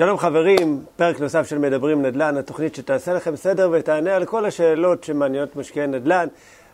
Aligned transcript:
שלום 0.00 0.18
חברים, 0.18 0.84
פרק 0.96 1.20
נוסף 1.20 1.46
של 1.48 1.58
מדברים 1.58 2.02
נדל"ן, 2.02 2.36
התוכנית 2.36 2.74
שתעשה 2.74 3.14
לכם 3.14 3.36
סדר 3.36 3.70
ותענה 3.72 4.16
על 4.16 4.24
כל 4.24 4.44
השאלות 4.46 5.04
שמעניינות 5.04 5.56
משקיעי 5.56 5.86
נדל"ן. 5.86 6.26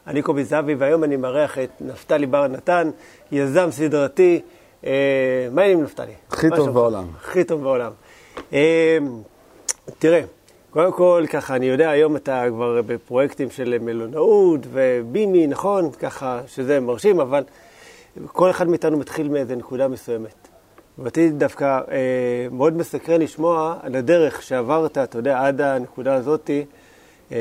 אני 0.06 0.22
קובי 0.22 0.44
זהבי, 0.44 0.74
והיום 0.74 1.04
אני 1.04 1.16
מארח 1.16 1.58
את 1.58 1.70
נפתלי 1.80 2.26
בר 2.26 2.46
נתן, 2.46 2.90
יזם 3.32 3.70
סדרתי. 3.70 4.40
אה, 4.86 5.48
מה 5.52 5.62
העניינים 5.62 5.84
נפתלי? 5.84 6.12
הכי 6.30 6.46
טוב 6.56 6.70
בעולם. 6.70 7.04
הכי 7.16 7.44
טוב 7.44 7.62
בעולם. 7.62 7.92
אה, 8.52 8.98
תראה, 9.98 10.20
קודם 10.70 10.92
כל, 10.92 11.24
ככה, 11.30 11.56
אני 11.56 11.66
יודע, 11.66 11.90
היום 11.90 12.16
אתה 12.16 12.44
כבר 12.48 12.82
בפרויקטים 12.86 13.50
של 13.50 13.78
מלונאות 13.80 14.60
ובימי, 14.72 15.46
נכון? 15.46 15.90
ככה, 15.90 16.40
שזה 16.46 16.80
מרשים, 16.80 17.20
אבל 17.20 17.42
כל 18.26 18.50
אחד 18.50 18.68
מאיתנו 18.68 18.98
מתחיל 18.98 19.28
מאיזה 19.28 19.56
נקודה 19.56 19.88
מסוימת. 19.88 20.45
ואותי 20.98 21.30
דווקא 21.30 21.80
אה, 21.90 22.46
מאוד 22.50 22.76
מסקרן 22.76 23.20
לשמוע 23.20 23.76
על 23.82 23.96
הדרך 23.96 24.42
שעברת, 24.42 24.98
אתה 24.98 25.18
יודע, 25.18 25.46
עד 25.46 25.60
הנקודה 25.60 26.14
הזאתי, 26.14 26.64
אה, 27.32 27.36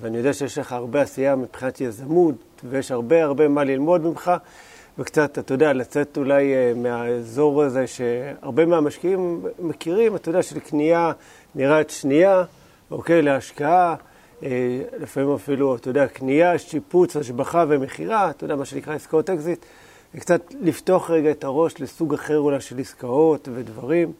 ואני 0.00 0.18
יודע 0.18 0.32
שיש 0.32 0.58
לך 0.58 0.72
הרבה 0.72 1.02
עשייה 1.02 1.36
מבחינת 1.36 1.80
יזמות, 1.80 2.34
ויש 2.70 2.90
הרבה 2.90 3.24
הרבה 3.24 3.48
מה 3.48 3.64
ללמוד 3.64 4.04
ממך, 4.06 4.30
וקצת, 4.98 5.38
אתה 5.38 5.54
יודע, 5.54 5.72
לצאת 5.72 6.16
אולי 6.16 6.54
אה, 6.54 6.72
מהאזור 6.76 7.62
הזה 7.62 7.86
שהרבה 7.86 8.66
מהמשקיעים 8.66 9.42
מכירים, 9.58 10.16
אתה 10.16 10.28
יודע, 10.28 10.42
של 10.42 10.60
קניית 10.60 11.12
יד 11.54 11.90
שנייה, 11.90 12.44
אוקיי, 12.90 13.22
להשקעה, 13.22 13.94
אה, 14.42 14.48
לפעמים 14.98 15.34
אפילו, 15.34 15.76
אתה 15.76 15.90
יודע, 15.90 16.06
קנייה, 16.06 16.58
שיפוץ, 16.58 17.16
השבחה 17.16 17.64
ומכירה, 17.68 18.30
אתה 18.30 18.44
יודע, 18.44 18.56
מה 18.56 18.64
שנקרא 18.64 18.94
עסקאות 18.94 19.30
אקזיט. 19.30 19.64
קצת 20.18 20.54
לפתוח 20.60 21.10
רגע 21.10 21.30
את 21.30 21.44
הראש 21.44 21.80
לסוג 21.80 22.14
אחר 22.14 22.38
אולי 22.38 22.60
של 22.60 22.78
עסקאות 22.78 23.48
ודברים 23.54 24.12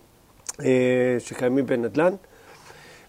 אה, 0.60 1.16
שקיימים 1.18 1.66
בנדל"ן. 1.66 2.12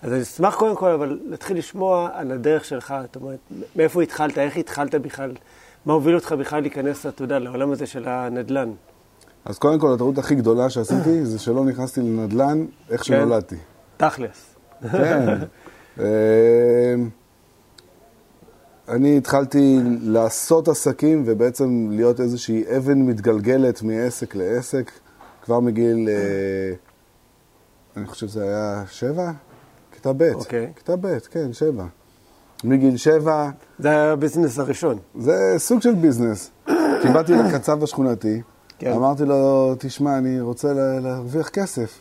אז 0.01 0.13
אני 0.13 0.21
אשמח 0.21 0.55
קודם 0.55 0.75
כל, 0.75 0.91
אבל 0.91 1.19
להתחיל 1.25 1.57
לשמוע 1.57 2.09
על 2.13 2.31
הדרך 2.31 2.65
שלך, 2.65 2.93
זאת 3.01 3.15
אומרת, 3.15 3.39
מאיפה 3.75 4.01
התחלת, 4.01 4.37
איך 4.37 4.57
התחלת 4.57 4.95
בכלל, 4.95 5.31
מה 5.85 5.93
הוביל 5.93 6.15
אותך 6.15 6.31
בכלל 6.31 6.61
להיכנס, 6.61 7.05
אתה 7.05 7.23
יודע, 7.23 7.39
לעולם 7.39 7.71
הזה 7.71 7.85
של 7.85 8.07
הנדל"ן. 8.07 8.71
אז 9.45 9.57
קודם 9.57 9.79
כל, 9.79 9.93
הטעות 9.93 10.17
הכי 10.17 10.35
גדולה 10.35 10.69
שעשיתי 10.69 11.25
זה 11.31 11.39
שלא 11.39 11.65
נכנסתי 11.65 12.01
לנדל"ן 12.01 12.65
איך 12.89 13.05
שנולדתי. 13.05 13.55
תכלס. 13.97 14.55
כן. 14.91 15.37
אני 18.89 19.17
התחלתי 19.17 19.77
לעשות 20.01 20.67
עסקים 20.67 21.23
ובעצם 21.25 21.87
להיות 21.91 22.19
איזושהי 22.19 22.63
אבן 22.77 23.01
מתגלגלת 23.01 23.81
מעסק 23.81 24.35
לעסק, 24.35 24.91
כבר 25.43 25.59
מגיל, 25.59 26.09
אה, 26.09 26.73
אני 27.97 28.05
חושב 28.05 28.27
שזה 28.27 28.43
היה 28.43 28.83
שבע? 28.89 29.31
כיתה 29.91 30.13
ב'. 30.13 30.21
אוקיי. 30.33 30.71
כיתה 30.75 30.95
ב', 30.95 31.17
כן, 31.31 31.53
שבע. 31.53 31.85
מגיל 32.63 32.97
שבע, 32.97 33.49
זה 33.79 33.89
היה 33.89 34.11
הביזנס 34.11 34.59
הראשון. 34.59 34.97
זה 35.19 35.53
סוג 35.57 35.81
של 35.81 35.95
ביזנס. 35.95 36.51
כי 37.01 37.07
באתי 37.13 37.33
לקצב 37.33 37.83
השכונתי, 37.83 38.41
כן. 38.79 38.91
אמרתי 38.93 39.23
לו, 39.25 39.73
תשמע, 39.79 40.17
אני 40.17 40.41
רוצה 40.41 40.73
לה- 40.73 40.99
להרוויח 40.99 41.49
כסף. 41.49 41.99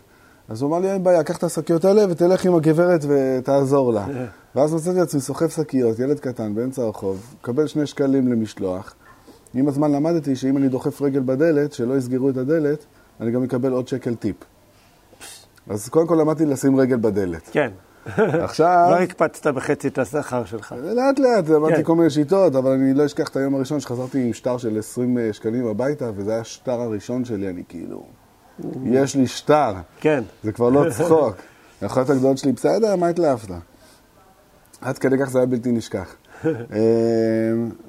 אז 0.48 0.62
הוא 0.62 0.70
אמר 0.70 0.78
לי, 0.78 0.92
אין 0.92 1.05
בעיה, 1.05 1.25
קח 1.25 1.36
את 1.36 1.44
השקיות 1.44 1.84
האלה 1.84 2.02
ותלך 2.11 2.44
עם 2.44 2.55
הגברת 2.55 3.00
ותעזור 3.08 3.92
לה. 3.92 4.06
ואז 4.55 4.75
מצאתי 4.75 5.00
עצמי 5.00 5.20
סוחב 5.20 5.48
שקיות, 5.48 5.98
ילד 5.98 6.20
קטן 6.20 6.55
באמצע 6.55 6.83
הרחוב, 6.83 7.34
מקבל 7.41 7.66
שני 7.66 7.86
שקלים 7.86 8.28
למשלוח. 8.28 8.94
עם 9.55 9.69
הזמן 9.69 9.92
למדתי 9.92 10.36
שאם 10.36 10.56
אני 10.56 10.69
דוחף 10.69 11.02
רגל 11.02 11.20
בדלת, 11.20 11.72
שלא 11.72 11.97
יסגרו 11.97 12.30
את 12.30 12.36
הדלת, 12.36 12.84
אני 13.20 13.30
גם 13.30 13.44
אקבל 13.44 13.72
עוד 13.72 13.89
שקל 13.89 14.14
טיפ. 14.14 14.36
אז 15.68 15.89
קודם 15.89 16.06
כל 16.06 16.17
למדתי 16.20 16.46
לשים 16.46 16.77
רגל 16.77 16.96
בדלת. 16.96 17.48
כן. 17.52 17.70
עכשיו... 18.46 18.86
לא 18.90 18.96
הקפצת 18.96 19.46
בחצי 19.46 19.89
את 19.89 19.98
השכר 19.98 20.45
שלך. 20.45 20.74
לאט 20.83 21.18
לאט, 21.18 21.48
למדתי 21.48 21.77
כן. 21.77 21.83
כל 21.83 21.95
מיני 21.95 22.11
שיטות, 22.11 22.55
אבל 22.55 22.70
אני 22.70 22.95
לא 22.95 23.06
אשכח 23.06 23.29
את 23.29 23.36
היום 23.36 23.55
הראשון 23.55 23.80
שחזרתי 23.80 24.27
עם 24.27 24.33
שטר 24.33 24.58
של 24.58 24.79
20 24.79 25.18
שקלים 25.33 25.67
הביתה, 25.67 26.11
וזה 26.17 26.30
היה 26.30 26.40
השטר 26.40 26.80
הראשון 26.80 27.24
שלי, 27.24 27.48
אני 27.48 27.62
כאילו... 27.68 28.02
יש 28.84 29.17
לי 29.17 29.27
שטר, 29.27 29.74
כן. 30.00 30.24
זה 30.44 30.52
כבר 30.52 30.70
לא 30.70 30.84
צחוק. 30.96 31.36
האחיות 31.83 32.11
הגדולות 32.11 32.39
שלי, 32.39 32.52
בסדר, 32.52 32.96
מה 32.96 33.08
התלהבת? 33.08 33.50
עד 34.80 34.98
כדי 34.98 35.17
כך 35.18 35.30
זה 35.30 35.39
היה 35.39 35.46
בלתי 35.46 35.72
נשכח. 35.72 36.14
אה, 36.44 36.50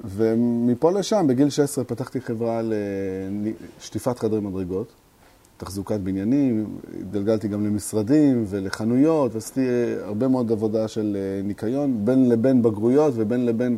ומפה 0.04 0.90
לשם, 0.90 1.26
בגיל 1.28 1.50
16 1.50 1.84
פתחתי 1.84 2.20
חברה 2.20 2.60
לשטיפת 3.42 4.18
חדרי 4.18 4.40
מדרגות, 4.40 4.92
תחזוקת 5.56 6.00
בניינים, 6.00 6.78
התגלגלתי 7.00 7.48
גם 7.48 7.66
למשרדים 7.66 8.44
ולחנויות, 8.48 9.34
ועשיתי 9.34 9.68
אה, 9.68 10.06
הרבה 10.06 10.28
מאוד 10.28 10.52
עבודה 10.52 10.88
של 10.88 11.16
אה, 11.20 11.42
ניקיון, 11.42 12.04
בין 12.04 12.28
לבין 12.28 12.62
בגרויות 12.62 13.12
ובין 13.16 13.46
לבין 13.46 13.76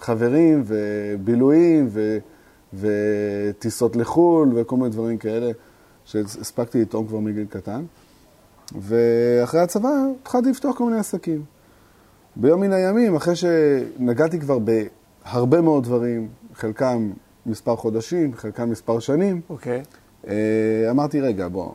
חברים 0.00 0.62
ובילויים 0.66 1.88
ו... 1.90 2.18
וטיסות 2.74 3.96
לחו"ל 3.96 4.52
וכל 4.54 4.76
מיני 4.76 4.88
דברים 4.88 5.18
כאלה 5.18 5.50
שהספקתי 6.06 6.80
לטעום 6.80 7.06
כבר 7.06 7.18
מגיל 7.18 7.46
קטן. 7.50 7.84
ואחרי 8.80 9.60
הצבא 9.60 9.88
התחלתי 10.20 10.50
לפתוח 10.50 10.76
כל 10.76 10.84
מיני 10.84 10.98
עסקים. 10.98 11.44
ביום 12.36 12.60
מן 12.60 12.72
הימים, 12.72 13.14
אחרי 13.16 13.34
שנגעתי 13.36 14.40
כבר 14.40 14.58
בהרבה 14.58 15.60
מאוד 15.60 15.84
דברים, 15.84 16.28
חלקם 16.54 17.10
מספר 17.46 17.76
חודשים, 17.76 18.34
חלקם 18.34 18.70
מספר 18.70 18.98
שנים, 18.98 19.40
אוקיי. 19.50 19.82
אה, 20.28 20.90
אמרתי, 20.90 21.20
רגע, 21.20 21.48
בוא, 21.48 21.72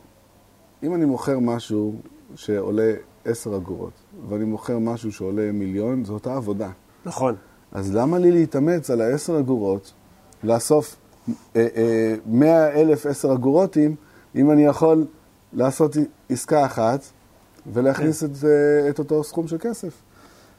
אם 0.84 0.96
אני 0.96 1.06
מוכר 1.06 1.40
משהו 1.40 1.96
שעולה 2.36 2.94
10 3.25 3.58
אגורות, 3.58 3.94
ואני 4.30 4.46
מוכר 4.46 4.80
משהו 4.80 5.12
שעולה 5.12 5.52
מיליון, 5.52 6.06
זו 6.06 6.14
אותה 6.14 6.36
עבודה. 6.36 6.70
נכון. 7.06 7.36
אז 7.72 7.96
למה 7.96 8.20
לי 8.20 8.31
להתאמץ 8.31 8.90
על 8.90 9.02
ה-10 9.02 9.40
אגורות, 9.40 9.94
לאסוף 10.44 10.96
אה, 11.56 11.68
אה, 11.75 12.16
100 12.25 12.81
אלף 12.81 13.06
10 13.06 13.34
אגורותים, 13.34 13.96
אם 14.36 14.52
אני 14.52 14.66
יכול 14.66 15.06
לעשות 15.53 15.96
עסקה 16.30 16.66
אחת 16.66 17.00
ולהכניס 17.74 18.24
את, 18.24 18.30
אה, 18.44 18.90
את 18.90 19.00
אותו 19.00 19.24
סכום 19.24 19.47
של 19.47 19.58
כסף? 19.59 19.94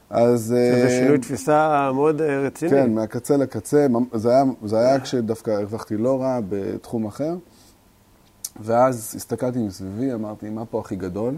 אז... 0.09 0.41
זה 0.41 0.83
אה, 0.83 0.89
שינוי 0.89 1.17
תפיסה 1.17 1.91
מאוד 1.93 2.21
אה, 2.21 2.39
רציני. 2.39 2.71
כן, 2.71 2.93
מהקצה 2.93 3.37
לקצה. 3.37 3.87
זה 4.13 4.29
היה, 4.29 4.43
זה 4.63 4.79
היה 4.79 4.99
כשדווקא 4.99 5.51
הרווחתי 5.51 5.97
לא 5.97 6.21
רע 6.21 6.39
בתחום 6.49 7.05
אחר. 7.05 7.35
ואז 8.59 9.13
הסתכלתי 9.15 9.59
מסביבי, 9.59 10.13
אמרתי, 10.13 10.49
מה 10.49 10.65
פה 10.65 10.79
הכי 10.79 10.95
גדול? 10.95 11.35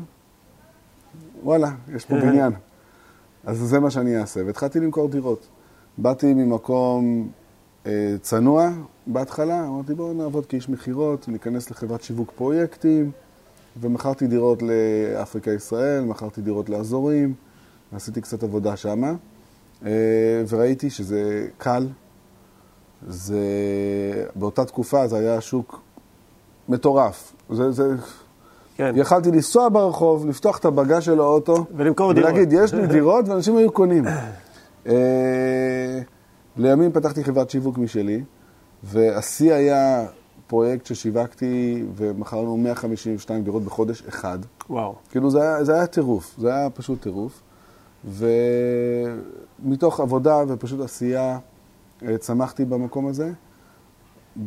וואלה, 1.44 1.72
יש 1.96 2.06
פה 2.06 2.16
בניין. 2.22 2.54
אז 3.46 3.58
זה 3.58 3.80
מה 3.80 3.92
שאני 3.92 4.18
אעשה. 4.18 4.42
והתחלתי 4.46 4.80
למכור 4.80 5.08
דירות. 5.10 5.48
באתי 5.98 6.34
ממקום 6.34 7.30
צנוע 8.22 8.70
בהתחלה, 9.08 9.68
אמרתי, 9.68 9.94
בואו 9.94 10.14
נעבוד 10.14 10.46
כאיש 10.46 10.70
מכירות, 10.70 11.28
ניכנס 11.28 11.72
לחברת 11.72 12.02
שיווק 12.02 12.32
פרויקטים, 12.36 13.12
ומכרתי 13.82 14.28
דירות 14.28 14.60
לאפריקה 14.62 15.52
ישראל, 15.52 16.04
מכרתי 16.04 16.42
דירות 16.42 16.70
לאזורים, 16.70 17.34
עשיתי 17.96 18.22
קצת 18.22 18.44
עבודה 18.44 18.78
שמה, 18.78 19.14
אה, 19.86 19.92
וראיתי 20.50 20.90
שזה 20.90 21.48
קל. 21.58 21.88
זה, 23.08 23.40
באותה 24.36 24.66
תקופה 24.66 25.08
זה 25.08 25.18
היה 25.18 25.42
שוק 25.42 25.82
מטורף. 26.70 27.34
זה, 27.50 27.72
זה, 27.72 27.96
כן. 28.76 28.94
יכלתי 28.96 29.32
לנסוע 29.32 29.70
ברחוב, 29.70 30.28
לפתוח 30.28 30.58
את 30.58 30.66
הבגז 30.66 31.04
של 31.04 31.20
האוטו, 31.20 31.66
ולמכור 31.76 32.14
דירות. 32.14 32.30
ולהגיד, 32.30 32.54
יש 32.54 32.74
לי 32.74 32.88
דירות, 32.98 33.28
ואנשים 33.28 33.58
היו 33.58 33.72
קונים. 33.72 34.04
לימים 36.58 36.92
פתחתי 36.92 37.24
חברת 37.24 37.50
שיווק 37.50 37.78
משלי, 37.78 38.24
והשיא 38.84 39.54
היה 39.54 40.06
פרויקט 40.48 40.86
ששיווקתי 40.86 41.86
ומכרנו 41.96 42.58
152 42.58 43.44
דירות 43.44 43.64
בחודש 43.64 44.04
אחד. 44.08 44.40
וואו. 44.70 44.96
כאילו 45.10 45.32
זה 45.32 45.42
היה, 45.42 45.64
זה 45.64 45.76
היה 45.76 45.88
טירוף, 45.88 46.36
זה 46.38 46.56
היה 46.56 46.70
פשוט 46.70 47.02
טירוף. 47.02 47.42
ומתוך 48.06 50.00
עבודה 50.00 50.38
ופשוט 50.48 50.80
עשייה 50.80 51.40
אה, 52.08 52.18
צמחתי 52.18 52.66
במקום 52.66 53.08
הזה. 53.08 53.32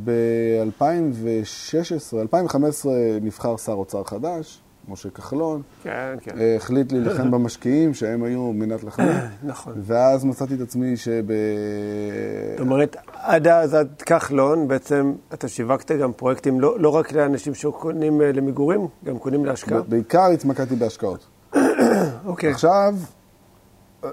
ב-2016, 0.05 2.17
2015 2.21 2.93
נבחר 3.23 3.56
שר 3.56 3.73
אוצר 3.73 4.05
חדש, 4.05 4.61
משה 4.88 5.11
כחלון, 5.11 5.62
כן, 5.82 6.17
כן. 6.20 6.38
אה, 6.38 6.56
החליט 6.56 6.93
להילחם 6.93 7.31
במשקיעים 7.31 7.94
שהם 7.94 8.23
היו 8.23 8.52
מנת 8.52 8.85
לחמי, 8.85 9.06
נכון. 9.43 9.73
ואז 9.76 10.25
מצאתי 10.25 10.55
את 10.55 10.61
עצמי 10.61 10.96
שב... 10.96 11.25
זאת 12.50 12.61
אומרת, 12.61 12.96
עד 13.12 13.49
אז, 13.49 13.75
עד 13.75 14.02
כחלון, 14.06 14.69
בעצם 14.69 15.12
אתה 15.35 15.49
שיווקת 15.49 15.93
גם 15.93 16.12
פרויקטים 16.12 16.61
לא, 16.61 16.81
לא 16.81 16.88
רק 16.88 17.12
לאנשים 17.12 17.55
שקונים 17.55 18.23
אה, 18.23 18.32
למגורים, 18.32 18.88
גם 19.05 19.19
קונים 19.19 19.44
להשקעה. 19.44 19.82
בעיקר 19.82 20.26
התמקדתי 20.26 20.76
בהשקעות. 20.76 21.26
אוקיי. 22.26 22.50
עכשיו, 22.50 22.94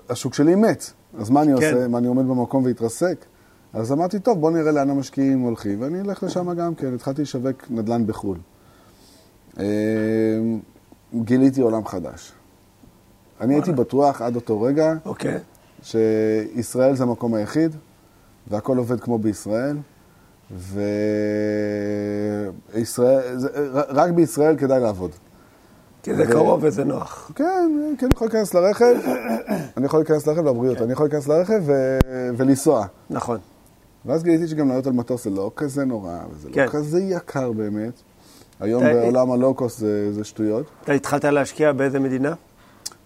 השוק 0.09 0.33
שלי 0.33 0.55
מת, 0.55 0.91
אז 1.19 1.29
מה 1.29 1.41
אני 1.41 1.47
כן. 1.47 1.73
עושה? 1.73 1.87
מה, 1.87 1.97
אני 1.97 2.07
עומד 2.07 2.25
במקום 2.25 2.65
והתרסק? 2.65 3.25
אז 3.73 3.91
אמרתי, 3.91 4.19
טוב, 4.19 4.39
בוא 4.39 4.51
נראה 4.51 4.71
לאן 4.71 4.89
המשקיעים 4.89 5.39
הולכים, 5.39 5.81
ואני 5.81 6.01
אלך 6.01 6.23
לשם 6.23 6.53
גם 6.53 6.75
כן. 6.75 6.93
התחלתי 6.93 7.21
לשווק 7.21 7.63
נדל"ן 7.69 8.07
בחו"ל. 8.07 8.37
אה, 9.59 9.65
גיליתי 11.13 11.61
עולם 11.61 11.85
חדש. 11.85 12.31
אני 13.41 13.53
הייתי 13.53 13.71
בטוח 13.71 14.21
עד 14.21 14.35
אותו 14.35 14.61
רגע 14.61 14.93
אוקיי. 15.05 15.37
שישראל 15.83 16.95
זה 16.95 17.03
המקום 17.03 17.33
היחיד, 17.33 17.75
והכל 18.47 18.77
עובד 18.77 18.99
כמו 18.99 19.17
בישראל, 19.17 19.77
וישראל, 22.73 23.37
רק 23.89 24.11
בישראל 24.11 24.57
כדאי 24.57 24.79
לעבוד. 24.79 25.11
כי 26.03 26.15
זה 26.15 26.25
קרוב 26.25 26.59
וזה 26.63 26.83
נוח. 26.83 27.31
כן, 27.35 27.45
כן, 27.97 28.05
אני 28.05 28.13
יכול 28.15 28.27
להיכנס 28.27 28.53
לרכב, 28.53 28.95
אני 29.77 29.85
יכול 29.85 29.99
להיכנס 29.99 30.27
לרכב 30.27 30.45
לבריאות, 30.45 30.81
אני 30.81 30.93
יכול 30.93 31.05
להיכנס 31.05 31.27
לרכב 31.27 31.63
ולנסוע. 32.37 32.85
נכון. 33.09 33.39
ואז 34.05 34.23
גיליתי 34.23 34.47
שגם 34.47 34.69
לעלות 34.69 34.87
על 34.87 34.93
מטוס 34.93 35.23
זה 35.23 35.29
לא 35.29 35.51
כזה 35.55 35.85
נורא, 35.85 36.17
וזה 36.31 36.49
כן. 36.53 36.65
לא 36.65 36.69
כזה 36.69 36.99
יקר 36.99 37.51
באמת. 37.51 38.01
היום 38.59 38.83
אתה- 38.83 38.93
בעולם 38.93 39.31
הלואו-קוסט 39.31 39.79
זה, 39.79 40.13
זה 40.13 40.23
שטויות. 40.23 40.65
אתה 40.83 40.91
התחלת 40.93 41.25
להשקיע 41.25 41.71
באיזה 41.71 41.99
מדינה? 41.99 42.33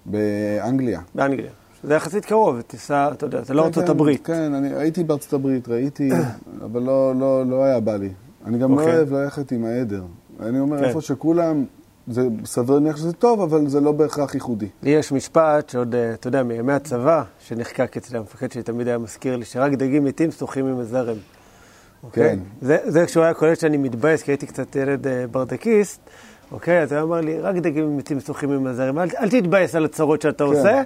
באנגליה. 0.05 1.01
באנגליה. 1.15 1.51
שזה 1.81 1.93
יחסית 1.95 2.25
קרוב, 2.25 2.61
תיסע, 2.61 3.09
אתה 3.13 3.25
יודע, 3.25 3.41
זה 3.43 3.53
לא 3.53 3.61
כן, 3.61 3.67
ארצות 3.67 3.83
כן, 3.83 3.91
הברית. 3.91 4.25
כן, 4.25 4.53
אני 4.53 4.73
הייתי 4.75 5.03
בארצות 5.03 5.33
הברית, 5.33 5.67
ראיתי, 5.67 6.09
אבל 6.65 6.81
לא, 6.83 7.13
לא, 7.15 7.45
לא 7.45 7.63
היה 7.63 7.79
בא 7.79 7.95
לי. 7.95 8.09
אני 8.45 8.57
גם 8.57 8.71
לא 8.75 8.81
אוקיי. 8.81 8.95
אוהב 8.97 9.13
ללכת 9.13 9.51
עם 9.51 9.65
העדר. 9.65 10.03
אני 10.39 10.59
אומר, 10.59 10.77
כן. 10.79 10.83
איפה 10.83 11.01
שכולם, 11.01 11.65
זה 12.07 12.21
סביר 12.45 12.75
להניח 12.75 12.97
שזה 12.97 13.13
טוב, 13.13 13.41
אבל 13.41 13.67
זה 13.67 13.81
לא 13.81 13.91
בהכרח 13.91 14.33
ייחודי. 14.35 14.67
לי 14.83 14.89
יש 14.89 15.11
משפט 15.11 15.69
שעוד, 15.69 15.95
אה, 15.95 16.13
אתה 16.13 16.27
יודע, 16.27 16.43
מימי 16.43 16.73
הצבא, 16.73 17.23
שנחקק 17.39 17.97
אצלי 17.97 18.17
המפקד 18.17 18.51
שלי 18.51 18.63
תמיד 18.63 18.87
היה 18.87 18.97
מזכיר 18.97 19.35
לי, 19.35 19.45
שרק 19.45 19.71
דגים 19.73 20.03
מתים 20.03 20.31
שוחים 20.31 20.65
עם 20.65 20.79
הזרם. 20.79 21.17
אוקיי? 22.03 22.29
כן. 22.29 22.39
זה, 22.61 22.77
זה 22.87 23.05
כשהוא 23.05 23.23
היה 23.23 23.33
קולט 23.33 23.59
שאני 23.59 23.77
מתבאס, 23.77 24.23
כי 24.23 24.31
הייתי 24.31 24.47
קצת 24.47 24.75
ילד 24.75 25.07
אה, 25.07 25.27
ברדקיסט, 25.31 25.99
אוקיי? 26.51 26.81
אז 26.81 26.93
הוא 26.93 27.01
אמר 27.01 27.21
לי, 27.21 27.39
רק 27.39 27.55
דגים 27.55 27.97
מתים 27.97 28.19
שוחים 28.19 28.51
עם 28.51 28.67
הזרם, 28.67 28.99
אל, 28.99 29.09
אל 29.19 29.29
תתבאס 29.29 29.75
על 29.75 29.85
הצרות 29.85 30.21
שאתה 30.21 30.43
כן. 30.43 30.49
עושה, 30.49 30.81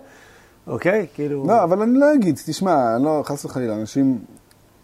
אוקיי? 0.67 1.07
כאילו... 1.13 1.47
לא, 1.47 1.63
אבל 1.63 1.81
אני 1.81 1.99
לא 1.99 2.13
אגיד, 2.13 2.35
תשמע, 2.45 2.97
לא, 2.97 3.21
חס 3.25 3.45
וחלילה, 3.45 3.75
אנשים, 3.75 4.19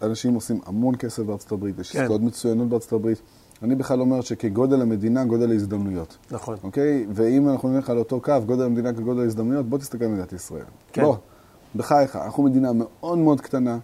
אנשים 0.02 0.34
עושים 0.34 0.60
המון 0.66 0.96
כסף 0.96 1.24
בארצות 1.24 1.52
הברית, 1.52 1.80
יש 1.80 1.92
כן. 1.92 2.02
עסקאות 2.02 2.22
מצוינות 2.22 2.70
בארצות 2.70 2.94
הברית. 2.94 3.22
אני 3.64 3.76
בכלל 3.76 4.02
אומר 4.02 4.22
שכגודל 4.22 4.82
המדינה, 4.82 5.26
גודל 5.26 5.52
ההזדמנויות. 5.52 6.18
נכון. 6.32 6.58
אוקיי? 6.64 7.06
ואם 7.14 7.50
אנחנו 7.50 7.70
נלך 7.70 7.90
על 7.90 7.98
אותו 7.98 8.22
קו, 8.22 8.34
גודל 8.46 8.64
המדינה 8.64 8.94
כגודל 8.94 9.22
ההזדמנויות, 9.22 9.66
בוא 9.66 9.78
תסתכל 9.78 10.06
על 10.06 10.12
מדינת 10.12 10.34
ישראל. 10.34 10.64
כן. 10.94 11.02
בוא, 11.02 11.16
בחייך, 11.76 12.16
אנחנו 12.16 12.44
מדינה 12.44 12.72
מאוד 12.74 13.18
מאוד 13.18 13.42
קטנה, 13.42 13.78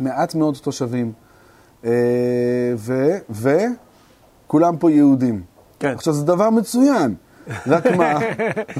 מעט 0.00 0.34
מאוד 0.34 0.56
תושבים, 0.62 1.12
אה, 1.84 1.90
ו... 2.76 3.16
וכולם 3.30 4.76
פה 4.76 4.90
יהודים. 4.90 5.42
כן. 5.78 5.88
עכשיו, 5.88 6.12
זה 6.14 6.24
דבר 6.24 6.50
מצוין. 6.50 7.14
רק 7.66 7.86
מה, 7.86 8.18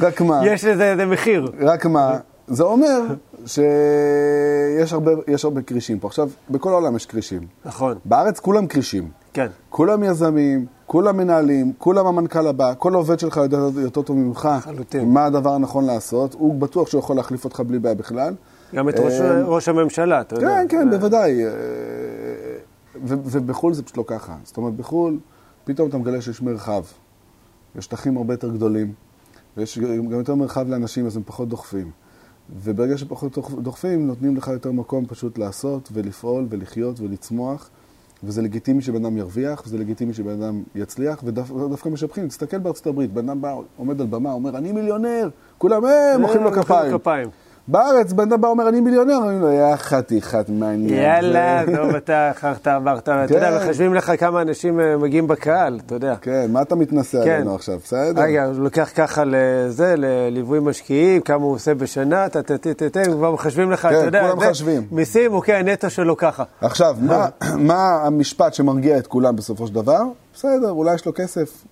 רק 0.01 0.21
מה, 0.21 0.41
יש 0.53 0.65
לזה 0.65 0.91
איזה 0.91 1.07
מחיר. 1.07 1.53
רק 1.61 1.87
מה, 1.87 2.19
זה 2.47 2.63
אומר 2.63 3.01
שיש 3.47 4.93
הרבה, 4.93 5.11
הרבה 5.45 5.63
כרישים 5.63 5.99
פה. 5.99 6.09
עכשיו, 6.09 6.29
בכל 6.51 6.71
העולם 6.73 6.97
יש 6.97 7.07
כרישים. 7.07 7.47
נכון, 7.65 7.99
בארץ 8.05 8.41
כולם 8.41 8.67
כרישים. 8.67 9.09
כן. 9.33 9.47
כולם 9.71 10.05
יזמים, 10.05 10.67
כולם 10.87 11.17
מנהלים, 11.17 11.73
כולם 11.79 12.07
המנכ"ל 12.07 12.47
הבא, 12.47 12.73
כל 12.79 12.95
עובד 12.95 13.19
שלך 13.19 13.37
יודע 13.37 13.59
יותר 13.77 14.03
טוב 14.03 14.17
ממך 14.17 14.49
לחלוטין. 14.59 15.09
מה 15.09 15.25
הדבר 15.25 15.51
הנכון 15.51 15.87
לעשות, 15.87 16.35
הוא 16.35 16.61
בטוח 16.61 16.89
שהוא 16.89 16.99
יכול 16.99 17.17
להחליף 17.17 17.45
אותך 17.45 17.61
בלי 17.61 17.79
בעיה 17.79 17.95
בכלל. 17.95 18.35
גם 18.75 18.89
את 18.89 18.99
ראש, 18.99 19.21
אה, 19.21 19.43
ראש 19.45 19.69
הממשלה, 19.69 20.21
אתה 20.21 20.35
יודע. 20.35 20.49
כן, 20.49 20.67
כן, 20.69 20.91
בוודאי. 20.91 21.45
אה, 22.97 23.01
ובחו"ל 23.25 23.75
זה 23.75 23.83
פשוט 23.83 23.97
לא 23.97 24.05
ככה. 24.07 24.37
זאת 24.45 24.57
אומרת, 24.57 24.75
בחו"ל 24.75 25.19
פתאום 25.65 25.89
אתה 25.89 25.99
מגלה 25.99 26.21
שיש 26.21 26.43
מרחב. 26.43 26.83
יש 27.77 27.85
שטחים 27.85 28.17
הרבה 28.17 28.35
יותר 28.35 28.49
גדולים, 28.51 28.93
ויש 29.57 29.79
גם 29.79 30.19
יותר 30.19 30.35
מרחב 30.35 30.69
לאנשים, 30.69 31.07
אז 31.07 31.17
הם 31.17 31.23
פחות 31.27 31.49
דוחפים. 31.49 31.91
וברגע 32.63 32.99
שפחות 32.99 33.35
דוח- 33.35 33.55
דוחפים, 33.55 34.07
נותנים 34.07 34.37
לך 34.37 34.49
יותר 34.49 34.73
מקום 34.73 35.07
פשוט 35.07 35.39
לעשות 35.39 35.89
ולפעול 35.93 36.47
ולחיות 36.51 37.01
ולצמוח. 37.01 37.71
וזה 38.25 38.43
לגיטימי 38.43 38.83
שבן 38.83 39.05
אדם 39.05 39.17
ירוויח, 39.17 39.63
וזה 39.67 39.79
לגיטימי 39.79 40.15
שבן 40.15 40.43
אדם 40.43 40.63
יצליח, 40.75 41.21
ודווקא 41.25 41.89
משבחים. 41.89 42.29
תסתכל 42.29 42.59
בארצות 42.59 42.87
הברית, 42.87 43.13
בן 43.13 43.29
אדם 43.29 43.41
בא, 43.41 43.55
עומד 43.77 44.01
על 44.01 44.07
במה, 44.07 44.33
אומר, 44.33 44.59
אני 44.59 44.73
מיליונר, 44.73 45.29
כולם, 45.59 45.85
אה, 45.85 46.19
מוחאים 46.19 46.43
לו 46.43 46.51
מוחאים 46.51 46.63
כפיים. 46.99 47.29
בארץ, 47.69 48.13
בן 48.13 48.23
אדם 48.23 48.41
בא 48.41 48.49
אומר, 48.49 48.69
אני 48.69 48.81
מיליונר, 48.81 49.15
אומרים 49.15 49.41
לו, 49.41 49.51
יא 49.53 49.77
חתיכת 49.77 50.45
מעניין. 50.49 51.03
יאללה, 51.03 51.63
טוב, 51.77 51.95
אתה 52.05 52.31
אחרת 52.31 52.67
עברת, 52.67 53.03
אתה 53.03 53.27
יודע, 53.31 53.51
כן. 53.51 53.57
מחשבים 53.57 53.95
לך 53.95 54.13
כמה 54.19 54.43
אנשים 54.43 54.81
אה, 54.81 54.97
מגיעים 54.97 55.27
בקהל, 55.27 55.81
אתה 55.87 55.95
יודע. 55.95 56.15
כן, 56.21 56.53
מה 56.53 56.63
אתה 56.63 56.75
מתנשא 56.75 57.25
כן. 57.25 57.31
עלינו 57.31 57.55
עכשיו, 57.55 57.79
בסדר? 57.85 58.23
רגע, 58.23 58.45
הוא 58.45 58.55
לוקח 58.55 58.91
ככה 58.95 59.23
לזה, 59.27 59.95
לליווי 59.97 60.61
משקיעים, 60.61 61.21
כמה 61.21 61.45
הוא 61.45 61.55
עושה 61.55 61.75
בשנה, 61.75 62.29
טה 62.29 62.43
טה 62.43 62.59
טה 62.59 62.89
טה 62.91 63.05
כבר 63.05 63.33
מחשבים 63.33 63.71
לך, 63.71 63.87
אתה 63.87 63.95
יודע, 63.95 64.23
כולם 64.23 64.49
מחשבים. 64.49 64.87
מיסים, 64.91 65.33
אוקיי, 65.33 65.55
הנטו 65.55 65.91
שלו 65.91 66.17
ככה. 66.17 66.45
עכשיו, 66.61 66.97
מה, 67.01 67.29
מה 67.69 68.03
המשפט 68.05 68.55
שמרגיע 68.55 68.99
את 68.99 69.07
כולם 69.07 69.37
בסופו 69.37 69.67
של 69.67 69.75
דבר? 69.75 70.03
בסדר, 70.35 70.71
אולי 70.71 70.95
יש 70.95 71.07
לו 71.07 71.13
כסף, 71.15 71.65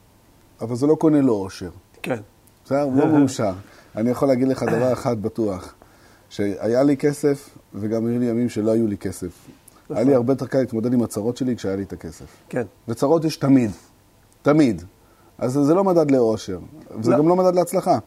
אבל 0.61 0.77
זה 0.77 0.87
לא 0.87 0.95
קונה 0.95 1.21
לו 1.21 1.33
אושר. 1.33 1.71
כן, 2.03 2.19
בסדר? 2.65 2.83
הוא 2.83 2.97
לא 2.97 3.07
מאושר. 3.07 3.53
אני 3.97 4.11
יכול 4.11 4.29
להגיד 4.29 4.49
לך 4.49 4.63
דבר 4.63 4.93
אחד 4.93 5.23
בטוח, 5.23 5.75
שהיה 6.31 6.83
לי 6.83 6.97
כסף, 6.97 7.51
וגם 7.75 8.07
היו 8.07 8.19
לי 8.19 8.27
ימים 8.27 8.49
שלא 8.49 8.71
היו 8.71 8.87
לי 8.87 8.97
כסף. 8.97 9.49
היה 9.91 10.05
לי 10.05 10.15
הרבה 10.15 10.33
יותר 10.33 10.47
קל 10.47 10.59
להתמודד 10.59 10.93
עם 10.93 11.03
הצרות 11.03 11.37
שלי 11.37 11.57
כשהיה 11.57 11.77
לי 11.77 11.83
את 11.83 11.93
הכסף. 11.93 12.27
כן. 12.49 12.63
וצרות 12.89 13.25
יש 13.25 13.37
תמיד, 13.37 13.71
תמיד. 14.43 14.83
אז 15.39 15.53
זה 15.53 15.75
לא 15.75 15.85
מדד 15.85 16.11
לאושר, 16.11 16.59
זה 17.01 17.11
לא. 17.11 17.19
גם 17.19 17.29
לא 17.29 17.37
מדד 17.37 17.55
להצלחה. 17.55 17.99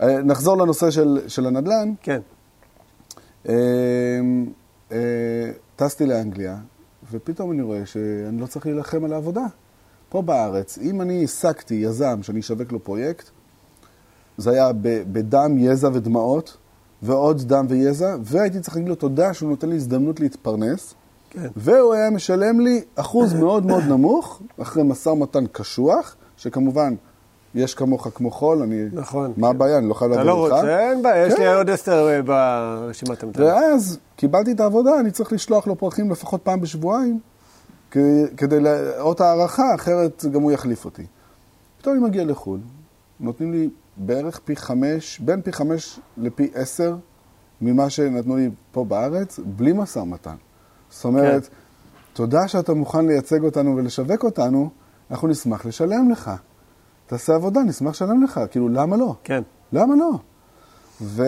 אה, 0.00 0.22
נחזור 0.22 0.56
לנושא 0.56 0.90
של, 0.90 1.20
של 1.28 1.46
הנדל"ן. 1.46 1.92
כן, 2.02 2.20
אה, 3.48 3.54
אה, 4.92 5.50
טסתי 5.76 6.06
לאנגליה, 6.06 6.56
ופתאום 7.12 7.52
אני 7.52 7.62
רואה 7.62 7.86
שאני 7.86 8.40
לא 8.40 8.46
צריך 8.46 8.66
להילחם 8.66 9.04
על 9.04 9.12
העבודה. 9.12 9.44
פה 10.08 10.22
בארץ, 10.22 10.78
אם 10.78 11.00
אני 11.00 11.20
העסקתי 11.20 11.74
יזם 11.74 12.22
שאני 12.22 12.40
אשווק 12.40 12.72
לו 12.72 12.84
פרויקט, 12.84 13.30
זה 14.36 14.50
היה 14.50 14.70
בדם, 15.12 15.58
יזע 15.58 15.90
ודמעות, 15.92 16.56
ועוד 17.02 17.42
דם 17.42 17.66
ויזע, 17.68 18.16
והייתי 18.24 18.60
צריך 18.60 18.76
להגיד 18.76 18.88
לו 18.88 18.94
תודה 18.94 19.34
שהוא 19.34 19.50
נותן 19.50 19.68
לי 19.68 19.76
הזדמנות 19.76 20.20
להתפרנס, 20.20 20.94
כן. 21.30 21.48
והוא 21.56 21.94
היה 21.94 22.10
משלם 22.10 22.60
לי 22.60 22.80
אחוז 22.94 23.34
מאוד 23.34 23.66
מאוד 23.66 23.82
נמוך, 23.88 24.42
אחרי 24.62 24.82
משא 24.82 25.08
ומתן 25.08 25.44
קשוח, 25.52 26.16
שכמובן, 26.36 26.94
יש 27.54 27.74
כמוך 27.74 28.08
כמו 28.14 28.30
חול, 28.30 28.62
אני... 28.62 28.82
נכון. 28.92 29.32
מה 29.36 29.48
הבעיה? 29.48 29.78
אני 29.78 29.88
לא 29.88 29.94
חייב 29.94 30.12
אתה 30.12 30.22
לעבוד 30.24 30.50
לא 30.50 30.56
איתך. 30.56 30.66
רוצה, 30.66 30.90
אין 30.90 31.02
בעיה, 31.02 31.26
יש 31.26 31.32
לי 31.32 31.38
כן. 31.38 31.54
עוד 31.54 31.70
עשר 31.70 32.08
אה, 32.10 32.22
ברשימת 32.22 33.22
המתנה. 33.22 33.44
ואז 33.46 33.98
קיבלתי 34.16 34.52
את 34.52 34.60
העבודה, 34.60 35.00
אני 35.00 35.10
צריך 35.10 35.32
לשלוח 35.32 35.66
לו 35.66 35.76
פרחים 35.78 36.10
לפחות 36.10 36.40
פעם 36.42 36.60
בשבועיים, 36.60 37.18
כ- 37.90 37.96
כדי 38.36 38.60
לאות 38.60 39.20
הערכה, 39.20 39.74
אחרת 39.74 40.24
גם 40.32 40.42
הוא 40.42 40.52
יחליף 40.52 40.84
אותי. 40.84 41.02
פתאום 41.78 41.94
אני 41.96 42.04
מגיע 42.04 42.24
לחו"ל, 42.24 42.58
נותנים 43.20 43.52
לי 43.52 43.68
בערך 43.96 44.40
פי 44.44 44.56
חמש, 44.56 45.18
בין 45.18 45.42
פי 45.42 45.52
חמש 45.52 46.00
לפי 46.16 46.50
עשר 46.54 46.96
ממה 47.60 47.90
שנתנו 47.90 48.36
לי 48.36 48.50
פה 48.72 48.84
בארץ, 48.84 49.40
בלי 49.46 49.72
משא 49.72 49.98
ומתן. 49.98 50.36
זאת 50.90 51.04
אומרת, 51.04 51.46
כן. 51.46 51.54
תודה 52.12 52.48
שאתה 52.48 52.74
מוכן 52.74 53.06
לייצג 53.06 53.44
אותנו 53.44 53.76
ולשווק 53.76 54.24
אותנו, 54.24 54.70
אנחנו 55.10 55.28
נשמח 55.28 55.66
לשלם 55.66 56.10
לך. 56.10 56.30
תעשה 57.06 57.34
עבודה, 57.34 57.60
נשמח 57.60 57.90
לשלם 57.90 58.22
לך. 58.22 58.40
כאילו, 58.50 58.68
למה 58.68 58.96
לא? 58.96 59.14
כן, 59.24 59.42
למה 59.72 59.94
לא? 59.96 60.10
ו... 61.00 61.22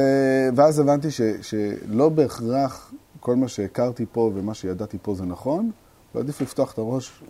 ואז 0.54 0.78
הבנתי 0.78 1.10
ש... 1.10 1.20
שלא 1.42 2.08
בהכרח 2.08 2.92
כל 3.20 3.36
מה 3.36 3.48
שהכרתי 3.48 4.06
פה 4.12 4.30
ומה 4.34 4.54
שידעתי 4.54 4.98
פה 5.02 5.14
זה 5.14 5.24
נכון, 5.24 5.70
ועדיף 6.14 6.40
לפתוח 6.40 6.72
את 6.72 6.78
הראש. 6.78 7.22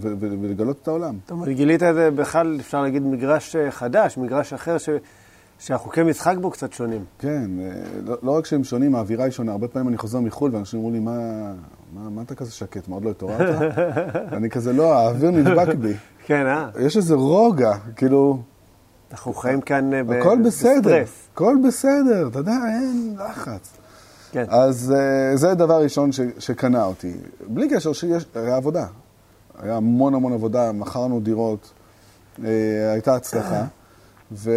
ולגלות 0.00 0.76
את 0.82 0.88
העולם. 0.88 1.14
זאת 1.22 1.30
אומרת, 1.30 1.48
גילית 1.48 1.82
את 1.82 1.94
זה 1.94 2.10
בכלל, 2.10 2.56
אפשר 2.60 2.82
להגיד, 2.82 3.02
מגרש 3.02 3.56
אה, 3.56 3.70
חדש, 3.70 4.18
מגרש 4.18 4.52
אחר, 4.52 4.78
ש... 4.78 4.88
שהחוקי 5.58 6.02
משחק 6.02 6.36
בו 6.40 6.50
קצת 6.50 6.72
שונים. 6.72 7.04
כן, 7.18 7.50
אה, 7.60 7.72
לא, 8.04 8.16
לא 8.22 8.30
רק 8.30 8.46
שהם 8.46 8.64
שונים, 8.64 8.94
האווירה 8.94 9.24
היא 9.24 9.32
שונה. 9.32 9.52
הרבה 9.52 9.68
פעמים 9.68 9.88
אני 9.88 9.96
חוזר 9.98 10.20
מחו"ל 10.20 10.54
ואנשים 10.54 10.78
אומרים 10.78 10.94
לי, 10.94 11.00
מה, 11.00 11.52
מה, 11.94 12.10
מה 12.10 12.22
אתה 12.22 12.34
כזה 12.34 12.50
שקט? 12.50 12.88
מה, 12.88 12.94
עוד 12.94 13.04
לא 13.04 13.10
התעוררת? 13.10 13.78
אני 14.36 14.50
כזה, 14.50 14.72
לא, 14.72 14.94
האוויר 14.94 15.30
נדבק 15.30 15.74
בי. 15.74 15.92
כן, 16.26 16.46
אה? 16.46 16.68
יש 16.80 16.96
איזה 16.96 17.14
רוגע, 17.14 17.72
כאילו, 17.96 18.38
אנחנו 19.10 19.34
חיים 19.34 19.60
כאן 19.60 19.94
אה, 19.94 20.04
ב- 20.04 20.10
הכל 20.12 20.38
בסדר, 20.44 20.78
בסטרס. 20.78 21.28
הכל 21.32 21.56
בסדר, 21.66 22.28
אתה 22.28 22.38
יודע, 22.38 22.52
אין 22.52 23.16
לחץ. 23.18 23.72
כן, 24.32 24.44
אז 24.48 24.94
זה 25.34 25.54
דבר 25.54 25.82
ראשון 25.82 26.12
ש, 26.12 26.20
שקנה 26.38 26.84
אותי. 26.84 27.12
בלי 27.48 27.68
קשר 27.68 27.92
שיש, 27.92 28.24
עבודה. 28.34 28.86
היה 29.62 29.76
המון 29.76 30.14
המון 30.14 30.32
עבודה, 30.32 30.72
מכרנו 30.72 31.20
דירות, 31.20 31.72
uh, 32.38 32.42
הייתה 32.92 33.14
הצלחה. 33.14 33.64
ו... 34.32 34.50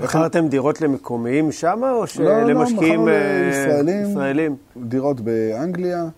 מכרתם 0.00 0.48
דירות 0.48 0.80
למקומיים 0.80 1.52
שם, 1.52 1.80
או 1.82 2.00
לא, 2.00 2.06
שלמשקיעים 2.06 3.00
מכרנו 3.00 3.08
אה, 3.08 3.48
לישראלים. 3.48 4.10
ישראלים? 4.10 4.56
דירות 4.76 5.20
באנגליה, 5.20 6.08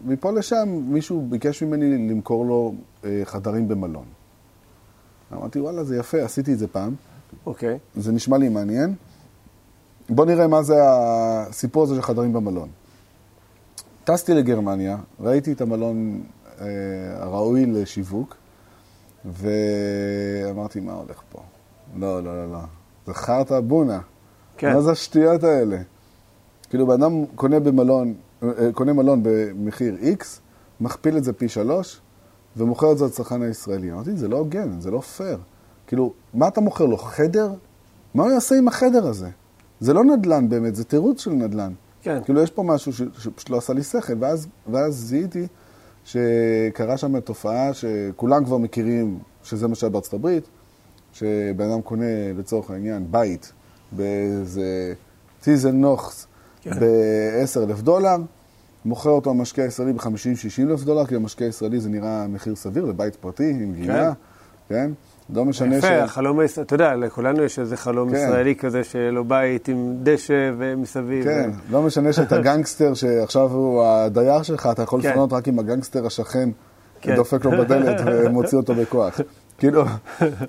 ומפה 0.00 0.30
לשם 0.30 0.68
מישהו 0.68 1.26
ביקש 1.28 1.62
ממני 1.62 2.08
למכור 2.10 2.46
לו 2.46 2.74
uh, 3.02 3.06
חדרים 3.24 3.68
במלון. 3.68 4.04
אמרתי, 5.32 5.60
וואלה, 5.60 5.84
זה 5.84 5.96
יפה, 5.96 6.22
עשיתי 6.22 6.52
את 6.52 6.58
זה 6.58 6.68
פעם. 6.68 6.94
אוקיי. 7.46 7.78
זה 7.96 8.12
נשמע 8.12 8.38
לי 8.38 8.48
מעניין. 8.48 8.94
בוא 10.10 10.26
נראה 10.26 10.46
מה 10.46 10.62
זה 10.62 10.74
הסיפור 10.82 11.82
הזה 11.82 11.94
של 11.94 12.02
חדרים 12.02 12.32
במלון. 12.32 12.68
טסתי 14.04 14.34
לגרמניה, 14.34 14.96
ראיתי 15.20 15.52
את 15.52 15.60
המלון 15.60 16.22
אה, 16.60 16.66
הראוי 17.16 17.66
לשיווק, 17.66 18.36
ואמרתי, 19.24 20.80
מה 20.80 20.92
הולך 20.92 21.22
פה? 21.32 21.38
לא, 21.96 22.22
לא, 22.22 22.36
לא, 22.36 22.52
לא. 22.52 22.58
זה 23.06 23.14
חרטא 23.14 23.60
בונה. 23.60 24.00
כן. 24.56 24.74
מה 24.74 24.80
זה 24.82 24.90
השטויות 24.90 25.44
האלה? 25.44 25.78
כאילו, 26.70 26.86
בן 26.86 27.02
אדם 27.02 27.24
קונה 27.34 27.60
במלון, 27.60 28.14
אה, 28.42 28.48
קונה 28.72 28.92
מלון 28.92 29.20
במחיר 29.22 29.96
X, 30.20 30.24
מכפיל 30.80 31.16
את 31.16 31.24
זה 31.24 31.32
פי 31.32 31.48
שלוש, 31.48 32.00
ומוכר 32.56 32.92
את 32.92 32.98
זה 32.98 33.04
לצרכן 33.04 33.42
הישראלי. 33.42 33.92
אמרתי, 33.92 34.16
זה 34.16 34.28
לא 34.28 34.36
הוגן, 34.36 34.80
זה 34.80 34.90
לא 34.90 35.00
פייר. 35.00 35.38
כאילו, 35.86 36.12
מה 36.34 36.48
אתה 36.48 36.60
מוכר 36.60 36.84
לו? 36.84 36.96
חדר? 36.96 37.52
מה 38.14 38.22
הוא 38.22 38.32
יעשה 38.32 38.54
עם 38.58 38.68
החדר 38.68 39.06
הזה? 39.06 39.28
זה 39.80 39.92
לא 39.92 40.04
נדל"ן 40.04 40.48
באמת, 40.48 40.74
זה 40.74 40.84
תירוץ 40.84 41.20
של 41.20 41.30
נדל"ן. 41.30 41.72
כן. 42.04 42.24
כאילו, 42.24 42.42
יש 42.42 42.50
פה 42.50 42.62
משהו 42.62 42.92
שפשוט 42.92 43.50
לא 43.50 43.56
עשה 43.56 43.72
לי 43.72 43.82
שכל, 43.82 44.12
ואז, 44.20 44.46
ואז 44.72 44.94
זיהיתי 44.94 45.46
שקרה 46.04 46.96
שם 46.96 47.20
תופעה 47.20 47.74
שכולם 47.74 48.44
כבר 48.44 48.58
מכירים, 48.58 49.18
שזה 49.42 49.68
מה 49.68 49.74
שהיה 49.74 49.90
בארצות 49.90 50.14
הברית, 50.14 50.44
שבן 51.12 51.70
אדם 51.70 51.82
קונה 51.82 52.32
לצורך 52.38 52.70
העניין 52.70 53.06
בית 53.10 53.52
באיזה 53.92 54.94
טיזל 55.40 55.70
נוחס 55.70 56.26
כן. 56.60 56.70
ב-10 56.70 57.60
אלף 57.62 57.80
דולר, 57.80 58.16
מוכר 58.84 59.10
אותו 59.10 59.30
המשקיע 59.30 59.64
הישראלי 59.64 59.92
ב-50-60 59.92 60.06
אלף 60.70 60.82
דולר, 60.82 61.06
כי 61.06 61.14
המשקיע 61.14 61.46
הישראלי 61.46 61.80
זה 61.80 61.88
נראה 61.88 62.26
מחיר 62.26 62.54
סביר 62.54 62.84
לבית 62.84 63.16
פרטי 63.16 63.50
עם 63.50 63.74
גינה, 63.74 64.12
כן? 64.68 64.90
לא 65.30 65.44
משנה 65.44 65.76
יפה, 65.76 66.02
החלום 66.02 66.40
הישראלי, 66.40 66.66
אתה 66.66 66.74
יודע, 66.74 66.94
לכולנו 66.94 67.42
יש 67.42 67.58
איזה 67.58 67.76
חלום 67.76 68.10
כן. 68.10 68.16
ישראלי 68.16 68.56
כזה, 68.56 68.82
לו 69.12 69.24
בית 69.24 69.68
עם 69.68 69.96
דשא 70.02 70.50
ומסביב. 70.58 71.24
כן, 71.24 71.50
לא 71.70 71.82
משנה 71.82 72.12
שאתה 72.12 72.40
גנגסטר 72.48 72.94
שעכשיו 72.94 73.50
הוא 73.50 73.84
הדייר 73.84 74.42
שלך, 74.42 74.68
אתה 74.72 74.82
יכול 74.82 75.02
כן. 75.02 75.10
לפנות 75.10 75.32
רק 75.32 75.48
עם 75.48 75.58
הגנגסטר 75.58 76.06
השכן, 76.06 76.48
כן. 77.00 77.16
דופק 77.16 77.44
לו 77.44 77.50
בדלת 77.50 78.00
ומוציא 78.06 78.58
אותו 78.58 78.74
בכוח. 78.74 79.20
כאילו, 79.58 79.84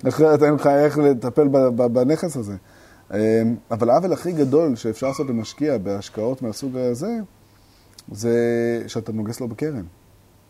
אחרת 0.08 0.42
אין 0.42 0.54
לך 0.54 0.66
איך 0.66 0.98
לטפל 0.98 1.48
בנכס 1.92 2.36
הזה. 2.36 2.54
אמ, 3.14 3.18
אבל 3.70 3.90
העוול 3.90 4.12
הכי 4.12 4.32
גדול 4.32 4.76
שאפשר 4.76 5.06
לעשות 5.08 5.28
למשקיע 5.28 5.78
בהשקעות 5.78 6.42
מהסוג 6.42 6.76
הזה, 6.76 7.18
זה 8.12 8.34
שאתה 8.86 9.12
נוגס 9.12 9.40
לו 9.40 9.48
בקרן. 9.48 9.84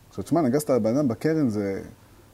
עכשיו, 0.08 0.24
תשמע, 0.24 0.40
נגסת 0.40 0.70
בן 0.70 0.96
אדם 0.96 1.08
בקרן 1.08 1.48
זה, 1.48 1.80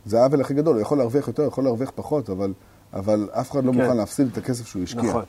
זה 0.06 0.20
העוול 0.20 0.40
הכי 0.40 0.54
גדול, 0.54 0.74
הוא 0.74 0.82
יכול 0.82 0.98
להרוויח 0.98 1.28
יותר, 1.28 1.42
יכול 1.42 1.64
להרוויח 1.64 1.92
פחות, 1.94 2.30
אבל, 2.30 2.52
אבל 2.92 3.28
אף 3.32 3.50
אחד 3.50 3.64
לא 3.64 3.72
כן. 3.72 3.80
מוכן 3.80 3.96
להפסיד 3.96 4.28
את 4.32 4.38
הכסף 4.38 4.66
שהוא 4.66 4.82
השקיע. 4.82 5.02
נכון. 5.02 5.24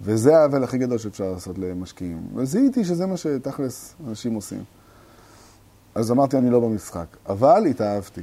וזה 0.00 0.38
העוול 0.38 0.64
הכי 0.64 0.78
גדול 0.78 0.98
שאפשר 0.98 1.32
לעשות 1.32 1.58
למשקיעים. 1.58 2.22
וזיהיתי 2.34 2.84
שזה 2.84 3.06
מה 3.06 3.16
שתכלס 3.16 3.94
אנשים 4.08 4.34
עושים. 4.34 4.64
אז 5.94 6.10
אמרתי, 6.10 6.38
אני 6.38 6.50
לא 6.50 6.60
במשחק. 6.60 7.06
אבל 7.28 7.66
התאהבתי. 7.66 8.20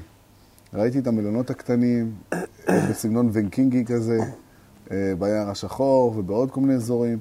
ראיתי 0.73 0.99
את 0.99 1.07
המלונות 1.07 1.49
הקטנים, 1.49 2.15
בסגנון 2.89 3.29
ונקינגי 3.33 3.85
כזה, 3.85 4.17
אה, 4.91 5.13
ביער 5.19 5.49
השחור 5.49 6.13
ובעוד 6.17 6.51
כל 6.51 6.61
מיני 6.61 6.73
אזורים. 6.73 7.19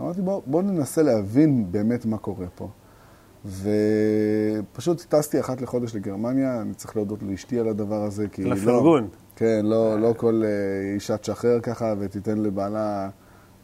אמרתי, 0.00 0.22
בוא, 0.22 0.42
בוא 0.46 0.62
ננסה 0.62 1.02
להבין 1.02 1.72
באמת 1.72 2.06
מה 2.06 2.18
קורה 2.18 2.46
פה. 2.54 2.68
ופשוט 3.46 5.04
טסתי 5.08 5.40
אחת 5.40 5.60
לחודש 5.60 5.94
לגרמניה, 5.94 6.60
אני 6.60 6.74
צריך 6.74 6.96
להודות 6.96 7.18
לאשתי 7.22 7.58
על 7.58 7.68
הדבר 7.68 8.02
הזה, 8.02 8.28
כי 8.28 8.42
על 8.42 8.48
לא... 8.48 8.54
הפרגון. 8.54 9.08
כן, 9.36 9.60
לא, 9.62 10.00
לא 10.00 10.14
כל 10.16 10.42
אה, 10.44 10.94
אישה 10.94 11.16
תשחרר 11.16 11.60
ככה 11.60 11.94
ותיתן 11.98 12.38
לבעלה 12.38 13.08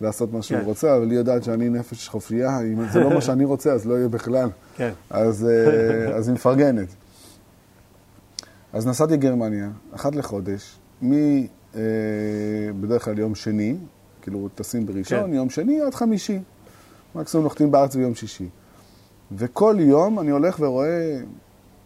לעשות 0.01 0.33
מה 0.33 0.43
שהוא 0.43 0.61
כן. 0.61 0.65
רוצה, 0.65 0.97
אבל 0.97 1.11
היא 1.11 1.19
יודעת 1.19 1.45
שאני 1.45 1.69
נפש 1.69 2.09
חופשייה, 2.09 2.61
אם 2.61 2.89
זה 2.93 3.01
לא 3.01 3.15
מה 3.15 3.21
שאני 3.21 3.45
רוצה, 3.45 3.73
אז 3.73 3.87
לא 3.87 3.95
יהיה 3.95 4.09
בכלל. 4.09 4.49
כן. 4.77 4.93
אז, 5.11 5.49
אה, 5.51 6.15
אז 6.17 6.29
היא 6.29 6.35
מפרגנת. 6.35 6.89
אז 8.73 8.87
נסעתי 8.87 9.13
לגרמניה, 9.13 9.71
אחת 9.95 10.15
לחודש, 10.15 10.79
מ... 11.03 11.13
אה, 11.75 11.81
בדרך 12.81 13.05
כלל 13.05 13.19
יום 13.19 13.35
שני, 13.35 13.77
כאילו 14.23 14.49
טסים 14.55 14.87
בראשון, 14.87 15.31
כן. 15.31 15.35
יום 15.35 15.51
שני 15.51 15.81
עד 15.81 15.95
חמישי. 15.95 16.39
מקסימום 17.15 17.45
נוחתים 17.45 17.71
בארץ 17.71 17.97
ביום 17.97 18.15
שישי. 18.15 18.49
וכל 19.33 19.77
יום 19.79 20.21
אני 20.21 20.31
הולך 20.31 20.57
ורואה 20.61 21.21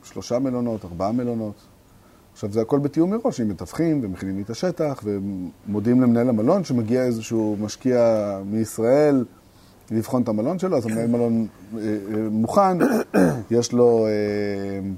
שלושה 0.02 0.38
מלונות, 0.38 0.84
ארבעה 0.84 1.12
מלונות. 1.12 1.54
עכשיו, 2.32 2.52
זה 2.52 2.60
הכל 2.60 2.78
בתיאום 2.78 3.10
מראש, 3.10 3.40
עם 3.40 3.48
מתווכים 3.48 4.00
ומכינים 4.02 4.36
לי 4.36 4.42
את 4.42 4.50
השטח, 4.50 5.02
ומודיעים 5.04 6.02
למנהל 6.02 6.28
המלון 6.28 6.64
שמגיע 6.64 7.02
איזשהו 7.04 7.56
משקיע 7.60 8.38
מישראל 8.44 9.24
לבחון 9.90 10.22
את 10.22 10.28
המלון 10.28 10.58
שלו, 10.58 10.76
אז 10.76 10.86
המנהל 10.86 11.06
מלון 11.06 11.46
אה, 11.74 11.78
אה, 11.80 12.28
מוכן, 12.30 12.78
יש 13.50 13.72
לו, 13.72 14.06
אה, 14.06 14.90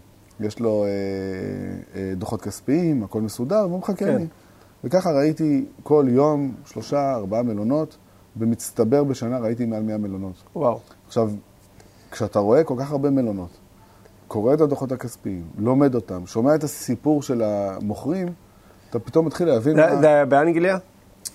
יש 0.47 0.61
לו 0.61 0.85
אה, 0.85 0.89
אה, 2.01 2.15
דוחות 2.17 2.43
כספיים, 2.43 3.03
הכל 3.03 3.21
מסודר, 3.21 3.67
והוא 3.69 3.79
מחכה 3.79 4.05
כן. 4.05 4.17
לי. 4.17 4.27
וככה 4.85 5.13
ראיתי 5.13 5.65
כל 5.83 6.07
יום 6.09 6.55
שלושה, 6.65 7.15
ארבעה 7.15 7.43
מלונות, 7.43 7.97
במצטבר 8.37 9.05
בשנה 9.05 9.39
ראיתי 9.39 9.67
מעל 9.67 9.83
100 9.83 9.99
מלונות. 9.99 10.43
וואו. 10.57 10.79
עכשיו, 11.07 11.31
כשאתה 12.17 12.39
רואה 12.39 12.65
כל 12.65 12.75
כך 12.79 12.91
הרבה 12.93 13.11
מלונות, 13.11 13.49
קורא 14.29 14.55
את 14.55 14.61
הדוחות 14.61 14.93
הכספיים, 14.93 15.43
לומד 15.59 15.95
אותם, 15.95 16.27
שומע 16.27 16.55
את 16.55 16.65
הסיפור 16.65 17.23
של 17.23 17.43
המוכרים, 17.43 18.29
אתה 18.91 18.99
פתאום 18.99 19.27
מתחיל 19.27 19.49
להבין 19.49 19.77
זה 19.77 19.87
מה... 20.03 20.09
היה 20.09 20.25
באנגליה? 20.27 20.79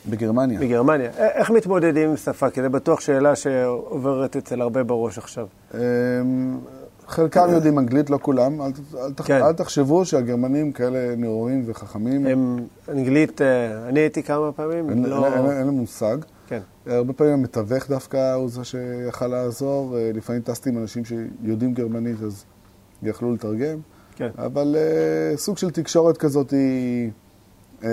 בגרמניה. 0.09 0.59
בגרמניה. 0.59 1.09
איך 1.17 1.51
מתמודדים 1.51 2.09
עם 2.09 2.17
שפה? 2.17 2.49
כי 2.49 2.61
זה 2.61 2.69
בטוח 2.69 2.99
שאלה 2.99 3.35
שעוברת 3.35 4.35
אצל 4.35 4.61
הרבה 4.61 4.83
בראש 4.83 5.17
עכשיו. 5.17 5.47
אמ, 5.73 5.79
חלקם 7.07 7.47
יודעים 7.51 7.79
אנגלית, 7.79 8.09
לא 8.09 8.19
כולם. 8.21 8.61
אל, 8.61 8.71
ת- 8.71 8.95
אל, 8.95 9.13
תח- 9.13 9.27
כן. 9.27 9.41
אל 9.43 9.53
תחשבו 9.53 10.05
שהגרמנים 10.05 10.71
כאלה 10.71 11.15
נאורים 11.17 11.63
וחכמים. 11.65 12.25
הם 12.27 12.59
אנגלית, 12.89 13.41
אה, 13.41 13.47
אני 13.89 13.99
הייתי 13.99 14.23
כמה 14.23 14.51
פעמים, 14.51 14.89
אין, 14.89 15.05
לא... 15.05 15.27
אין, 15.33 15.51
אין, 15.51 15.67
מושג. 15.69 16.17
כן, 16.51 16.61
הרבה 16.85 17.13
פעמים 17.13 17.33
המתווך 17.33 17.89
דווקא 17.89 18.33
הוא 18.33 18.49
זה 18.49 18.63
שיכל 18.63 19.27
לעזור. 19.27 19.97
אה, 19.97 20.11
לפעמים 20.13 20.41
טסתי 20.41 20.69
עם 20.69 20.77
אנשים 20.77 21.03
שיודעים 21.05 21.73
גרמנית, 21.73 22.21
אז 22.23 22.45
יכלו 23.03 23.33
לתרגם. 23.33 23.79
כן. 24.15 24.29
אבל 24.37 24.75
uh, 24.75 25.37
סוג 25.37 25.57
של 25.57 25.71
תקשורת 25.71 26.17
כזאת 26.17 26.51
היא 26.51 27.09
uh, 27.79 27.85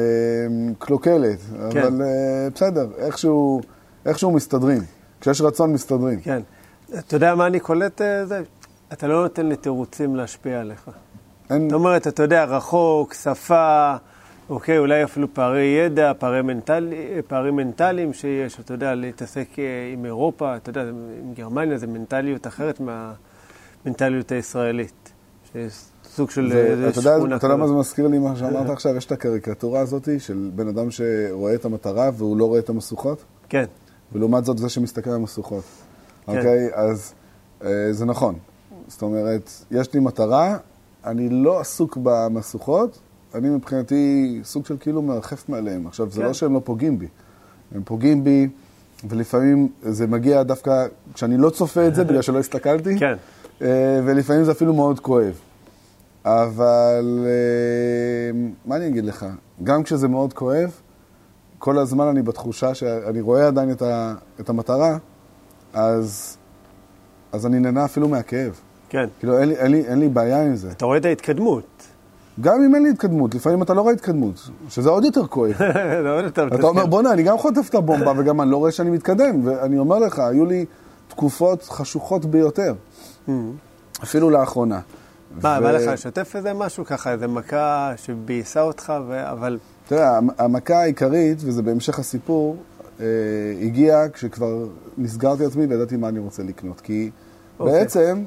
קלוקלת. 0.79 1.39
כן. 1.71 1.83
אבל 1.83 2.03
uh, 2.03 2.55
בסדר, 2.55 2.89
איכשהו, 2.99 3.61
איכשהו 4.07 4.31
מסתדרים. 4.31 4.83
כשיש 5.21 5.41
רצון, 5.41 5.73
מסתדרים. 5.73 6.21
כן. 6.21 6.43
אתה 6.99 7.17
יודע 7.17 7.35
מה 7.35 7.47
אני 7.47 7.61
קולט? 7.61 8.01
זה? 8.25 8.43
אתה 8.93 9.07
לא 9.07 9.23
נותן 9.23 9.47
לי 9.47 9.57
תירוצים 9.57 10.17
להשפיע 10.17 10.61
עליך. 10.61 10.91
אין, 11.51 11.71
זאת 11.71 11.73
אומרת, 11.73 12.07
אתה 12.07 12.23
יודע, 12.23 12.45
רחוק, 12.45 13.15
שפה, 13.15 13.95
אוקיי, 14.51 14.79
אולי 14.79 15.05
אפילו 15.05 15.35
פערי 15.35 15.65
ידע, 15.65 16.13
פערי 16.19 16.43
מנטלי, 16.43 17.23
פערים 17.27 17.57
מנטליים 17.57 18.13
שיש, 18.13 18.61
אתה 18.61 18.75
יודע, 18.75 18.95
להתעסק 18.95 19.49
אה, 19.59 19.65
עם 19.93 20.05
אירופה, 20.05 20.57
אתה 20.57 20.71
יודע, 20.71 20.83
עם 20.83 21.35
גרמניה 21.35 21.79
זה 21.79 21.87
מנטליות 21.87 22.47
אחרת 22.47 22.81
מהמנטליות 22.81 24.33
הישראלית. 24.33 25.13
שיש 25.53 25.85
סוג 26.05 26.31
של 26.31 26.53
זה, 26.53 26.67
איזה 26.67 26.89
אתה 26.89 26.99
יודע, 26.99 27.17
שכונה 27.19 27.37
אתה 27.37 27.47
יודע 27.47 27.57
מה. 27.57 27.69
זה 27.69 27.75
מזכיר 27.75 28.07
לי 28.07 28.19
מה 28.19 28.37
שאמרת 28.37 28.71
עכשיו? 28.71 28.97
יש 28.97 29.07
את 29.07 29.13
הקריקטורה 29.13 29.81
הזאת 29.81 30.09
של 30.19 30.51
בן 30.55 30.69
אדם 30.69 30.91
שרואה 30.91 31.55
את 31.55 31.65
המטרה 31.65 32.11
והוא 32.15 32.37
לא 32.37 32.45
רואה 32.45 32.59
את 32.59 32.69
המשוכות, 32.69 33.25
כן, 33.49 33.65
ולעומת 34.13 34.45
זאת 34.45 34.59
זה 34.59 34.69
שמסתכל 34.69 35.11
על 35.11 35.17
המשוכות. 35.17 35.65
כן. 36.27 36.37
אוקיי? 36.37 36.69
אז 36.75 37.15
אה, 37.65 37.93
זה 37.93 38.05
נכון. 38.05 38.35
זאת 38.89 39.03
אומרת, 39.03 39.51
יש 39.71 39.95
לי 39.95 40.01
מטרה, 40.01 40.57
אני 41.05 41.29
לא 41.29 41.61
עסוק 41.61 41.99
במשוכות, 42.03 42.99
אני 43.35 43.49
מבחינתי 43.49 44.41
סוג 44.45 44.67
של 44.67 44.77
כאילו 44.81 45.03
מרחף 45.03 45.49
מעליהם. 45.49 45.87
עכשיו, 45.87 46.11
זה 46.11 46.21
כן. 46.21 46.27
לא 46.27 46.33
שהם 46.33 46.55
לא 46.55 46.61
פוגעים 46.65 46.99
בי. 46.99 47.07
הם 47.75 47.83
פוגעים 47.85 48.25
בי, 48.25 48.49
ולפעמים 49.09 49.69
זה 49.83 50.07
מגיע 50.07 50.43
דווקא 50.43 50.87
כשאני 51.15 51.37
לא 51.37 51.51
צופה 51.51 51.87
את 51.87 51.95
זה 51.95 52.05
בגלל 52.05 52.23
שלא 52.23 52.39
הסתכלתי. 52.39 52.99
כן. 52.99 53.15
אה, 53.63 54.01
ולפעמים 54.05 54.45
זה 54.45 54.53
אפילו 54.53 54.75
מאוד 54.75 55.01
כואב. 55.01 55.41
אבל 56.25 57.27
אה, 57.27 58.41
מה 58.67 58.77
אני 58.77 58.87
אגיד 58.89 59.05
לך? 59.05 59.27
גם 59.63 59.83
כשזה 59.83 60.09
מאוד 60.09 60.33
כואב, 60.33 60.71
כל 61.59 61.79
הזמן 61.79 62.07
אני 62.07 62.23
בתחושה 62.23 62.75
שאני 62.75 63.21
רואה 63.21 63.47
עדיין 63.47 63.71
את, 63.71 63.83
ה, 63.83 64.15
את 64.41 64.49
המטרה, 64.49 64.99
אז, 65.73 66.37
אז 67.33 67.47
אני 67.47 67.61
נהנה 67.61 67.85
אפילו 67.85 68.09
מהכאב. 68.09 68.61
כן. 68.89 69.09
כאילו, 69.19 69.39
אין 69.39 69.49
לי, 69.49 69.57
אין, 69.57 69.71
לי, 69.71 69.87
אין 69.87 69.99
לי 69.99 70.09
בעיה 70.09 70.43
עם 70.43 70.57
זה. 70.57 70.71
אתה 70.71 70.85
רואה 70.85 70.99
את 70.99 71.05
ההתקדמות. 71.05 71.78
גם 72.41 72.63
אם 72.65 72.75
אין 72.75 72.83
לי 72.83 72.91
התקדמות, 72.91 73.35
לפעמים 73.35 73.63
אתה 73.63 73.75
לא 73.75 73.81
רואה 73.81 73.93
התקדמות, 73.95 74.49
שזה 74.69 74.89
עוד 74.91 75.05
יותר 75.05 75.27
כואב. 75.27 75.53
אתה 76.55 76.67
אומר. 76.67 76.87
בוא'נה, 76.87 77.13
אני 77.13 77.23
גם 77.23 77.39
חוטף 77.39 77.69
את 77.71 77.75
הבומבה 77.75 78.13
וגם 78.17 78.41
אני 78.41 78.51
לא 78.51 78.57
רואה 78.57 78.71
שאני 78.73 78.91
מתקדם. 78.91 79.47
ואני 79.47 79.79
אומר 79.79 79.99
לך, 79.99 80.19
היו 80.19 80.45
לי 80.47 80.65
תקופות 81.09 81.63
חשוכות 81.63 82.25
ביותר, 82.25 82.75
אפילו 84.03 84.31
לאחרונה. 84.31 84.81
מה, 85.43 85.61
בא 85.61 85.71
לך 85.73 85.87
לשתף 85.93 86.33
איזה 86.37 86.55
משהו 86.55 86.85
ככה, 86.85 87.13
איזה 87.13 87.27
מכה 87.29 87.93
שביאסה 87.97 88.63
אותך. 88.63 88.93
אבל 89.31 89.59
תראה, 89.89 90.17
המ- 90.17 90.29
המכה 90.39 90.75
העיקרית, 90.83 91.39
וזה 91.41 91.63
בהמשך 91.63 91.99
הסיפור, 91.99 92.57
אה, 93.01 93.05
הגיעה 93.63 94.09
כשכבר 94.09 94.65
נסגרתי 94.99 95.45
עצמי 95.45 95.67
וידעתי 95.67 95.97
מה 95.97 96.09
אני 96.09 96.19
רוצה 96.19 96.43
לקנות. 96.43 96.81
כי 96.81 97.11
אוקיי. 97.61 97.75
בעצם, 97.75 98.23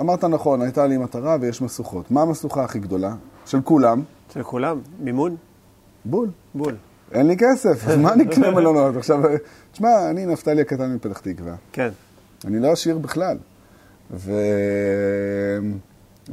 אמרת 0.00 0.24
נכון, 0.24 0.62
הייתה 0.62 0.86
לי 0.86 0.96
מטרה 0.96 1.36
ויש 1.40 1.62
משוכות. 1.62 2.10
מה 2.10 2.22
המשוכה 2.22 2.64
הכי 2.64 2.78
גדולה? 2.78 3.14
של 3.46 3.60
כולם? 3.60 4.02
של 4.32 4.42
כולם, 4.42 4.80
מימון? 5.00 5.36
בול. 6.04 6.28
בול. 6.54 6.76
אין 7.12 7.26
לי 7.26 7.36
כסף, 7.36 7.88
אז 7.88 7.96
מה 7.96 8.12
אני 8.12 8.24
אקנה 8.24 8.50
מלונות? 8.50 8.96
עכשיו, 8.96 9.20
תשמע, 9.72 10.10
אני 10.10 10.26
נפתלי 10.26 10.60
הקטן 10.60 10.94
מפתח 10.94 11.18
תקווה. 11.18 11.54
כן. 11.72 11.88
אני 12.44 12.60
לא 12.60 12.72
עשיר 12.72 12.98
בכלל. 12.98 13.36
ו... 14.10 14.32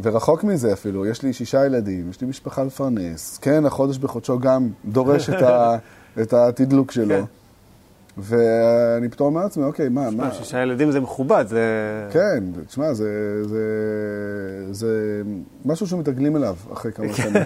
ורחוק 0.02 0.44
מזה 0.44 0.74
אפילו, 0.74 1.06
יש 1.06 1.24
לי 1.24 1.34
שישה 1.34 1.66
ילדים, 1.66 2.10
יש 2.10 2.22
לי 2.22 2.28
משפחה 2.28 2.64
לפרנס. 2.64 3.38
כן, 3.38 3.66
החודש 3.66 3.98
בחודשו 3.98 4.40
גם 4.40 4.70
דורש 4.86 5.30
את, 5.30 5.42
ה... 5.42 5.78
את 6.22 6.34
התדלוק 6.34 6.92
שלו. 6.92 7.08
כן. 7.08 7.24
ואני 8.18 9.10
פתאום 9.10 9.28
אומר 9.28 9.44
לעצמי, 9.44 9.64
אוקיי, 9.64 9.90
מה, 9.90 10.10
מה? 10.10 10.32
שישה 10.32 10.62
ילדים 10.62 10.92
זה 10.92 11.00
מכובד, 11.00 11.46
זה... 11.48 11.64
כן, 12.12 12.44
תשמע, 12.68 12.94
זה, 12.94 13.42
זה, 13.44 13.64
זה 14.72 15.22
משהו 15.66 15.88
שמתרגלים 15.88 16.36
אליו 16.36 16.56
אחרי 16.74 16.92
כמה 16.92 17.14
שנים. 17.14 17.34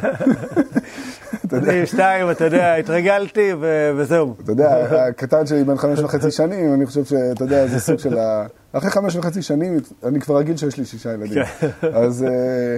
אתה 1.46 1.56
יודע, 1.56 1.72
אני 1.72 1.86
שתיים, 1.86 2.32
אתה 2.32 2.46
יודע, 2.46 2.76
התרגלתי 2.76 3.54
וזהו. 3.98 4.36
אתה 4.44 4.52
יודע, 4.52 4.70
הקטן 5.08 5.46
שלי 5.46 5.64
בן 5.64 5.78
חמש 5.78 6.00
וחצי 6.00 6.32
שנים, 6.32 6.74
אני 6.74 6.86
חושב 6.86 7.06
שאתה 7.06 7.44
יודע, 7.44 7.68
זה 7.68 7.80
סוג 7.80 8.00
של 8.00 8.18
ה... 8.18 8.46
אחרי 8.74 8.90
חמש 8.90 9.16
וחצי 9.16 9.42
שנים, 9.42 9.78
אני 10.04 10.20
כבר 10.20 10.38
רגיל 10.38 10.58
שיש 10.58 10.78
לי 10.78 10.86
שישה 10.86 11.14
ילדים. 11.14 11.44
אז, 11.94 12.26
אה, 12.28 12.78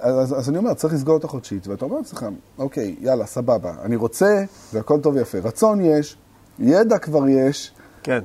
אז, 0.00 0.18
אז, 0.18 0.38
אז 0.38 0.48
אני 0.48 0.58
אומר, 0.58 0.74
צריך 0.74 0.94
לסגור 0.94 1.16
את 1.16 1.24
החודשית, 1.24 1.66
ואתה 1.66 1.84
אומר 1.84 1.96
לעצמך, 1.96 2.26
אוקיי, 2.58 2.96
יאללה, 3.00 3.26
סבבה, 3.26 3.74
אני 3.82 3.96
רוצה, 3.96 4.44
והכל 4.72 5.00
טוב 5.00 5.14
ויפה. 5.14 5.38
רצון 5.38 5.80
יש, 5.80 6.16
ידע 6.58 6.98
כבר 6.98 7.28
יש, 7.28 7.72
כן. 8.02 8.22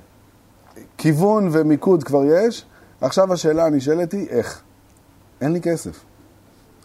כיוון 0.98 1.50
ומיקוד 1.52 2.04
כבר 2.04 2.24
יש, 2.26 2.66
עכשיו 3.02 3.34
השאלה 3.34 3.66
הנשאלת 3.66 4.12
היא, 4.12 4.28
איך? 4.30 4.62
אין 5.42 5.54
לי 5.54 5.62
כסף. 5.62 6.04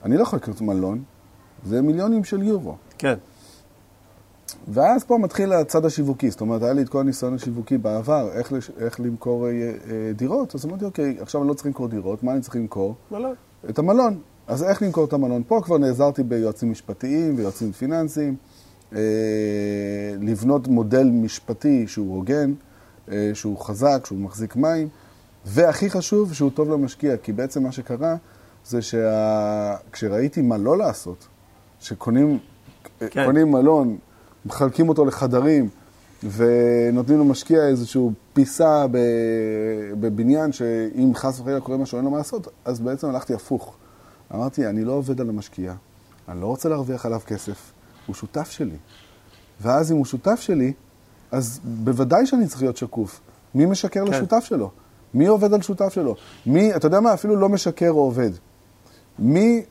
אני 0.04 0.16
לא 0.16 0.23
יכול 0.23 0.37
לקנות 0.38 0.61
מלון, 0.61 1.02
זה 1.64 1.82
מיליונים 1.82 2.25
של 2.25 2.42
יורו. 2.42 2.76
כן. 2.99 3.14
ואז 4.68 5.04
פה 5.04 5.18
מתחיל 5.18 5.52
הצד 5.52 5.85
השיווקי, 5.85 6.30
זאת 6.30 6.40
אומרת, 6.40 6.62
היה 6.62 6.73
לי 6.73 6.82
את 6.82 6.88
כל 6.88 7.00
הניסיון 7.00 7.35
השיווקי 7.35 7.78
בעבר, 7.78 8.30
איך, 8.32 8.52
לש... 8.52 8.70
איך 8.78 9.00
למכור 9.00 9.47
אה, 9.47 9.50
אה, 9.50 10.12
דירות, 10.14 10.54
אז 10.54 10.66
אמרתי, 10.66 10.85
אוקיי, 10.85 11.16
עכשיו 11.20 11.40
אני 11.40 11.49
לא 11.49 11.54
צריך 11.54 11.66
למכור 11.66 11.88
דירות, 11.88 12.23
מה 12.23 12.32
אני 12.32 12.40
צריך 12.40 12.56
למכור? 12.56 12.94
מלון. 13.11 13.35
את 13.70 13.78
המלון. 13.78 14.18
אז 14.49 14.62
איך 14.62 14.83
למכור 14.83 15.05
את 15.05 15.12
המלון? 15.12 15.43
פה 15.49 15.61
כבר 15.64 15.78
נעזרתי 15.78 16.23
ביועצים 16.23 16.71
משפטיים 16.71 17.35
ויועצים 17.37 17.73
פיננסיים, 17.73 18.37
אה, 18.95 19.00
לבנות 20.21 20.69
מודל 20.69 21.11
משפטי 21.12 21.87
שהוא 21.87 22.17
הוגן, 22.17 22.52
אה, 23.11 23.31
שהוא 23.35 23.59
חזק, 23.59 24.02
שהוא 24.07 24.19
מחזיק 24.19 24.57
מים, 24.57 24.88
והכי 25.47 25.90
חשוב, 25.90 26.35
שהוא 26.35 26.50
טוב 26.55 26.71
למשקיע, 26.71 27.17
כי 27.17 27.33
בעצם 27.33 27.62
מה 27.62 27.73
שקרה 27.73 28.17
זה 28.67 28.78
שכשראיתי 28.83 30.43
מה 30.43 30.57
לא 30.57 30.78
לעשות, 30.78 31.26
שקונים 31.81 32.38
כן. 33.11 33.25
קונים 33.25 33.50
מלון, 33.50 33.97
מחלקים 34.47 34.88
אותו 34.88 35.05
לחדרים, 35.05 35.69
ונותנים 36.23 37.21
למשקיע 37.21 37.67
איזושהי 37.67 38.02
פיסה 38.33 38.87
בבניין, 40.00 40.53
שאם 40.53 41.12
חס 41.14 41.40
וחלילה 41.40 41.61
קורה 41.61 41.79
משהו, 41.79 41.96
אין 41.96 42.05
לו 42.05 42.11
מה 42.11 42.18
לעשות, 42.18 42.49
אז 42.64 42.81
בעצם 42.81 43.09
הלכתי 43.09 43.35
הפוך. 43.35 43.77
אמרתי, 44.35 44.67
אני 44.67 44.85
לא 44.85 44.93
עובד 44.93 45.21
על 45.21 45.29
המשקיע, 45.29 45.75
אני 46.29 46.41
לא 46.41 46.47
רוצה 46.47 46.69
להרוויח 46.69 47.07
עליו 47.07 47.21
כסף, 47.27 47.73
הוא 48.07 48.14
שותף 48.14 48.51
שלי. 48.51 48.77
ואז 49.61 49.93
אם 49.93 49.97
הוא 49.97 50.05
שותף 50.05 50.41
שלי, 50.41 50.73
אז 51.33 51.61
בוודאי 51.64 52.27
שאני 52.27 52.47
צריך 52.47 52.62
להיות 52.62 52.77
שקוף. 52.77 53.21
מי 53.55 53.67
משקר 53.67 54.07
כן. 54.07 54.12
לשותף 54.12 54.45
שלו? 54.45 54.71
מי 55.14 55.27
עובד 55.27 55.55
על 55.55 55.62
שותף 55.62 55.93
שלו? 55.93 56.14
מי, 56.47 56.77
אתה 56.77 56.87
יודע 56.87 57.01
מה, 57.01 57.14
אפילו 57.14 57.37
לא 57.37 57.49
משקר 57.49 57.91
או 57.91 58.01
עובד. 58.01 58.31
מי 59.19 59.62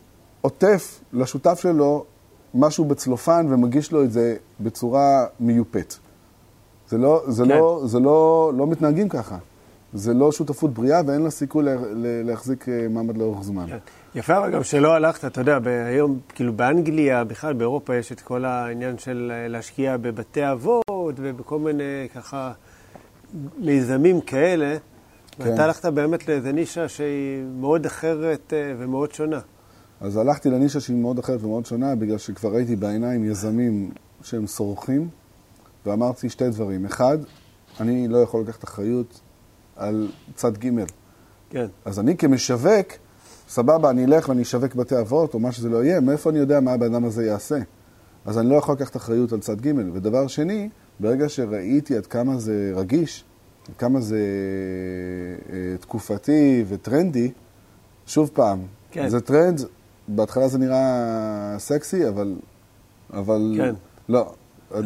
עוטף 0.42 1.00
לשותף 1.14 1.60
שלו 1.60 2.06
משהו 2.54 2.86
בצלופן 2.86 3.48
ומגיש 3.50 3.92
לו 3.92 4.04
את 4.04 4.12
זה 4.12 4.36
בצורה 4.60 5.26
מיופת? 5.40 5.94
זה 6.90 6.98
לא, 6.98 7.24
זה 7.28 7.44
כן. 7.44 7.50
לא, 7.50 7.82
זה 7.86 8.00
לא, 8.00 8.52
לא 8.58 8.68
מתנהגים 8.68 9.10
ככה. 9.10 9.38
זה 9.94 10.14
לא 10.14 10.32
שותפות 10.32 10.74
בריאה 10.74 11.02
ואין 11.08 11.22
לה 11.22 11.30
סיכוי 11.30 11.64
לה, 11.64 11.76
לה, 11.76 12.24
להחזיק 12.24 12.70
אה, 12.70 12.88
מעמד 12.90 13.18
לאורך 13.18 13.44
זמן. 13.44 13.66
כן. 13.68 13.78
יפה 14.16 14.38
אבל 14.38 14.52
גם 14.52 14.64
שלא 14.64 14.94
הלכת, 14.94 15.26
אתה 15.26 15.42
יודע, 15.42 15.60
היום, 15.66 16.20
כאילו 16.30 16.54
באנגליה, 16.54 17.24
בכלל 17.24 17.54
באירופה 17.54 17.96
יש 17.96 18.12
את 18.12 18.22
כל 18.22 18.46
העניין 18.46 18.98
של 18.98 19.32
אה, 19.36 19.48
להשקיע 19.48 19.98
בבתי 19.98 20.52
אבות 20.52 21.16
ובכל 21.18 21.60
מיני 21.60 22.08
ככה 22.16 22.52
מיזמים 23.58 24.22
כאלה. 24.22 24.78
כן. 25.32 25.50
ואתה 25.50 25.64
הלכת 25.64 25.86
באמת 25.86 26.28
לאיזה 26.28 26.52
נישה 26.52 26.88
שהיא 26.88 27.44
מאוד 27.60 27.86
אחרת 27.86 28.54
אה, 28.54 28.74
ומאוד 28.78 29.12
שונה. 29.12 29.40
אז 30.02 30.18
הלכתי 30.18 30.50
לנישה 30.50 30.80
שהיא 30.80 30.98
מאוד 30.98 31.20
אחרת 31.20 31.44
ומאוד 31.44 31.66
שונה, 31.66 31.96
בגלל 31.96 32.18
שכבר 32.18 32.54
ראיתי 32.54 32.76
בעיניים 32.76 33.24
יזמים 33.24 33.92
שהם 34.22 34.48
סורחים, 34.48 35.10
ואמרתי 35.86 36.30
שתי 36.30 36.50
דברים. 36.50 36.86
אחד, 36.86 37.18
אני 37.80 38.08
לא 38.08 38.18
יכול 38.18 38.42
לקחת 38.42 38.64
אחריות 38.64 39.20
על 39.78 40.12
צד 40.36 40.58
ג'. 40.58 40.70
כן, 41.50 41.66
אז 41.86 42.00
אני 42.00 42.18
כמשווק, 42.18 42.88
סבבה, 43.50 43.90
אני 43.90 44.06
אלך 44.06 44.30
ואני 44.30 44.42
אשווק 44.42 44.76
בתי 44.76 45.00
אבות, 45.00 45.34
או 45.34 45.40
מה 45.40 45.52
שזה 45.52 45.70
לא 45.70 45.84
יהיה, 45.84 46.00
מאיפה 46.00 46.30
אני 46.30 46.40
יודע 46.40 46.60
מה 46.60 46.72
הבן 46.72 46.94
אדם 46.94 47.06
הזה 47.06 47.26
יעשה? 47.26 47.58
אז 48.26 48.38
אני 48.38 48.50
לא 48.50 48.56
יכול 48.56 48.76
לקחת 48.76 48.96
אחריות 48.96 49.34
על 49.34 49.40
צד 49.40 49.62
ג'. 49.62 49.74
ודבר 49.94 50.28
שני, 50.28 50.70
ברגע 51.00 51.30
שראיתי 51.30 51.98
עד 51.98 52.06
כמה 52.06 52.38
זה 52.38 52.72
רגיש, 52.76 53.24
עד 53.70 53.76
כמה 53.78 54.02
זה 54.02 54.20
אה, 55.54 55.78
תקופתי 55.80 56.64
וטרנדי, 56.68 57.32
שוב 58.06 58.32
פעם, 58.34 58.60
כן. 58.92 59.10
זה 59.10 59.22
טרנד, 59.22 59.62
בהתחלה 60.08 60.48
זה 60.48 60.58
נראה 60.58 61.56
סקסי, 61.58 62.08
אבל... 62.08 62.36
אבל... 63.14 63.56
כן. 63.58 63.76
לא. 64.10 64.34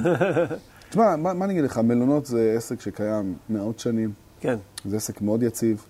תשמע, 0.90 1.16
מה, 1.16 1.34
מה 1.34 1.46
אני 1.46 1.54
אגיד 1.54 1.64
לך, 1.64 1.78
מלונות 1.78 2.26
זה 2.26 2.54
עסק 2.58 2.82
שקיים 2.82 3.36
מאות 3.50 3.80
שנים. 3.80 4.21
כן, 4.42 4.58
זה 4.86 4.98
עסק 4.98 5.22
מאוד 5.22 5.44
יציב. 5.44 5.86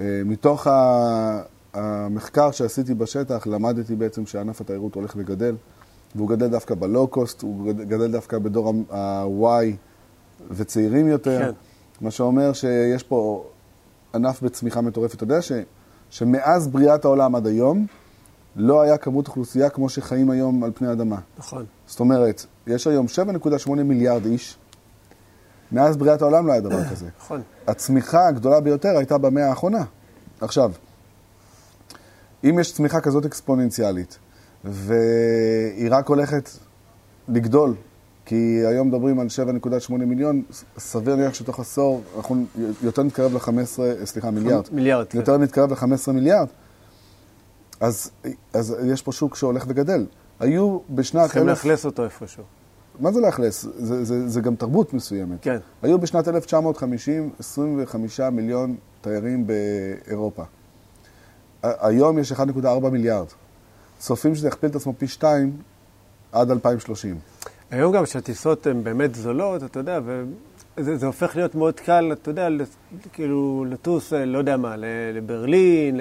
אה, 0.00 0.22
מתוך 0.24 0.66
ה- 0.66 1.42
המחקר 1.74 2.50
שעשיתי 2.50 2.94
בשטח, 2.94 3.46
למדתי 3.46 3.94
בעצם 3.96 4.26
שענף 4.26 4.60
התיירות 4.60 4.94
הולך 4.94 5.14
וגדל, 5.16 5.56
והוא 6.14 6.28
גדל 6.28 6.48
דווקא 6.48 6.74
בלואו-קוסט, 6.74 7.42
הוא 7.42 7.66
גדל- 7.72 7.84
גדל 7.84 8.12
דווקא 8.12 8.38
בדור 8.38 8.72
ה-Y 8.90 9.74
וצעירים 10.50 11.08
יותר, 11.08 11.38
כן. 11.38 11.50
מה 12.00 12.10
שאומר 12.10 12.52
שיש 12.52 13.02
פה 13.02 13.44
ענף 14.14 14.42
בצמיחה 14.42 14.80
מטורפת. 14.80 15.14
אתה 15.14 15.24
יודע 15.24 15.42
ש, 15.42 15.52
שמאז 16.10 16.68
בריאת 16.68 17.04
העולם 17.04 17.34
עד 17.34 17.46
היום, 17.46 17.86
לא 18.56 18.80
היה 18.82 18.96
כמות 18.98 19.28
אוכלוסייה 19.28 19.70
כמו 19.70 19.88
שחיים 19.88 20.30
היום 20.30 20.64
על 20.64 20.70
פני 20.74 20.88
האדמה. 20.88 21.18
נכון. 21.38 21.64
זאת 21.86 22.00
אומרת, 22.00 22.46
יש 22.66 22.86
היום 22.86 23.06
7.8 23.08 23.70
מיליארד 23.82 24.26
איש, 24.26 24.56
מאז 25.72 25.96
בריאת 25.96 26.22
העולם 26.22 26.46
לא 26.46 26.52
היה 26.52 26.60
דבר 26.60 26.84
כזה. 26.90 27.06
נכון. 27.18 27.42
הצמיחה 27.66 28.28
הגדולה 28.28 28.60
ביותר 28.60 28.96
הייתה 28.96 29.18
במאה 29.18 29.48
האחרונה. 29.48 29.84
עכשיו, 30.40 30.72
אם 32.44 32.58
יש 32.58 32.72
צמיחה 32.72 33.00
כזאת 33.00 33.24
אקספוננציאלית, 33.24 34.18
והיא 34.64 35.88
רק 35.90 36.08
הולכת 36.08 36.50
לגדול, 37.28 37.74
כי 38.24 38.62
היום 38.66 38.88
מדברים 38.88 39.20
על 39.20 39.26
7.8 39.86 39.92
מיליון, 39.92 40.42
סביר 40.78 41.14
להניח 41.14 41.34
שתוך 41.34 41.60
עשור 41.60 42.02
אנחנו 42.16 42.44
יותר 42.82 43.02
נתקרב 43.02 43.34
ל-15, 43.34 43.78
סליחה, 44.04 44.30
מיליארד. 44.30 44.64
מיליארד, 44.72 45.06
כן. 45.06 45.18
יותר 45.18 45.38
נתקרב 45.38 45.72
ל-15 45.72 46.12
מיליארד. 46.12 46.48
אז, 47.80 48.10
אז 48.52 48.76
יש 48.84 49.02
פה 49.02 49.12
שוק 49.12 49.36
שהולך 49.36 49.64
וגדל. 49.68 50.06
היו 50.40 50.78
בשנת... 50.90 51.24
צריכים 51.24 51.46
לאכלס 51.46 51.84
אותו 51.84 52.04
איפשהו. 52.04 52.44
מה 53.00 53.12
זה 53.12 53.20
לאכלס? 53.20 53.66
זה, 53.76 54.04
זה, 54.04 54.28
זה 54.28 54.40
גם 54.40 54.54
תרבות 54.56 54.94
מסוימת. 54.94 55.38
כן. 55.42 55.58
היו 55.82 55.98
בשנת 55.98 56.28
1950 56.28 57.30
25 57.38 58.20
מיליון 58.20 58.74
תיירים 59.00 59.46
באירופה. 59.46 60.42
היום 61.62 62.18
יש 62.18 62.32
1.4 62.32 62.44
מיליארד. 62.92 63.26
צופים 63.98 64.34
שזה 64.34 64.48
יכפיל 64.48 64.70
את 64.70 64.76
עצמו 64.76 64.92
פי 64.98 65.08
שתיים 65.08 65.52
עד 66.32 66.50
2030. 66.50 67.18
היום 67.70 67.92
גם 67.92 68.06
שהטיסות 68.06 68.66
הן 68.66 68.84
באמת 68.84 69.14
זולות, 69.14 69.62
אתה 69.64 69.80
יודע, 69.80 70.00
וזה 70.76 70.96
זה 70.96 71.06
הופך 71.06 71.36
להיות 71.36 71.54
מאוד 71.54 71.80
קל, 71.80 72.12
אתה 72.12 72.30
יודע, 72.30 72.48
כאילו 73.12 73.64
לטוס, 73.68 74.12
אה, 74.12 74.24
לא 74.24 74.38
יודע 74.38 74.56
מה, 74.56 74.74
לברלין, 75.14 76.00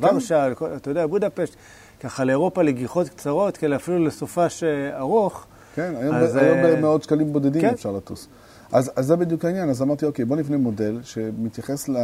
לוורשה, 0.00 0.48
לכל- 0.48 0.76
אתה 0.76 0.90
יודע, 0.90 1.06
בודפשט, 1.06 1.54
ככה 2.00 2.24
לאירופה 2.24 2.62
לגיחות 2.62 3.08
קצרות, 3.08 3.56
כאלה 3.56 3.76
אפילו 3.76 4.04
לסופש 4.04 4.64
אה, 4.64 4.98
ארוך. 4.98 5.46
כן, 5.76 5.94
היום, 5.96 6.14
אז, 6.14 6.36
היום 6.36 6.58
אה, 6.58 6.76
במאות 6.76 7.02
שקלים 7.02 7.32
בודדים 7.32 7.62
כן. 7.62 7.68
אפשר 7.68 7.92
לטוס. 7.92 8.28
אז, 8.72 8.90
אז 8.96 9.06
זה 9.06 9.16
בדיוק 9.16 9.44
העניין. 9.44 9.70
אז 9.70 9.82
אמרתי, 9.82 10.06
אוקיי, 10.06 10.24
בוא 10.24 10.36
נבנה 10.36 10.56
מודל 10.56 11.00
שמתייחס 11.02 11.88
ל, 11.88 11.96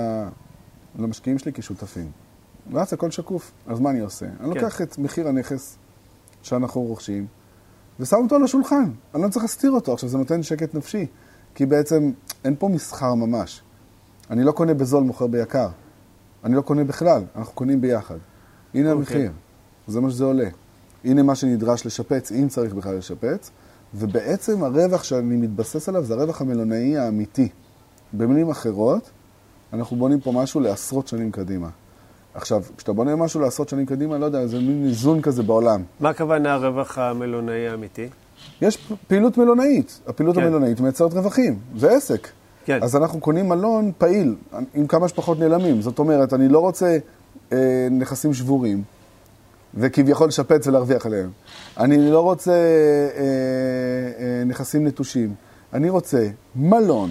למשקיעים 0.99 1.39
שלי 1.39 1.53
כשותפים. 1.53 2.11
ואז 2.73 2.93
הכל 2.93 3.11
שקוף. 3.11 3.53
אז 3.67 3.81
מה 3.81 3.91
אני 3.91 4.01
עושה? 4.01 4.27
אני 4.27 4.37
כן. 4.39 4.45
לוקח 4.45 4.83
את 4.83 4.99
מחיר 4.99 5.29
הנכס 5.29 5.77
שאנחנו 6.43 6.81
רוכשים, 6.81 7.27
ושם 8.01 8.17
אותו 8.17 8.37
על 8.37 8.45
השולחן. 8.45 8.91
אני 9.15 9.23
לא 9.23 9.29
צריך 9.29 9.45
להסתיר 9.45 9.71
אותו. 9.71 9.93
עכשיו, 9.93 10.09
זה 10.09 10.19
נותן 10.19 10.43
שקט 10.43 10.75
נפשי, 10.75 11.07
כי 11.55 11.67
בעצם 11.67 12.13
אין 12.45 12.55
פה 12.59 12.69
מסחר 12.69 13.15
ממש. 13.15 13.63
אני 14.31 14.45
לא 14.45 14.53
קונה 14.53 14.75
בזול, 14.75 15.03
מוכר 15.03 15.27
ביקר. 15.27 15.69
אני 16.45 16.55
לא 16.55 16.61
קונה 16.61 16.85
בכלל, 16.85 17.23
אנחנו 17.37 17.55
קונים 17.55 17.81
ביחד. 17.81 18.19
הנה 18.75 18.93
אוקיי. 18.93 19.17
המחיר, 19.17 19.33
זה 19.87 20.01
מה 20.01 20.11
שזה 20.11 20.25
עולה. 20.25 20.49
הנה 21.05 21.23
מה 21.23 21.35
שנדרש 21.35 21.87
לשפץ, 21.87 22.33
אם 22.33 22.49
צריך 22.49 22.75
בכלל 22.75 22.97
לשפץ, 22.97 23.51
ובעצם 23.95 24.65
הרווח 24.65 25.05
שאני 25.05 25.37
מתבסס 25.37 25.89
עליו 25.89 26.05
זה 26.05 26.15
הרווח 26.15 26.41
המלונאי 26.41 26.99
האמיתי. 26.99 27.49
במילים 28.13 28.51
אחרות, 28.51 29.11
אנחנו 29.73 29.97
בונים 29.97 30.21
פה 30.21 30.33
משהו 30.33 30.61
לעשרות 30.61 31.09
שנים 31.09 31.31
קדימה. 31.31 31.69
עכשיו, 32.35 32.63
כשאתה 32.77 32.93
בונה 32.93 33.17
משהו 33.17 33.41
לעשרות 33.41 33.69
שנים 33.69 33.87
קדימה, 33.87 34.19
לא 34.19 34.25
יודע, 34.25 34.47
זה 34.47 34.59
מין 34.59 34.85
איזון 34.89 35.23
כזה 35.23 35.43
בעולם. 35.43 35.83
מה 36.01 36.09
הכוונה 36.09 36.55
הרווח 36.55 36.99
המלונאי 36.99 37.69
האמיתי? 37.69 38.09
יש 38.63 38.93
פעילות 39.07 39.39
מלונאית. 39.39 40.01
הפעילות 40.07 40.37
כן. 40.37 40.43
המלונאית 40.43 40.81
מייצרת 40.81 41.13
רווחים, 41.13 41.59
זה 41.77 41.91
עסק. 41.97 42.29
כן. 42.65 42.79
אז 42.83 42.97
אנחנו 42.97 43.21
קונים 43.21 43.49
מלון 43.49 43.93
פעיל, 43.99 44.35
עם 44.75 44.87
כמה 44.87 45.09
שפחות 45.09 45.39
נעלמים. 45.39 45.83
זאת 45.83 45.99
אומרת, 45.99 46.33
אני 46.33 46.49
לא 46.49 46.59
רוצה 46.59 46.99
אה, 47.53 47.89
נכסים 47.91 48.35
שבורים, 48.35 48.83
וכביכול 49.75 50.29
לשפץ 50.29 50.67
ולהרוויח 50.67 51.07
עליהם. 51.07 51.31
אני 51.79 52.11
לא 52.11 52.21
רוצה 52.21 52.53
אה, 52.53 53.19
אה, 54.19 54.45
נכסים 54.47 54.87
נטושים. 54.87 55.35
אני 55.73 55.91
רוצה 55.91 56.29
מלון 56.57 57.11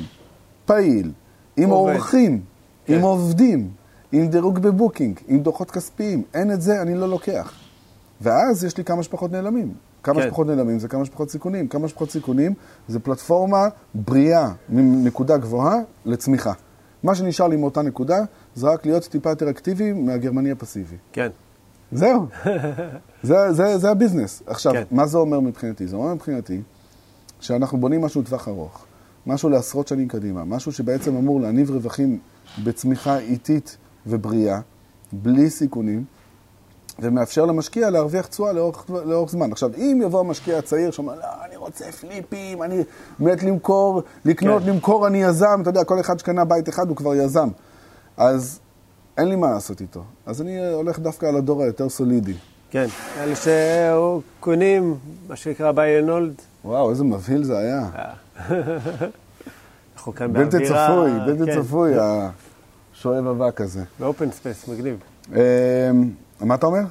פעיל, 0.66 1.12
עם 1.58 1.70
עובד. 1.70 1.94
אורחים, 1.94 2.42
כן. 2.86 2.94
עם 2.94 3.02
עובדים, 3.02 3.70
עם 4.12 4.28
דירוג 4.28 4.60
בבוקינג, 4.60 5.20
עם 5.28 5.40
דוחות 5.40 5.72
כספיים. 5.72 6.24
אין 6.34 6.52
את 6.52 6.62
זה, 6.62 6.82
אני 6.82 6.96
לא 6.96 7.10
לוקח. 7.10 7.54
ואז 8.22 8.64
יש 8.64 8.78
לי 8.78 8.84
כמה 8.84 9.04
שפחות 9.04 9.32
נעלמים. 9.32 9.74
כמה 10.04 10.22
כן. 10.22 10.28
שפחות 10.28 10.48
נעלמים 10.48 10.80
זה 10.80 10.88
כמה 10.88 11.06
שפחות 11.06 11.30
סיכונים. 11.30 11.68
כמה 11.68 11.88
שפחות 11.88 12.12
סיכונים 12.12 12.54
זה 12.88 13.00
פלטפורמה 13.00 13.68
בריאה 13.96 14.52
מנקודה 14.70 15.38
גבוהה 15.38 15.76
לצמיחה. 16.06 16.54
מה 17.04 17.16
שנשאר 17.16 17.48
לי 17.48 17.56
מאותה 17.56 17.82
נקודה 17.82 18.18
זה 18.56 18.68
רק 18.68 18.86
להיות 18.86 19.04
טיפה 19.04 19.30
יותר 19.30 19.50
אקטיבי 19.50 19.94
מהגרמני 19.94 20.52
הפסיבי. 20.52 20.96
כן. 21.14 21.30
זהו. 21.92 22.26
זה, 23.24 23.54
זה, 23.54 23.78
זה 23.78 23.92
הביזנס. 23.92 24.42
עכשיו, 24.46 24.74
כן. 24.74 24.84
מה 24.92 25.08
זה 25.08 25.18
אומר 25.18 25.40
מבחינתי? 25.40 25.88
זה 25.88 25.96
אומר 25.96 26.14
מבחינתי 26.14 26.62
שאנחנו 27.40 27.78
בונים 27.78 28.02
משהו 28.02 28.22
לטווח 28.22 28.48
ארוך, 28.48 28.86
משהו 29.28 29.50
לעשרות 29.50 29.88
שנים 29.88 30.08
קדימה, 30.08 30.46
משהו 30.46 30.72
שבעצם 30.72 31.16
אמור 31.16 31.42
להניב 31.42 31.72
רווחים 31.72 32.20
בצמיחה 32.64 33.18
איטית 33.18 33.78
ובריאה, 34.08 34.60
בלי 35.12 35.50
סיכונים, 35.50 36.06
ומאפשר 37.00 37.46
למשקיע 37.46 37.90
להרוויח 37.90 38.26
תשואה 38.26 38.54
לאורך, 38.54 38.90
לאורך 38.90 39.32
זמן. 39.32 39.52
עכשיו, 39.52 39.70
אם 39.78 40.00
יבוא 40.04 40.20
המשקיע 40.20 40.58
הצעיר 40.58 40.92
שאומר, 40.92 41.16
לא, 41.16 41.46
אני 41.46 41.56
רוצה 41.56 41.92
פליפים, 41.92 42.64
אני 42.64 42.84
מת 43.20 43.44
למכור, 43.44 44.02
לקנות, 44.26 44.64
כן. 44.64 44.70
למכור, 44.70 45.08
אני 45.08 45.24
יזם, 45.24 45.60
אתה 45.62 45.70
יודע, 45.70 45.84
כל 45.84 46.00
אחד 46.00 46.20
שקנה 46.20 46.46
בית 46.46 46.70
אחד 46.70 46.90
הוא 46.90 46.98
כבר 46.98 47.16
יזם. 47.16 47.48
אז 48.18 48.60
אין 49.22 49.30
לי 49.30 49.36
מה 49.36 49.52
לעשות 49.52 49.82
איתו. 49.82 50.04
אז 50.26 50.42
אני 50.42 50.74
הולך 50.74 51.00
דווקא 51.00 51.26
על 51.26 51.36
הדור 51.36 51.64
היותר 51.64 51.90
סולידי. 51.90 52.34
כן. 52.72 52.86
אלה 53.20 53.34
שקונים, 53.36 54.98
מה 55.28 55.36
שנקרא 55.36 55.72
hold. 56.08 56.42
וואו, 56.66 56.90
איזה 56.90 57.04
מבהיל 57.04 57.44
זה 57.44 57.58
היה. 57.58 57.90
אנחנו 59.96 60.16
כאן 60.16 60.34
בלתי 60.34 60.58
באווירה... 60.58 60.88
צפוי, 60.88 61.12
בלתי 61.26 61.52
כן, 61.52 61.62
צפוי, 61.62 61.92
השואב 62.94 63.28
אבק 63.28 63.62
הזה. 63.62 63.84
ב 64.00 64.06
open 64.06 64.32
space, 64.32 64.68
מגניב. 64.68 64.98
אה, 65.36 65.92
מה 66.42 66.56
אתה 66.56 66.66
אומר? 66.66 66.82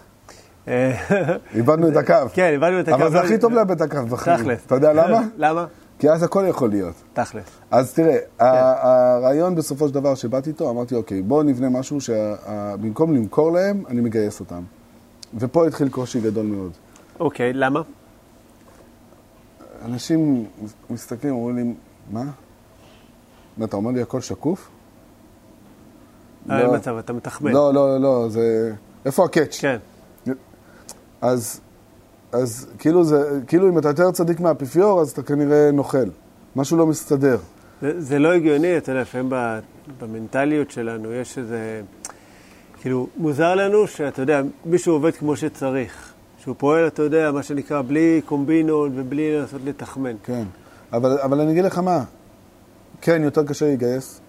אה, 0.68 0.92
איבדנו 1.54 1.88
את 1.88 1.96
הקו. 1.96 2.14
כן, 2.32 2.50
איבדנו 2.52 2.80
את 2.80 2.88
הקו. 2.88 2.96
אבל 2.96 3.10
זה 3.10 3.20
הכי 3.20 3.38
טוב 3.38 3.52
לאבד 3.52 3.82
את 3.82 3.92
הקו 3.92 4.06
בחיים. 4.06 4.38
תכלס. 4.38 4.60
אתה 4.66 4.74
יודע 4.74 4.92
למה? 4.92 5.20
למה? 5.36 5.66
כי 6.00 6.10
אז 6.10 6.22
הכל 6.22 6.44
יכול 6.48 6.70
להיות. 6.70 6.94
תכלס. 7.12 7.44
אז 7.70 7.94
תראה, 7.94 8.16
כן. 8.18 8.24
הרעיון 8.38 9.54
בסופו 9.54 9.88
של 9.88 9.94
דבר 9.94 10.14
שבאתי 10.14 10.50
איתו, 10.50 10.70
אמרתי, 10.70 10.94
אוקיי, 10.94 11.22
בואו 11.22 11.42
נבנה 11.42 11.68
משהו 11.68 11.98
שבמקום 12.00 13.14
למכור 13.14 13.52
להם, 13.52 13.84
אני 13.88 14.00
מגייס 14.00 14.40
אותם. 14.40 14.62
ופה 15.34 15.66
התחיל 15.66 15.88
קושי 15.88 16.20
גדול 16.20 16.46
מאוד. 16.46 16.72
אוקיי, 17.20 17.52
למה? 17.52 17.82
אנשים 19.84 20.46
מסתכלים, 20.90 21.34
אומרים 21.34 21.56
לי, 21.56 21.74
מה? 22.10 22.24
מה, 23.56 23.64
אתה 23.64 23.76
אומר 23.76 23.90
לי 23.90 24.02
הכל 24.02 24.20
שקוף? 24.20 24.68
אה, 26.50 26.58
לא. 26.58 26.66
אין 26.66 26.76
מצב, 26.76 26.96
אתה 26.96 27.12
מתחמן. 27.12 27.52
לא, 27.52 27.74
לא, 27.74 28.00
לא, 28.00 28.28
זה... 28.28 28.72
איפה 29.04 29.24
הקאץ'? 29.24 29.58
כן. 29.60 29.76
אז, 31.20 31.60
אז 32.32 32.66
כאילו, 32.78 33.04
זה, 33.04 33.40
כאילו 33.46 33.68
אם 33.68 33.78
אתה 33.78 33.88
יותר 33.88 34.10
צדיק 34.10 34.40
מהאפיפיור, 34.40 35.00
אז 35.00 35.10
אתה 35.10 35.22
כנראה 35.22 35.70
נוכל. 35.72 36.08
משהו 36.56 36.76
לא 36.76 36.86
מסתדר. 36.86 37.38
זה, 37.82 38.00
זה 38.00 38.18
לא 38.18 38.32
הגיוני, 38.32 38.76
אתה 38.76 38.92
יודע, 38.92 39.02
לפעמים 39.02 39.32
במנטליות 40.00 40.70
שלנו 40.70 41.12
יש 41.12 41.38
איזה... 41.38 41.82
כאילו, 42.80 43.06
מוזר 43.16 43.54
לנו 43.54 43.86
שאתה 43.86 44.22
יודע, 44.22 44.42
מישהו 44.64 44.92
עובד 44.92 45.14
כמו 45.14 45.36
שצריך. 45.36 46.12
שהוא 46.38 46.54
פועל, 46.58 46.86
אתה 46.86 47.02
יודע, 47.02 47.32
מה 47.32 47.42
שנקרא, 47.42 47.82
בלי 47.82 48.20
קומבינות 48.26 48.92
ובלי 48.94 49.38
לנסות 49.38 49.60
לתחמן. 49.64 50.14
כן. 50.24 50.44
אבל, 50.92 51.18
אבל 51.18 51.40
אני 51.40 51.52
אגיד 51.52 51.64
לך 51.64 51.78
מה, 51.78 52.04
כן, 53.00 53.22
יותר 53.22 53.44
קשה 53.44 53.72
לגייס, 53.72 54.20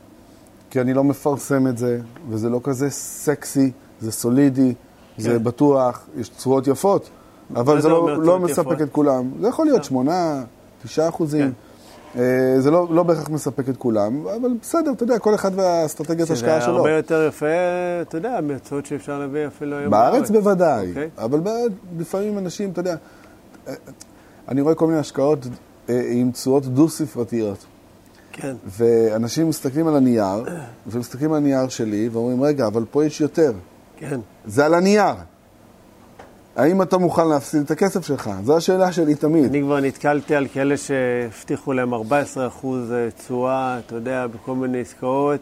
כי 0.69 0.81
אני 0.81 0.93
לא 0.93 1.03
מפרסם 1.03 1.67
את 1.67 1.77
זה, 1.77 1.99
וזה 2.29 2.49
לא 2.49 2.59
כזה 2.63 2.89
סקסי, 2.89 3.71
זה 3.99 4.11
סולידי, 4.11 4.73
זה 5.17 5.29
כן. 5.29 5.43
בטוח, 5.43 6.05
יש 6.17 6.29
תשואות 6.29 6.67
יפות, 6.67 7.09
אבל 7.55 7.81
זה 7.81 7.89
לא, 7.89 8.23
לא 8.23 8.39
מספק? 8.39 8.81
את 8.81 8.91
כולם. 8.91 9.31
זה 9.41 9.47
יכול 9.47 9.65
להיות 9.65 9.83
שמונה, 9.83 10.43
תשעה 10.83 11.09
אחוזים. 11.09 11.51
אה, 12.15 12.55
זה 12.59 12.71
לא, 12.71 12.87
לא 12.89 13.03
בהכרח 13.03 13.29
מספק 13.29 13.69
את 13.69 13.77
כולם, 13.77 14.27
אבל 14.27 14.49
בסדר, 14.61 14.91
אתה 14.91 15.03
יודע, 15.03 15.19
כל 15.19 15.35
אחד 15.35 15.51
והאסטרטגיית 15.55 16.27
שזה 16.27 16.33
השקעה 16.33 16.61
שלו. 16.61 16.77
הרבה 16.77 16.91
יותר 16.91 17.27
יפה, 17.27 17.45
אתה 18.01 18.17
יודע, 18.17 18.39
מהצעות 18.41 18.85
שאפשר 18.85 19.19
להביא 19.19 19.47
אפילו 19.47 19.77
היום 19.77 19.91
בארץ 19.91 20.29
בוודאי, 20.29 20.89
אוקיי. 20.89 21.09
אבל 21.17 21.39
לפעמים 21.99 22.37
אנשים, 22.37 22.71
אתה 22.71 22.79
יודע, 22.79 22.95
אה, 23.67 23.73
אני 24.47 24.61
רואה 24.61 24.75
כל 24.75 24.87
מיני 24.87 24.99
השקעות 24.99 25.47
אה, 25.89 26.01
עם 26.11 26.31
תשואות 26.31 26.65
דו-ספרתיות. 26.65 27.65
כן, 28.31 28.55
ואנשים 28.65 29.49
מסתכלים 29.49 29.87
על 29.87 29.95
הנייר, 29.95 30.45
ומסתכלים 30.87 31.31
על 31.31 31.37
הנייר 31.37 31.67
שלי, 31.67 32.09
ואומרים, 32.11 32.43
רגע, 32.43 32.67
אבל 32.67 32.85
פה 32.91 33.05
יש 33.05 33.21
יותר. 33.21 33.53
כן. 33.97 34.19
זה 34.45 34.65
על 34.65 34.73
הנייר. 34.73 35.13
האם 36.55 36.81
אתה 36.81 36.97
מוכן 36.97 37.27
להפסיד 37.27 37.61
את 37.61 37.71
הכסף 37.71 38.05
שלך? 38.05 38.29
זו 38.43 38.57
השאלה 38.57 38.91
שלי 38.91 39.15
תמיד. 39.15 39.45
אני 39.45 39.61
כבר 39.61 39.79
נתקלתי 39.79 40.35
על 40.35 40.47
כאלה 40.53 40.77
שהבטיחו 40.77 41.73
להם 41.73 41.93
14% 41.93 41.97
תשואה, 43.17 43.79
אתה 43.79 43.95
יודע, 43.95 44.27
בכל 44.27 44.55
מיני 44.55 44.81
עסקאות. 44.81 45.39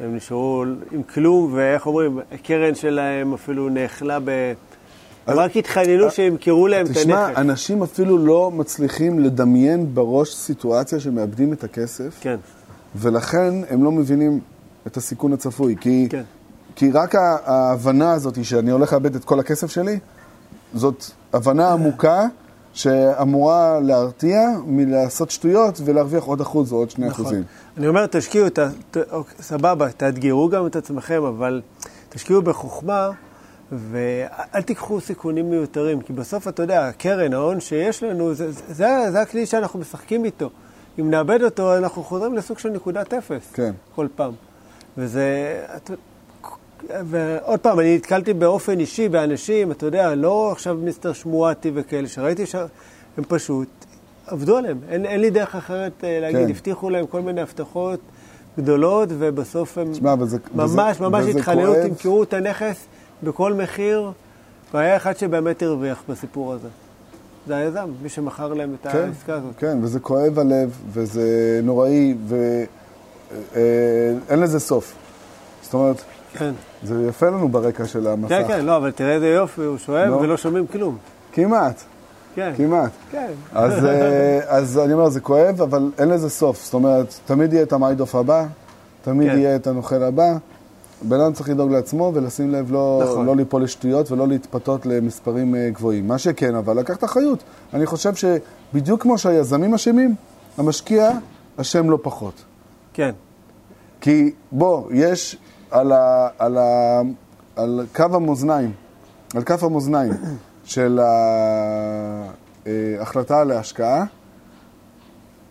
הם 0.00 0.16
נשארו 0.16 0.64
עם 0.92 1.02
כלום, 1.02 1.50
ואיך 1.54 1.86
אומרים, 1.86 2.18
הקרן 2.32 2.74
שלהם 2.74 3.34
אפילו 3.34 3.68
נאכלה 3.68 4.18
ב... 4.24 4.52
הם 5.26 5.38
רק 5.38 5.56
התחננו 5.56 6.10
שימכרו 6.10 6.66
להם 6.66 6.86
את 6.86 6.90
תשמע, 6.90 7.26
הנכס. 7.26 7.38
אנשים 7.38 7.82
אפילו 7.82 8.18
לא 8.18 8.50
מצליחים 8.50 9.18
לדמיין 9.18 9.94
בראש 9.94 10.34
סיטואציה 10.34 11.00
שמאבדים 11.00 11.52
את 11.52 11.64
הכסף, 11.64 12.18
כן, 12.20 12.36
ולכן 12.96 13.54
הם 13.70 13.84
לא 13.84 13.92
מבינים 13.92 14.40
את 14.86 14.96
הסיכון 14.96 15.32
הצפוי. 15.32 15.76
כי, 15.80 16.06
כן. 16.10 16.22
כי 16.76 16.90
רק 16.90 17.14
ההבנה 17.44 18.12
הזאת 18.12 18.44
שאני 18.44 18.70
הולך 18.70 18.92
לאבד 18.92 19.14
את 19.14 19.24
כל 19.24 19.40
הכסף 19.40 19.70
שלי, 19.70 19.98
זאת 20.74 21.04
הבנה 21.32 21.72
עמוקה 21.72 22.26
שאמורה 22.72 23.80
להרתיע 23.80 24.40
מלעשות 24.66 25.30
שטויות 25.30 25.80
ולהרוויח 25.84 26.24
עוד 26.24 26.40
אחוז 26.40 26.72
או 26.72 26.76
עוד 26.76 26.90
שני 26.90 27.06
נכון. 27.06 27.24
אחוזים. 27.24 27.42
אני 27.76 27.88
אומר, 27.88 28.06
תשקיעו, 28.06 28.48
ת, 28.48 28.58
ת, 28.90 28.96
אוקיי, 28.96 29.34
סבבה, 29.40 29.92
תאתגרו 29.92 30.48
גם 30.48 30.66
את 30.66 30.76
עצמכם, 30.76 31.22
אבל 31.22 31.62
תשקיעו 32.08 32.42
בחוכמה 32.42 33.10
ואל 33.72 34.62
תיקחו 34.62 35.00
סיכונים 35.00 35.50
מיותרים, 35.50 36.00
כי 36.00 36.12
בסוף, 36.12 36.48
אתה 36.48 36.62
יודע, 36.62 36.88
הקרן, 36.88 37.34
ההון 37.34 37.60
שיש 37.60 38.02
לנו, 38.02 38.34
זה, 38.34 38.52
זה, 38.52 38.62
זה, 38.68 39.06
זה 39.10 39.20
הכלי 39.20 39.46
שאנחנו 39.46 39.78
משחקים 39.78 40.24
איתו. 40.24 40.50
אם 41.00 41.10
נאבד 41.10 41.42
אותו, 41.42 41.76
אנחנו 41.76 42.02
חוזרים 42.02 42.34
לסוג 42.34 42.58
של 42.58 42.70
נקודת 42.70 43.14
אפס. 43.14 43.52
כן. 43.52 43.72
כל 43.94 44.06
פעם. 44.16 44.32
וזה... 44.98 45.58
ועוד 46.90 47.60
פעם, 47.60 47.80
אני 47.80 47.96
נתקלתי 47.96 48.32
באופן 48.34 48.80
אישי 48.80 49.08
באנשים, 49.08 49.70
אתה 49.72 49.86
יודע, 49.86 50.14
לא 50.14 50.52
עכשיו 50.52 50.74
מיסטר 50.74 51.12
שמואטי 51.12 51.70
וכאלה, 51.74 52.08
שראיתי 52.08 52.46
שהם 52.46 52.66
פשוט 53.28 53.68
עבדו 54.26 54.56
עליהם. 54.56 54.78
אין, 54.88 55.06
אין 55.06 55.20
לי 55.20 55.30
דרך 55.30 55.54
אחרת 55.56 55.92
אה, 56.04 56.18
להגיד, 56.20 56.40
כן. 56.46 56.50
הבטיחו 56.50 56.90
להם 56.90 57.06
כל 57.06 57.20
מיני 57.20 57.40
הבטחות 57.40 58.00
גדולות, 58.58 59.08
ובסוף 59.18 59.78
הם 59.78 59.92
תשמע, 59.92 60.14
וזה- 60.20 60.38
ממש 60.54 60.96
וזה- 60.96 61.08
ממש 61.08 61.24
התחננו. 61.26 61.74
תמכרו 61.74 62.22
את 62.22 62.32
הנכס 62.32 62.76
בכל 63.22 63.52
מחיר, 63.54 64.10
והיה 64.74 64.96
אחד 64.96 65.16
שבאמת 65.16 65.62
הרוויח 65.62 66.02
בסיפור 66.08 66.52
הזה. 66.52 66.68
זה 67.46 67.56
היזם, 67.56 67.88
מי 68.02 68.08
שמכר 68.08 68.54
להם 68.54 68.74
את 68.80 68.86
כן, 68.92 68.98
העסקה 68.98 69.34
הזאת. 69.34 69.52
כן, 69.58 69.78
וזה 69.82 70.00
כואב 70.00 70.38
הלב, 70.38 70.70
וזה 70.92 71.22
נוראי, 71.62 72.14
ואין 73.54 74.40
לזה 74.40 74.60
סוף. 74.60 74.94
זאת 75.62 75.74
אומרת, 75.74 75.96
כן, 76.32 76.52
זה 76.82 77.06
יפה 77.08 77.26
לנו 77.26 77.48
ברקע 77.48 77.86
של 77.86 78.06
המסך. 78.06 78.28
כן, 78.28 78.48
כן, 78.48 78.64
לא, 78.64 78.76
אבל 78.76 78.90
תראה 78.90 79.12
איזה 79.14 79.28
יופי, 79.28 79.62
הוא 79.62 79.78
שואב 79.78 80.08
לא. 80.08 80.16
ולא 80.16 80.36
שומעים 80.36 80.66
כלום. 80.66 80.98
כמעט. 81.32 81.82
כן. 82.34 82.52
כמעט. 82.56 82.90
כן. 83.10 83.30
אז, 83.52 83.84
אה, 83.84 84.40
אז 84.58 84.78
אני 84.78 84.92
אומר, 84.92 85.08
זה 85.08 85.20
כואב, 85.20 85.62
אבל 85.62 85.90
אין 85.98 86.08
לזה 86.08 86.30
סוף. 86.30 86.64
זאת 86.64 86.74
אומרת, 86.74 87.14
תמיד 87.26 87.52
יהיה 87.52 87.62
את 87.62 87.72
המיידוף 87.72 88.14
הבא, 88.14 88.46
תמיד 89.02 89.30
כן. 89.30 89.38
יהיה 89.38 89.56
את 89.56 89.66
הנוכל 89.66 90.02
הבא. 90.02 90.36
בן 91.02 91.20
אדם 91.20 91.32
צריך 91.32 91.48
לדאוג 91.48 91.72
לעצמו 91.72 92.12
ולשים 92.14 92.52
לב 92.52 92.72
לא, 92.72 93.02
נכון. 93.04 93.26
לא 93.26 93.36
ליפול 93.36 93.62
לשטויות 93.62 94.10
ולא 94.10 94.28
להתפתות 94.28 94.86
למספרים 94.86 95.54
אה, 95.54 95.70
גבוהים. 95.70 96.08
מה 96.08 96.18
שכן, 96.18 96.54
אבל 96.54 96.78
לקחת 96.78 97.04
אחריות. 97.04 97.42
אני 97.74 97.86
חושב 97.86 98.12
שבדיוק 98.14 99.02
כמו 99.02 99.18
שהיזמים 99.18 99.74
אשמים, 99.74 100.14
המשקיע 100.58 101.10
אשם 101.56 101.90
לא 101.90 101.98
פחות. 102.02 102.34
כן. 102.92 103.10
כי 104.00 104.32
בוא, 104.52 104.88
יש 104.92 105.36
על, 105.72 105.92
ה, 105.92 106.28
על, 106.38 106.58
ה, 106.58 107.00
על 107.56 107.86
קו 107.94 108.04
המאזניים, 108.12 108.72
על 109.34 109.42
כף 109.42 109.62
המאזניים 109.62 110.12
של 110.64 111.00
ההחלטה 113.00 113.44
להשקעה, 113.44 114.04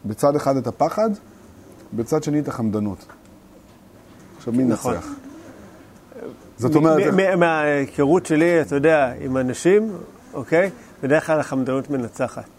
בצד 0.06 0.36
אחד 0.36 0.58
את 0.58 0.68
הפחד, 0.68 1.10
בצד 1.94 2.24
שני 2.24 2.40
את 2.40 2.48
החמדנות. 2.48 3.06
עכשיו, 4.38 4.54
מי 4.54 4.64
נכון. 4.64 4.94
נצח? 4.94 5.08
זאת 6.58 6.76
אומרת, 6.76 7.14
מההיכרות 7.38 8.26
שלי, 8.26 8.62
אתה 8.62 8.76
יודע, 8.76 9.14
עם 9.20 9.38
אנשים, 9.38 9.98
אוקיי? 10.34 10.70
בדרך 11.04 11.28
כלל 11.28 11.40
החמדנות 11.40 11.90
מנצחת. 11.90 12.50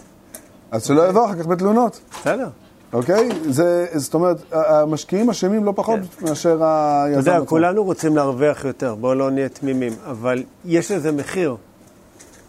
אז 0.71 0.85
שלא 0.85 1.09
יבוא 1.09 1.27
אחר 1.27 1.35
כך 1.35 1.47
בתלונות, 1.47 2.01
בסדר. 2.11 2.49
אוקיי? 2.93 3.29
זה, 3.49 3.87
זאת 3.95 4.15
אומרת, 4.15 4.37
המשקיעים 4.53 5.31
אשמים 5.31 5.65
לא 5.65 5.73
פחות 5.77 5.99
מאשר 6.23 6.57
אתה 6.57 7.05
היזם 7.05 7.19
יודע, 7.19 7.37
עצמו. 7.37 7.47
כולנו 7.47 7.85
רוצים 7.85 8.17
להרוויח 8.17 8.65
יותר, 8.65 8.95
בואו 8.95 9.15
לא 9.15 9.31
נהיה 9.31 9.49
תמימים, 9.49 9.93
אבל 10.07 10.43
יש 10.65 10.91
לזה 10.91 11.13
מחיר, 11.13 11.57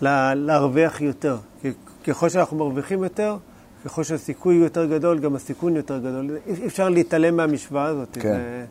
לה- 0.02 0.34
להרוויח 0.36 1.02
יותר. 1.02 1.38
כי 1.62 1.72
ככל 2.08 2.30
שאנחנו 2.30 2.58
מרוויחים 2.58 3.04
יותר, 3.04 3.38
ככל 3.86 4.04
שהסיכוי 4.04 4.56
יותר 4.56 4.86
גדול, 4.86 5.20
גם 5.20 5.36
הסיכון 5.36 5.76
יותר 5.76 5.98
גדול. 6.00 6.30
אי 6.48 6.68
אפשר 6.68 6.90
להתעלם 6.90 7.38
מהמשוואה 7.38 7.86
הזאת. 7.86 8.08
כן. 8.14 8.22
זה- 8.22 8.66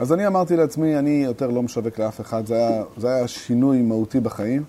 אז 0.00 0.12
אני 0.12 0.26
אמרתי 0.26 0.56
לעצמי, 0.56 0.98
אני 0.98 1.22
יותר 1.26 1.46
לא 1.50 1.62
משווק 1.62 1.98
לאף 1.98 2.20
אחד, 2.20 2.46
זה 2.46 2.54
היה, 2.54 2.82
זה 2.96 3.08
היה 3.14 3.28
שינוי 3.28 3.82
מהותי 3.82 4.20
בחיים, 4.20 4.62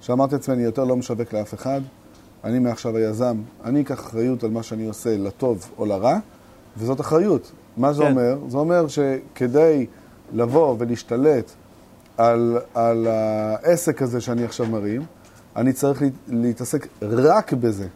שאמרתי 0.00 0.34
לעצמי, 0.34 0.54
אני 0.54 0.62
יותר 0.62 0.84
לא 0.84 0.96
משווק 0.96 1.32
לאף 1.32 1.54
אחד, 1.54 1.80
אני 2.44 2.58
מעכשיו 2.58 2.96
היזם, 2.96 3.36
אני 3.64 3.80
אקח 3.80 4.00
אחריות 4.00 4.44
על 4.44 4.50
מה 4.50 4.62
שאני 4.62 4.86
עושה, 4.86 5.16
לטוב 5.16 5.70
או 5.78 5.86
לרע, 5.86 6.18
וזאת 6.76 7.00
אחריות. 7.00 7.52
מה 7.76 7.92
זה 7.92 8.02
כן. 8.02 8.10
אומר? 8.10 8.38
זה 8.48 8.56
אומר 8.58 8.86
שכדי 8.88 9.86
לבוא 10.32 10.76
ולהשתלט 10.78 11.50
על, 12.16 12.58
על 12.74 13.06
העסק 13.06 14.02
הזה 14.02 14.20
שאני 14.20 14.44
עכשיו 14.44 14.66
מרים, 14.66 15.02
אני 15.56 15.72
צריך 15.72 16.02
לה, 16.02 16.08
להתעסק 16.28 16.86
רק 17.02 17.52
בזה. 17.52 17.86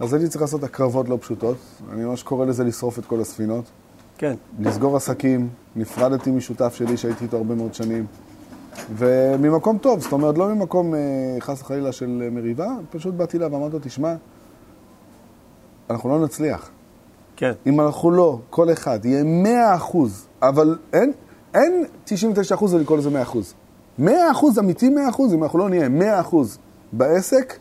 אז 0.00 0.14
הייתי 0.14 0.28
צריך 0.28 0.42
לעשות 0.42 0.64
הקרבות 0.64 1.08
לא 1.08 1.18
פשוטות, 1.20 1.56
אני 1.92 2.04
ממש 2.04 2.22
קורא 2.22 2.46
לזה 2.46 2.64
לשרוף 2.64 2.98
את 2.98 3.06
כל 3.06 3.20
הספינות. 3.20 3.64
כן, 4.18 4.34
לסגור 4.58 4.96
עסקים, 4.96 5.48
נפרדתי 5.76 6.30
משותף 6.30 6.74
שלי 6.74 6.96
שהייתי 6.96 7.24
איתו 7.24 7.36
הרבה 7.36 7.54
מאוד 7.54 7.74
שנים, 7.74 8.06
וממקום 8.96 9.78
טוב, 9.78 10.00
זאת 10.00 10.12
אומרת, 10.12 10.38
לא 10.38 10.54
ממקום 10.54 10.94
אה, 10.94 11.00
חס 11.40 11.62
וחלילה 11.62 11.92
של 11.92 12.28
מריבה, 12.32 12.68
פשוט 12.90 13.14
באתי 13.14 13.36
אליו 13.36 13.52
ואמרתי 13.52 13.72
לו, 13.72 13.78
תשמע, 13.82 14.14
אנחנו 15.90 16.10
לא 16.10 16.24
נצליח. 16.24 16.70
כן, 17.36 17.52
אם 17.66 17.80
אנחנו 17.80 18.10
לא, 18.10 18.38
כל 18.50 18.72
אחד 18.72 19.04
יהיה 19.04 19.24
100 19.24 19.74
אחוז, 19.74 20.26
אבל 20.42 20.78
אין, 20.92 21.12
אין 21.54 21.84
99 22.04 22.54
אחוז 22.54 22.74
ולקרוא 22.74 22.98
לזה 22.98 23.10
100 23.10 23.22
אחוז. 23.22 23.54
100 23.98 24.30
אחוז, 24.30 24.58
אמיתי 24.58 24.88
100 24.88 25.08
אחוז, 25.08 25.34
אם 25.34 25.42
אנחנו 25.42 25.58
לא 25.58 25.68
נהיה 25.68 25.88
100 25.88 26.20
אחוז 26.20 26.58
בעסק, 26.92 27.58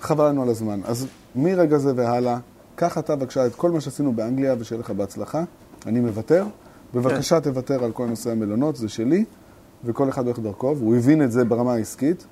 חבל 0.00 0.28
לנו 0.28 0.42
על 0.42 0.48
הזמן. 0.48 0.80
אז 0.84 1.06
מרגע 1.36 1.78
זה 1.78 1.92
והלאה, 1.96 2.38
קח 2.74 2.98
אתה 2.98 3.16
בבקשה 3.16 3.46
את 3.46 3.54
כל 3.54 3.70
מה 3.70 3.80
שעשינו 3.80 4.12
באנגליה 4.12 4.54
ושיהיה 4.58 4.80
לך 4.80 4.90
בהצלחה. 4.90 5.44
אני 5.86 6.00
מוותר. 6.00 6.46
בבקשה 6.94 7.40
תוותר 7.40 7.84
על 7.84 7.92
כל 7.92 8.06
נושא 8.06 8.30
המלונות, 8.30 8.76
זה 8.76 8.88
שלי, 8.88 9.24
וכל 9.84 10.08
אחד 10.08 10.26
הולך 10.26 10.38
דרכו, 10.38 10.76
והוא 10.78 10.96
הבין 10.96 11.22
את 11.22 11.32
זה 11.32 11.44
ברמה 11.44 11.74
העסקית, 11.74 12.26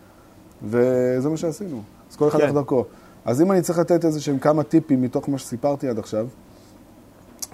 וזה 0.63 1.29
מה 1.29 1.37
שעשינו. 1.37 1.83
אז 2.11 2.17
כל 2.17 2.29
אחד 2.29 2.39
כן. 2.39 2.45
הולך 2.45 2.55
דרכו. 2.55 2.85
אז 3.25 3.43
אם 3.43 3.53
אני 3.53 3.63
צריך 3.63 3.79
לתת 3.79 4.05
איזה 4.05 4.21
שהם 4.21 4.39
כמה 4.39 4.63
טיפים 4.63 5.03
מתוך 5.03 5.29
מה 5.29 5.39
שסיפרתי 5.39 5.89
עד 5.89 5.99
עכשיו, 5.99 6.27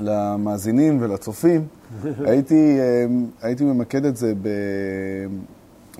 למאזינים 0.01 0.99
ולצופים, 1.01 1.67
הייתי, 2.27 2.79
אה, 2.79 3.07
הייתי 3.43 3.65
ממקד 3.65 4.05
את 4.05 4.17
זה 4.17 4.33
ב, 4.43 4.49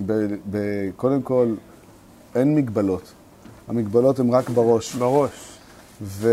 ב, 0.05 0.35
ב... 0.51 0.57
קודם 0.95 1.21
כל, 1.21 1.53
אין 2.35 2.55
מגבלות. 2.55 3.13
המגבלות 3.67 4.19
הן 4.19 4.29
רק 4.29 4.49
בראש. 4.49 4.95
בראש. 4.95 5.57
ו... 6.01 6.29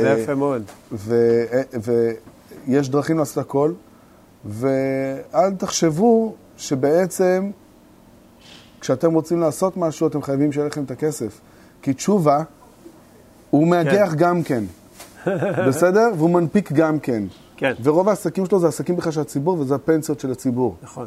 זה 0.00 0.16
יפה 0.22 0.34
מאוד. 0.34 0.62
ויש 2.66 2.88
דרכים 2.88 3.18
לעשות 3.18 3.38
הכל, 3.38 3.72
ואל 4.44 5.54
תחשבו 5.58 6.34
שבעצם 6.60 7.50
כשאתם 8.80 9.14
רוצים 9.14 9.40
לעשות 9.40 9.76
משהו, 9.76 10.06
אתם 10.06 10.22
חייבים 10.22 10.52
שיהיה 10.52 10.66
לכם 10.66 10.84
את 10.84 10.90
הכסף. 10.90 11.40
כי 11.82 11.92
תשובה, 11.92 12.42
הוא 13.50 13.68
מאגח 13.68 14.14
גם 14.14 14.42
כן, 14.42 14.64
בסדר? 15.68 16.10
והוא 16.16 16.30
מנפיק 16.30 16.72
גם 16.72 16.98
כן. 16.98 17.22
כן, 17.56 17.72
ורוב 17.82 18.08
העסקים 18.08 18.46
שלו 18.46 18.60
זה 18.60 18.68
עסקים 18.68 18.96
בכלל 18.96 19.12
של 19.12 19.20
הציבור, 19.20 19.58
וזה 19.60 19.74
הפנסיות 19.74 20.20
של 20.20 20.30
הציבור. 20.32 20.76
נכון. 20.82 21.06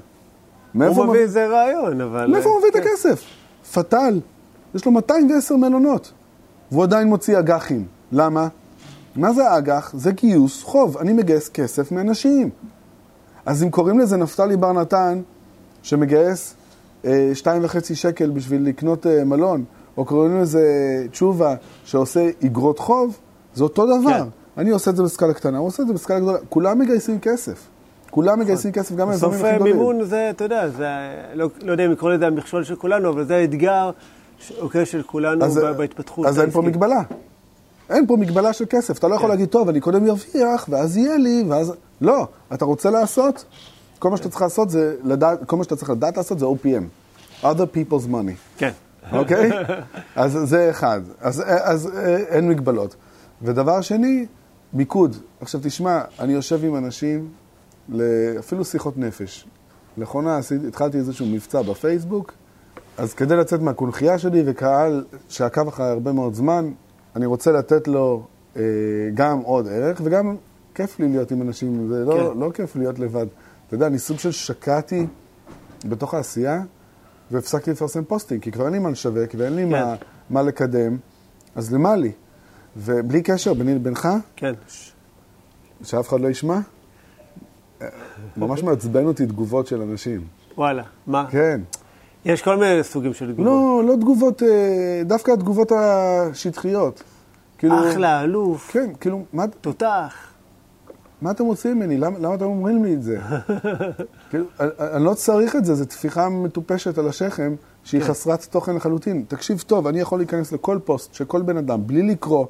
מאיפה 0.76 1.04
הוא 1.04 1.06
מביא 1.06 1.20
איזה 1.20 1.48
רעיון, 1.48 2.02
אבל... 2.02 2.28
מאיפה 2.32 2.50
הוא 2.50 2.58
מביא 2.58 2.70
את 2.70 2.74
כן. 2.74 2.80
הכסף? 2.80 3.24
פטל, 3.74 4.20
יש 4.76 4.86
לו 4.86 4.92
210 4.92 5.56
מלונות, 5.56 6.12
והוא 6.72 6.84
עדיין 6.84 7.08
מוציא 7.08 7.40
אג"חים. 7.40 7.86
למה? 8.12 8.48
מה 9.16 9.34
זה 9.34 9.50
האג"ח? 9.50 9.92
זה 9.98 10.12
גיוס 10.12 10.64
חוב. 10.64 10.98
אני 10.98 11.14
מגייס 11.14 11.50
כסף 11.50 11.92
מאנשים. 11.92 12.50
אז 13.46 13.64
אם 13.64 13.70
קוראים 13.70 14.00
לזה 14.00 14.18
נפתלי 14.18 14.58
בר 14.58 14.74
נתן, 14.74 15.22
שמגייס 15.84 16.56
אה, 17.06 17.32
שתיים 17.34 17.64
וחצי 17.66 17.96
שקל 17.96 18.30
בשביל 18.30 18.68
לקנות 18.68 19.08
אה, 19.08 19.24
מלון, 19.24 19.64
או 19.98 20.06
קוראים 20.06 20.42
לזה 20.42 20.66
תשובה 21.12 21.56
שעושה 21.86 22.30
אגרות 22.46 22.80
חוב, 22.80 23.18
זה 23.56 23.64
אותו 23.64 23.86
דבר. 23.86 24.24
כן. 24.24 24.28
אני 24.58 24.70
עושה 24.70 24.92
את 24.92 24.96
זה 24.96 25.04
בסקאלה 25.04 25.34
קטנה, 25.34 25.58
הוא 25.58 25.68
עושה 25.68 25.84
את 25.84 25.88
זה 25.88 25.94
בסקאלה 25.94 26.20
גדולה. 26.20 26.38
כולם 26.50 26.80
מגייסים 26.80 27.20
כסף. 27.20 27.68
כולם 28.10 28.40
מגייסים 28.40 28.72
כסף, 28.72 28.96
גם 28.96 29.10
היזמים 29.10 29.32
בסוף 29.32 29.42
הכי 29.44 29.52
אה, 29.52 29.56
גדולים. 29.56 29.76
מימון 29.76 30.04
זה, 30.04 30.30
אתה 30.30 30.44
יודע, 30.44 30.70
זה, 30.70 30.88
לא, 31.34 31.50
לא 31.62 31.72
יודע 31.72 31.86
אם 31.86 31.92
לקרוא 31.92 32.12
לזה 32.12 32.28
המכשול 32.28 32.64
של 32.64 32.76
כולנו, 32.76 33.10
אבל 33.10 33.26
זה 33.26 33.36
האתגר 33.36 33.92
אוקיי, 34.60 34.86
של 34.86 35.04
כולנו 35.04 35.46
אז, 35.46 35.60
בהתפתחות 35.78 36.26
אז 36.26 36.40
אין 36.40 36.52
פה. 36.52 36.62
מגבלה. 36.62 37.02
אין 37.90 38.08
פה 38.08 38.18
מגבלה 38.18 38.54
של 38.54 38.66
כסף. 38.70 38.98
אתה 38.98 39.08
לא 39.08 39.16
יכול 39.16 39.28
כן. 39.28 39.32
להגיד, 39.32 39.50
טוב, 39.50 39.70
אני 39.70 39.80
קודם 39.80 40.08
ארוויח, 40.08 40.66
ואז 40.70 40.98
יהיה 40.98 41.18
לי, 41.18 41.44
ואז... 41.50 41.74
לא, 42.02 42.28
אתה 42.54 42.66
רוצה 42.66 42.90
לעשות, 42.90 43.46
כל 44.04 44.10
מה 44.10 44.18
שאתה 44.18 44.30
צריך 44.30 44.42
לעשות 44.42 44.70
זה 44.70 44.96
לדעת, 45.04 45.40
כל 45.46 45.58
מה 45.58 45.64
שאתה 45.64 45.76
צריך 45.76 45.90
לדעת 45.90 46.18
לעשות 46.18 46.40
זה 46.40 46.46
OPM. 46.46 46.84
other 47.44 47.46
people's 47.76 48.08
money, 48.12 48.58
כן. 48.58 48.72
אוקיי? 49.12 49.52
אז 50.16 50.40
זה 50.44 50.70
אחד. 50.70 51.02
אז, 51.22 51.44
אז 51.46 51.90
אה, 51.96 52.18
אין 52.18 52.50
מגבלות. 52.50 52.96
ודבר 53.42 53.82
שני, 53.82 54.26
מיקוד. 54.74 55.16
עכשיו 55.42 55.62
תשמע, 55.64 56.02
אני 56.20 56.34
יושב 56.34 56.66
עם 56.66 56.76
אנשים, 56.76 57.30
אפילו 58.40 58.66
שיחות 58.66 58.98
נפש. 58.98 59.48
לאחרונה 59.98 60.40
התחלתי 60.68 60.98
איזשהו 60.98 61.26
מבצע 61.26 61.62
בפייסבוק, 61.62 62.34
אז 62.98 63.14
כדי 63.14 63.36
לצאת 63.36 63.62
מהקונכייה 63.62 64.20
שלי 64.20 64.44
וקהל 64.46 65.06
שעקב 65.30 65.68
אחרי 65.68 65.86
הרבה 65.86 66.12
מאוד 66.12 66.34
זמן, 66.34 66.72
אני 67.16 67.26
רוצה 67.26 67.52
לתת 67.52 67.88
לו 67.88 68.26
אה, 68.56 68.62
גם 69.14 69.40
עוד 69.40 69.68
ערך, 69.68 70.02
וגם 70.04 70.36
כיף 70.76 71.00
לי 71.00 71.08
להיות 71.08 71.32
עם 71.32 71.42
אנשים, 71.42 71.88
זה 71.88 72.06
לא, 72.06 72.32
כן. 72.34 72.40
לא 72.40 72.52
כיף 72.54 72.76
להיות 72.76 73.00
לבד. 73.00 73.28
אתה 73.68 73.76
יודע, 73.76 73.88
אני 73.88 74.00
סוג 74.00 74.20
של 74.20 74.32
שקעתי 74.32 75.06
בתוך 75.86 76.14
העשייה, 76.14 76.62
והפסקתי 77.32 77.72
לפרסם 77.72 78.04
פוסטים, 78.04 78.40
כי 78.40 78.52
כבר 78.52 78.66
אין 78.66 78.74
לי 78.74 78.80
מה 78.80 78.90
לשווק 78.90 79.32
ואין 79.38 79.56
לי 79.56 79.64
כן. 79.64 79.70
מה, 79.70 79.96
מה 80.30 80.42
לקדם, 80.42 80.98
אז 81.56 81.74
למה 81.74 81.96
לי? 81.96 82.12
ובלי 82.78 83.22
קשר 83.22 83.54
ביני 83.54 83.76
לבינך, 83.76 84.10
כן. 84.36 84.54
שאף 85.84 86.10
אחד 86.10 86.22
לא 86.22 86.28
ישמע, 86.28 86.60
ממש 88.38 88.64
מעצבן 88.64 89.06
אותי 89.06 89.26
תגובות 89.26 89.68
של 89.68 89.82
אנשים. 89.82 90.22
וואלה, 90.58 90.84
מה? 91.08 91.26
כן. 91.30 91.62
יש 92.26 92.42
כל 92.42 92.58
מיני 92.58 92.84
סוגים 92.84 93.14
של 93.14 93.34
תגובות. 93.34 93.46
לא, 93.46 93.84
לא 93.86 93.96
תגובות, 93.96 94.44
אה, 94.44 95.02
דווקא 95.06 95.32
התגובות 95.32 95.72
השטחיות. 95.72 97.04
כאילו, 97.58 97.90
אחלה, 97.90 98.22
אלוף, 98.22 98.72
כן, 98.72 98.90
כאילו, 99.00 99.24
מה, 99.34 99.48
תותח. 99.62 100.33
מה 101.24 101.32
אתם 101.32 101.46
רוצים 101.46 101.76
ממני? 101.76 101.98
למה, 101.98 102.20
למה 102.20 102.36
אתם 102.36 102.46
אומרים 102.46 102.84
לי 102.84 102.94
את 102.94 103.04
זה? 103.04 103.20
כאילו, 104.30 104.46
אני, 104.60 104.70
אני 104.80 105.04
לא 105.04 105.14
צריך 105.14 105.56
את 105.56 105.66
זה, 105.66 105.76
זו 105.76 105.86
טפיחה 105.86 106.30
מטופשת 106.30 106.98
על 106.98 107.08
השכם 107.08 107.56
שהיא 107.84 108.02
כן. 108.02 108.08
חסרת 108.08 108.44
תוכן 108.44 108.76
לחלוטין. 108.76 109.26
תקשיב 109.28 109.64
טוב, 109.68 109.88
אני 109.88 110.00
יכול 110.00 110.20
להיכנס 110.20 110.52
לכל 110.52 110.80
פוסט 110.86 111.14
של 111.14 111.26
כל 111.26 111.42
בן 111.42 111.58
אדם, 111.58 111.88
בלי 111.88 112.04
לקרוא, 112.04 112.46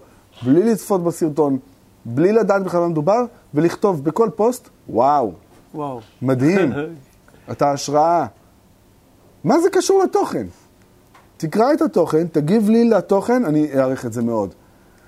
בלי 0.45 0.63
לצפות 0.63 1.03
בסרטון, 1.03 1.57
בלי 2.05 2.31
לדעת 2.31 2.63
בכלל 2.63 2.79
מה 2.79 2.87
מדובר, 2.87 3.25
ולכתוב 3.53 4.03
בכל 4.03 4.29
פוסט, 4.35 4.69
וואו, 4.89 5.31
וואו. 5.73 5.99
מדהים, 6.21 6.73
אתה 7.51 7.71
השראה. 7.71 8.25
מה 9.43 9.59
זה 9.59 9.69
קשור 9.69 10.03
לתוכן? 10.03 10.47
תקרא 11.37 11.73
את 11.73 11.81
התוכן, 11.81 12.27
תגיב 12.27 12.69
לי 12.69 12.89
לתוכן, 12.89 13.45
אני 13.45 13.79
אעריך 13.79 14.05
את 14.05 14.13
זה 14.13 14.21
מאוד. 14.21 14.53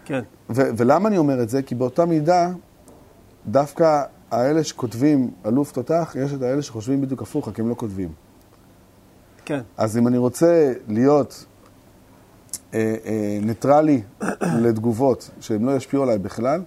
כן. 0.06 0.22
ולמה 0.50 1.10
אני 1.10 1.18
אומר 1.18 1.44
את 1.44 1.50
זה? 1.50 1.62
כי 1.62 1.76
באותה 1.76 2.06
מידה, 2.06 2.50
דווקא 3.48 4.04
האלה 4.32 4.64
שכותבים 4.64 5.32
אלוף 5.46 5.72
תותח, 5.72 6.16
יש 6.24 6.34
את 6.34 6.42
האלה 6.42 6.62
שחושבים 6.62 7.02
בדיוק 7.02 7.22
הפוך, 7.22 7.48
רק 7.48 7.60
הם 7.60 7.70
לא 7.70 7.76
כותבים. 7.76 8.10
כן. 9.46 9.62
אז 9.78 9.98
אם 9.98 10.08
אני 10.08 10.18
רוצה 10.18 10.74
להיות 10.88 11.46
אה, 12.74 12.96
אה, 13.06 13.40
ניטרלי 13.42 14.02
לתגובות 14.64 15.30
שהן 15.40 15.66
לא 15.66 15.76
ישפיעו 15.76 16.04
עליי 16.04 16.18
בכלל, 16.18 16.62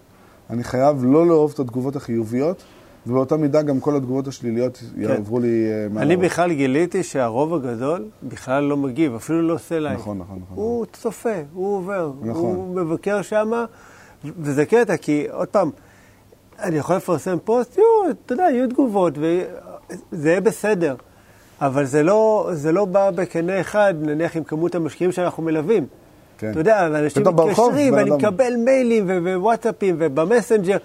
אני 0.50 0.64
חייב 0.64 1.04
לא 1.04 1.26
לאהוב 1.26 1.50
את 1.54 1.58
התגובות 1.58 1.96
החיוביות, 1.96 2.62
ובאותה 3.06 3.36
מידה 3.36 3.62
גם 3.62 3.80
כל 3.80 3.96
התגובות 3.96 4.28
השליליות 4.28 4.82
יעברו 4.96 5.40
לי 5.40 5.66
אה, 5.70 5.88
מעל 5.90 6.04
אני. 6.04 6.16
בכלל 6.16 6.52
גיליתי 6.52 7.02
שהרוב 7.02 7.54
הגדול 7.54 8.08
בכלל 8.22 8.64
לא 8.64 8.76
מגיב, 8.76 9.14
אפילו 9.14 9.42
לא 9.42 9.52
עושה 9.52 9.80
לייק. 9.80 9.98
נכון, 9.98 10.18
נכון, 10.18 10.38
נכון. 10.42 10.56
הוא 10.56 10.86
צופה, 10.92 11.42
הוא 11.52 11.76
עובר, 11.76 12.12
נכון. 12.22 12.56
הוא 12.56 12.76
מבקר 12.76 13.22
שם, 13.22 13.50
וזה 14.24 14.66
קטע, 14.66 14.96
כי 14.96 15.26
עוד 15.30 15.48
פעם, 15.48 15.70
אני 16.62 16.76
יכול 16.76 16.96
לפרסם 16.96 17.36
פוסט, 17.44 17.78
יהיו, 17.78 18.10
אתה 18.26 18.32
יודע, 18.32 18.42
יהיו 18.42 18.68
תגובות, 18.68 19.14
וזה 19.18 20.30
יהיה 20.30 20.40
בסדר. 20.40 20.94
אבל 21.60 21.84
זה 21.84 22.02
לא, 22.02 22.50
זה 22.52 22.72
לא 22.72 22.84
בא 22.84 23.10
בקנה 23.10 23.60
אחד, 23.60 23.94
נניח 24.00 24.36
עם 24.36 24.44
כמות 24.44 24.74
המשקיעים 24.74 25.12
שאנחנו 25.12 25.42
מלווים. 25.42 25.86
כן. 26.38 26.50
אתה 26.50 26.60
יודע, 26.60 26.88
ברחוב, 27.34 27.68
מתקשרים, 27.68 27.94
ואני 27.94 28.10
מקבל 28.10 28.56
מיילים 28.56 29.06
ווואטסאפים 29.24 29.96
ובמסנג'ר. 29.98 30.76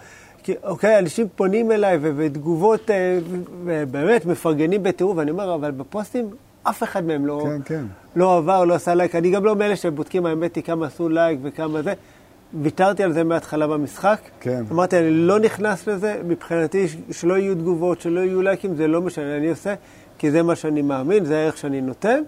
כי, 0.43 0.53
אוקיי, 0.63 0.99
אנשים 0.99 1.27
פונים 1.35 1.71
אליי 1.71 1.97
ותגובות, 2.01 2.91
אה, 2.91 3.19
ובאמת 3.63 4.25
מפרגנים 4.25 4.83
בטירוף, 4.83 5.17
ואני 5.17 5.31
אומר, 5.31 5.55
אבל 5.55 5.71
בפוסטים 5.71 6.29
אף 6.63 6.83
אחד 6.83 7.05
מהם 7.05 7.25
לא, 7.25 7.43
כן, 7.43 7.61
כן. 7.65 7.85
לא 8.15 8.37
עבר, 8.37 8.65
לא 8.65 8.73
עשה 8.73 8.95
לייק. 8.95 9.15
אני 9.15 9.31
גם 9.31 9.45
לא 9.45 9.55
מאלה 9.55 9.75
שבודקים, 9.75 10.25
האמת 10.25 10.55
היא, 10.55 10.63
כמה 10.63 10.85
עשו 10.87 11.09
לייק 11.09 11.39
וכמה 11.43 11.81
זה. 11.81 11.93
ויתרתי 12.61 13.03
על 13.03 13.13
זה 13.13 13.23
מההתחלה 13.23 13.67
במשחק. 13.67 14.19
כן. 14.39 14.63
אמרתי, 14.71 14.99
אני 14.99 15.09
לא 15.11 15.39
נכנס 15.39 15.87
לזה, 15.87 16.21
מבחינתי 16.27 16.87
שלא 17.11 17.37
יהיו 17.37 17.55
תגובות, 17.55 18.01
שלא 18.01 18.19
יהיו 18.19 18.41
לייקים, 18.41 18.75
זה 18.75 18.87
לא 18.87 19.01
משנה, 19.01 19.37
אני 19.37 19.49
עושה, 19.49 19.73
כי 20.17 20.31
זה 20.31 20.43
מה 20.43 20.55
שאני 20.55 20.81
מאמין, 20.81 21.25
זה 21.25 21.37
הערך 21.37 21.57
שאני 21.57 21.81
נותן, 21.81 22.23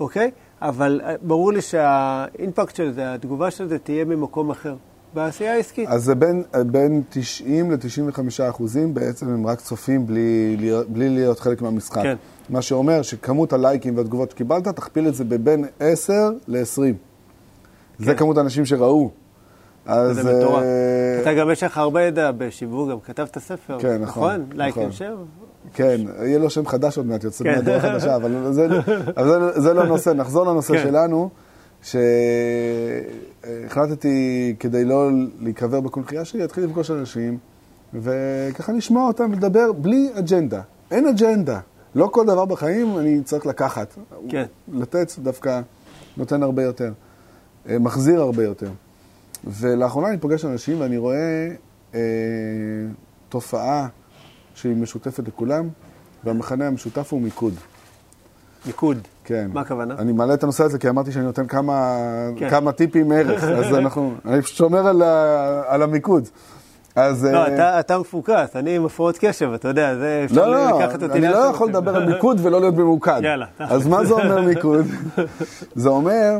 אוקיי? 0.00 0.30
אבל 0.62 1.00
אה, 1.04 1.14
ברור 1.22 1.52
לי 1.52 1.60
שהאימפקט 1.60 2.76
של 2.76 2.92
זה, 2.92 3.14
התגובה 3.14 3.50
של 3.50 3.68
זה 3.68 3.78
תהיה 3.78 4.04
ממקום 4.04 4.50
אחר, 4.50 4.74
בעשייה 5.14 5.52
העסקית. 5.52 5.88
אז 5.88 6.04
זה 6.04 6.14
בין, 6.14 6.42
בין 6.66 7.02
90 7.10 7.70
ל-95 7.70 8.20
אחוזים, 8.50 8.94
בעצם 8.94 9.28
הם 9.28 9.46
רק 9.46 9.60
צופים 9.60 10.06
בלי, 10.06 10.56
בלי 10.88 11.08
להיות 11.08 11.40
חלק 11.40 11.62
מהמשחק. 11.62 12.02
כן. 12.02 12.16
מה 12.50 12.62
שאומר 12.62 13.02
שכמות 13.02 13.52
הלייקים 13.52 13.96
והתגובות 13.96 14.30
שקיבלת, 14.30 14.68
תכפיל 14.68 15.08
את 15.08 15.14
זה 15.14 15.24
בבין 15.24 15.64
10 15.80 16.12
ל-20. 16.48 16.80
זה 17.98 18.12
כן. 18.12 18.16
כמות 18.16 18.38
האנשים 18.38 18.64
שראו. 18.64 19.10
אז... 19.86 20.16
זה 20.16 20.38
מטורף. 20.38 20.62
אה, 20.62 21.22
אתה 21.22 21.34
גם 21.34 21.50
יש 21.50 21.62
לך 21.62 21.78
הרבה 21.78 22.02
ידע 22.02 22.30
בשיווק, 22.38 22.90
גם 22.90 23.00
כתבת 23.00 23.38
ספר, 23.38 23.78
כן, 23.80 24.02
נכון, 24.02 24.02
נכון? 24.02 24.46
לייק 24.58 24.78
נכון. 24.78 24.90
and 24.90 24.94
share? 24.98 25.46
כן, 25.74 26.00
יהיה 26.22 26.38
לו 26.38 26.50
שם 26.50 26.66
חדש 26.66 26.96
עוד 26.96 27.06
מעט, 27.06 27.24
יוצא 27.24 27.44
כן. 27.44 27.54
מהדורה 27.54 27.80
חדשה, 27.80 28.16
אבל 28.16 28.52
זה, 29.56 29.74
לא 29.74 29.86
נושא. 29.86 30.10
נחזור 30.10 30.46
לנושא 30.46 30.74
כן. 30.74 30.82
שלנו, 30.82 31.30
שהחלטתי, 33.62 34.54
כדי 34.60 34.84
לא 34.84 35.10
להיקבר 35.40 35.80
בקונכייה 35.80 36.24
שלי, 36.24 36.40
להתחיל 36.40 36.64
לפגוש 36.64 36.90
אנשים, 36.90 37.38
וככה 37.94 38.72
לשמוע 38.72 39.06
אותם 39.06 39.32
לדבר 39.32 39.72
בלי 39.72 40.10
אג'נדה. 40.18 40.60
אין 40.90 41.06
אג'נדה. 41.06 41.60
לא 41.94 42.06
כל 42.12 42.26
דבר 42.26 42.44
בחיים 42.44 42.98
אני 42.98 43.20
צריך 43.24 43.46
לקחת. 43.46 43.94
כן. 44.28 44.44
לתת 44.72 45.12
דווקא 45.18 45.60
נותן 46.16 46.42
הרבה 46.42 46.62
יותר, 46.62 46.92
אה, 47.68 47.78
מחזיר 47.78 48.20
הרבה 48.20 48.44
יותר. 48.44 48.70
ולאחרונה 49.46 50.08
אני 50.08 50.18
פוגש 50.18 50.44
אנשים 50.44 50.80
ואני 50.80 50.96
רואה 50.98 51.48
אה, 51.94 52.00
תופעה 53.28 53.86
שהיא 54.54 54.76
משותפת 54.76 55.28
לכולם, 55.28 55.68
והמכנה 56.24 56.66
המשותף 56.66 57.12
הוא 57.12 57.20
מיקוד. 57.20 57.54
מיקוד. 58.66 58.98
כן. 59.24 59.50
מה 59.52 59.60
הכוונה? 59.60 59.94
אני 59.98 60.12
מעלה 60.12 60.34
את 60.34 60.42
הנושא 60.42 60.64
הזה 60.64 60.78
כי 60.78 60.88
אמרתי 60.88 61.12
שאני 61.12 61.24
נותן 61.24 61.46
כמה, 61.46 61.96
כן. 62.36 62.50
כמה 62.50 62.72
טיפים 62.72 63.12
ערך, 63.12 63.44
אז 63.58 63.74
אנחנו, 63.74 64.14
אני 64.24 64.42
פשוט 64.42 64.56
שומר 64.56 64.86
על, 64.86 65.02
ה, 65.02 65.62
על 65.66 65.82
המיקוד. 65.82 66.28
אז... 66.96 67.24
לא, 67.24 67.38
אה, 67.38 67.54
אתה- 67.54 67.80
אתה 67.80 67.98
מפוקס, 67.98 68.56
אני 68.56 68.76
עם 68.76 68.84
הפרעות 68.86 69.18
קשב, 69.20 69.50
אתה 69.54 69.68
יודע, 69.68 69.96
זה 69.96 70.22
אפשר 70.24 70.46
לא, 70.50 70.70
לא, 70.70 70.80
לקחת 70.80 71.02
אותי 71.02 71.18
אני 71.18 71.28
לא 71.28 71.36
יכול. 71.38 71.68
לדבר 71.68 71.96
על 71.96 72.06
מיקוד 72.12 72.40
ולא 72.42 72.60
להיות 72.60 72.74
ממוקד. 72.74 73.20
יאללה. 73.24 73.46
אז 73.58 73.86
מה 73.86 74.04
זה 74.04 74.14
אומר 74.14 74.40
מיקוד? 74.42 74.86
זה 75.74 75.88
אומר 75.88 76.38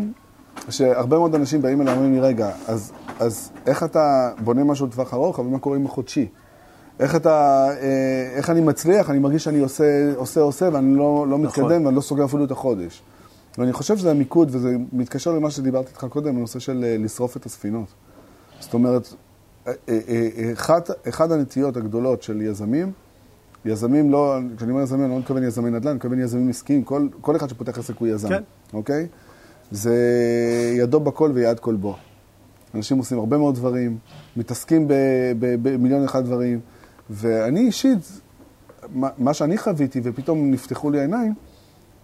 שהרבה 0.70 1.18
מאוד 1.18 1.34
אנשים 1.34 1.62
באים 1.62 1.82
אליי 1.82 1.94
ואומרים 1.94 2.14
לי, 2.14 2.20
רגע, 2.20 2.50
אז, 2.66 2.92
אז 3.20 3.50
איך 3.66 3.82
אתה 3.82 4.30
בונה 4.44 4.64
משהו 4.64 4.86
לטווח 4.86 5.14
ארוך, 5.14 5.38
אבל 5.38 5.48
מה 5.48 5.58
קורה 5.58 5.76
עם 5.76 5.86
החודשי? 5.86 6.28
איך 7.00 7.16
אתה, 7.16 7.68
אה, 7.82 8.30
איך 8.36 8.50
אני 8.50 8.60
מצליח, 8.60 9.10
אני 9.10 9.18
מרגיש 9.18 9.44
שאני 9.44 9.58
עושה, 9.58 10.12
עושה, 10.16 10.40
עושה, 10.40 10.68
ואני 10.72 10.94
לא, 10.94 11.26
לא 11.28 11.38
נכון. 11.38 11.64
מתקדם 11.64 11.84
ואני 11.84 11.96
לא 11.96 12.00
סוגר 12.00 12.24
אפילו 12.24 12.44
את 12.44 12.50
החודש. 12.50 13.02
ואני 13.58 13.72
חושב 13.72 13.96
שזה 13.96 14.10
המיקוד, 14.10 14.48
וזה 14.52 14.76
מתקשר 14.92 15.32
למה 15.32 15.50
שדיברתי 15.50 15.88
איתך 15.88 16.06
קודם, 16.10 16.36
בנושא 16.36 16.58
של 16.58 16.84
אה, 16.84 16.96
לשרוף 16.98 17.36
את 17.36 17.46
הספינות. 17.46 17.88
זאת 18.60 18.74
אומרת, 18.74 19.08
אה, 19.66 19.72
אה, 19.88 20.52
אחת, 21.08 21.30
הנטיות 21.30 21.76
הגדולות 21.76 22.22
של 22.22 22.42
יזמים, 22.42 22.92
יזמים 23.64 24.10
לא, 24.10 24.38
כשאני 24.56 24.70
אומר 24.70 24.82
יזמים, 24.82 25.04
אני 25.04 25.10
לא 25.10 25.18
מתכוון 25.18 25.42
יזמי 25.42 25.70
נדל"ן, 25.70 25.88
אני 25.88 25.96
מתכוון 25.96 26.18
יזמים 26.18 26.48
עסקיים, 26.48 26.84
כל, 26.84 27.08
כל 27.20 27.36
אחד 27.36 27.48
שפותח 27.48 27.78
עסק 27.78 27.94
הוא 27.98 28.08
יזם, 28.08 28.28
כן. 28.28 28.42
אוקיי? 28.72 29.06
זה 29.70 29.94
ידו 30.78 31.00
בכל 31.00 31.30
ויד 31.34 31.60
כל 31.60 31.74
בו. 31.74 31.96
אנשים 32.74 32.98
עושים 32.98 33.18
הרבה 33.18 33.38
מאוד 33.38 33.54
דברים, 33.54 33.98
מתעסקים 34.36 34.88
במיליון 35.38 36.04
אחד 36.04 36.24
דברים, 36.24 36.60
ואני 37.10 37.60
אישית, 37.60 38.20
מה, 38.88 39.08
מה 39.18 39.34
שאני 39.34 39.58
חוויתי 39.58 40.00
ופתאום 40.02 40.50
נפתחו 40.50 40.90
לי 40.90 40.98
העיניים, 40.98 41.34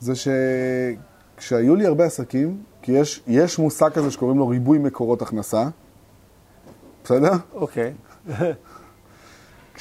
זה 0.00 0.12
שכשהיו 0.14 1.76
לי 1.76 1.86
הרבה 1.86 2.04
עסקים, 2.04 2.62
כי 2.82 2.92
יש, 2.92 3.22
יש 3.26 3.58
מושג 3.58 3.90
כזה 3.90 4.10
שקוראים 4.10 4.38
לו 4.38 4.48
ריבוי 4.48 4.78
מקורות 4.78 5.22
הכנסה, 5.22 5.68
בסדר? 7.04 7.32
אוקיי. 7.54 7.92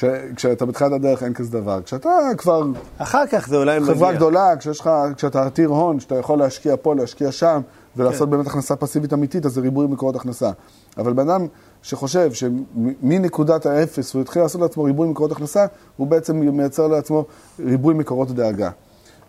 כש, 0.01 0.05
כשאתה 0.35 0.65
בתחילת 0.65 0.91
הדרך 0.91 1.23
אין 1.23 1.33
כזה 1.33 1.51
דבר. 1.51 1.81
כשאתה 1.81 2.09
כבר 2.37 2.63
אחר 2.97 3.27
כך 3.27 3.47
זה 3.47 3.57
אולי 3.57 3.79
מגיע. 3.79 3.95
חברה 3.95 4.13
גדולה, 4.13 4.55
כשיש 4.59 4.79
לך, 4.79 4.89
כשאתה 5.17 5.45
עתיר 5.45 5.69
הון, 5.69 5.99
שאתה 5.99 6.15
יכול 6.15 6.39
להשקיע 6.39 6.75
פה, 6.81 6.95
להשקיע 6.95 7.31
שם, 7.31 7.61
ולעשות 7.95 8.27
כן. 8.27 8.31
באמת 8.31 8.47
הכנסה 8.47 8.75
פסיבית 8.75 9.13
אמיתית, 9.13 9.45
אז 9.45 9.53
זה 9.53 9.61
ריבוי 9.61 9.87
מקורות 9.87 10.15
הכנסה. 10.15 10.51
אבל 10.97 11.13
בן 11.13 11.29
אדם 11.29 11.47
שחושב 11.81 12.31
שמנקודת 12.33 13.65
האפס 13.65 14.13
הוא 14.13 14.21
התחיל 14.21 14.41
לעשות 14.41 14.61
לעצמו 14.61 14.83
ריבוי 14.83 15.07
מקורות 15.07 15.31
הכנסה, 15.31 15.65
הוא 15.97 16.07
בעצם 16.07 16.35
מייצר 16.35 16.87
לעצמו 16.87 17.25
ריבוי 17.59 17.93
מקורות 17.93 18.31
דאגה. 18.31 18.69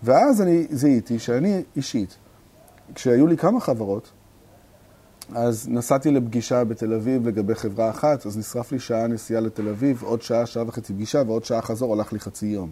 ואז 0.03 0.43
אני 0.43 0.67
זיהיתי 0.71 1.19
שאני 1.19 1.63
אישית, 1.77 2.17
כשהיו 2.95 3.27
לי 3.27 3.37
כמה 3.37 3.61
חברות, 3.61 4.11
אז 5.35 5.68
נסעתי 5.68 6.11
לפגישה 6.11 6.64
בתל 6.64 6.95
אביב 6.95 7.29
לגבי 7.29 7.55
חברה 7.55 7.90
אחת, 7.90 8.27
אז 8.27 8.38
נשרף 8.38 8.73
לי 8.73 8.79
שעה 8.79 9.07
נסיעה 9.07 9.40
לתל 9.40 9.68
אביב, 9.68 10.03
עוד 10.03 10.23
שעה, 10.23 10.47
שעה 10.47 10.64
וחצי 10.68 10.92
פגישה, 10.92 11.23
ועוד 11.27 11.45
שעה 11.45 11.62
חזור, 11.62 11.92
הלך 11.92 12.12
לי 12.12 12.21
חצי 12.21 12.47
יום. 12.47 12.71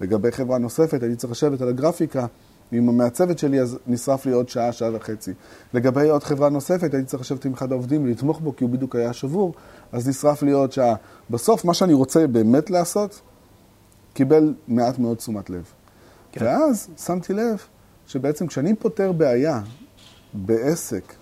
לגבי 0.00 0.32
חברה 0.32 0.58
נוספת, 0.58 1.02
הייתי 1.02 1.16
צריך 1.16 1.30
לשבת 1.30 1.60
על 1.60 1.68
הגרפיקה 1.68 2.26
עם 2.72 2.88
המעצבת 2.88 3.38
שלי, 3.38 3.60
אז 3.60 3.78
נשרף 3.86 4.26
לי 4.26 4.32
עוד 4.32 4.48
שעה, 4.48 4.72
שעה 4.72 4.90
וחצי. 4.94 5.32
לגבי 5.74 6.08
עוד 6.08 6.24
חברה 6.24 6.48
נוספת, 6.48 6.94
הייתי 6.94 7.08
צריך 7.08 7.20
לשבת 7.20 7.44
עם 7.44 7.52
אחד 7.52 7.72
העובדים 7.72 8.04
ולתמוך 8.04 8.40
בו, 8.40 8.56
כי 8.56 8.64
הוא 8.64 8.72
בדיוק 8.72 8.96
היה 8.96 9.12
שבור, 9.12 9.54
אז 9.92 10.08
נשרף 10.08 10.42
לי 10.42 10.52
עוד 10.52 10.72
שעה. 10.72 10.94
בסוף, 11.30 11.64
מה 11.64 11.74
שאני 11.74 11.92
רוצה 11.92 12.26
באמת 12.26 12.70
לעשות, 12.70 13.20
קיבל 14.14 14.54
מעט 14.68 14.98
מאוד 14.98 15.16
תשומת 15.16 15.50
לב. 15.50 15.64
כן. 16.32 16.44
ואז 16.44 16.88
שמתי 17.06 17.32
לב 17.32 17.62
שבעצם 18.06 18.46
כשאני 18.46 18.74
פותר 18.74 19.12
בעיה 19.12 19.60
בעסק 20.34 21.12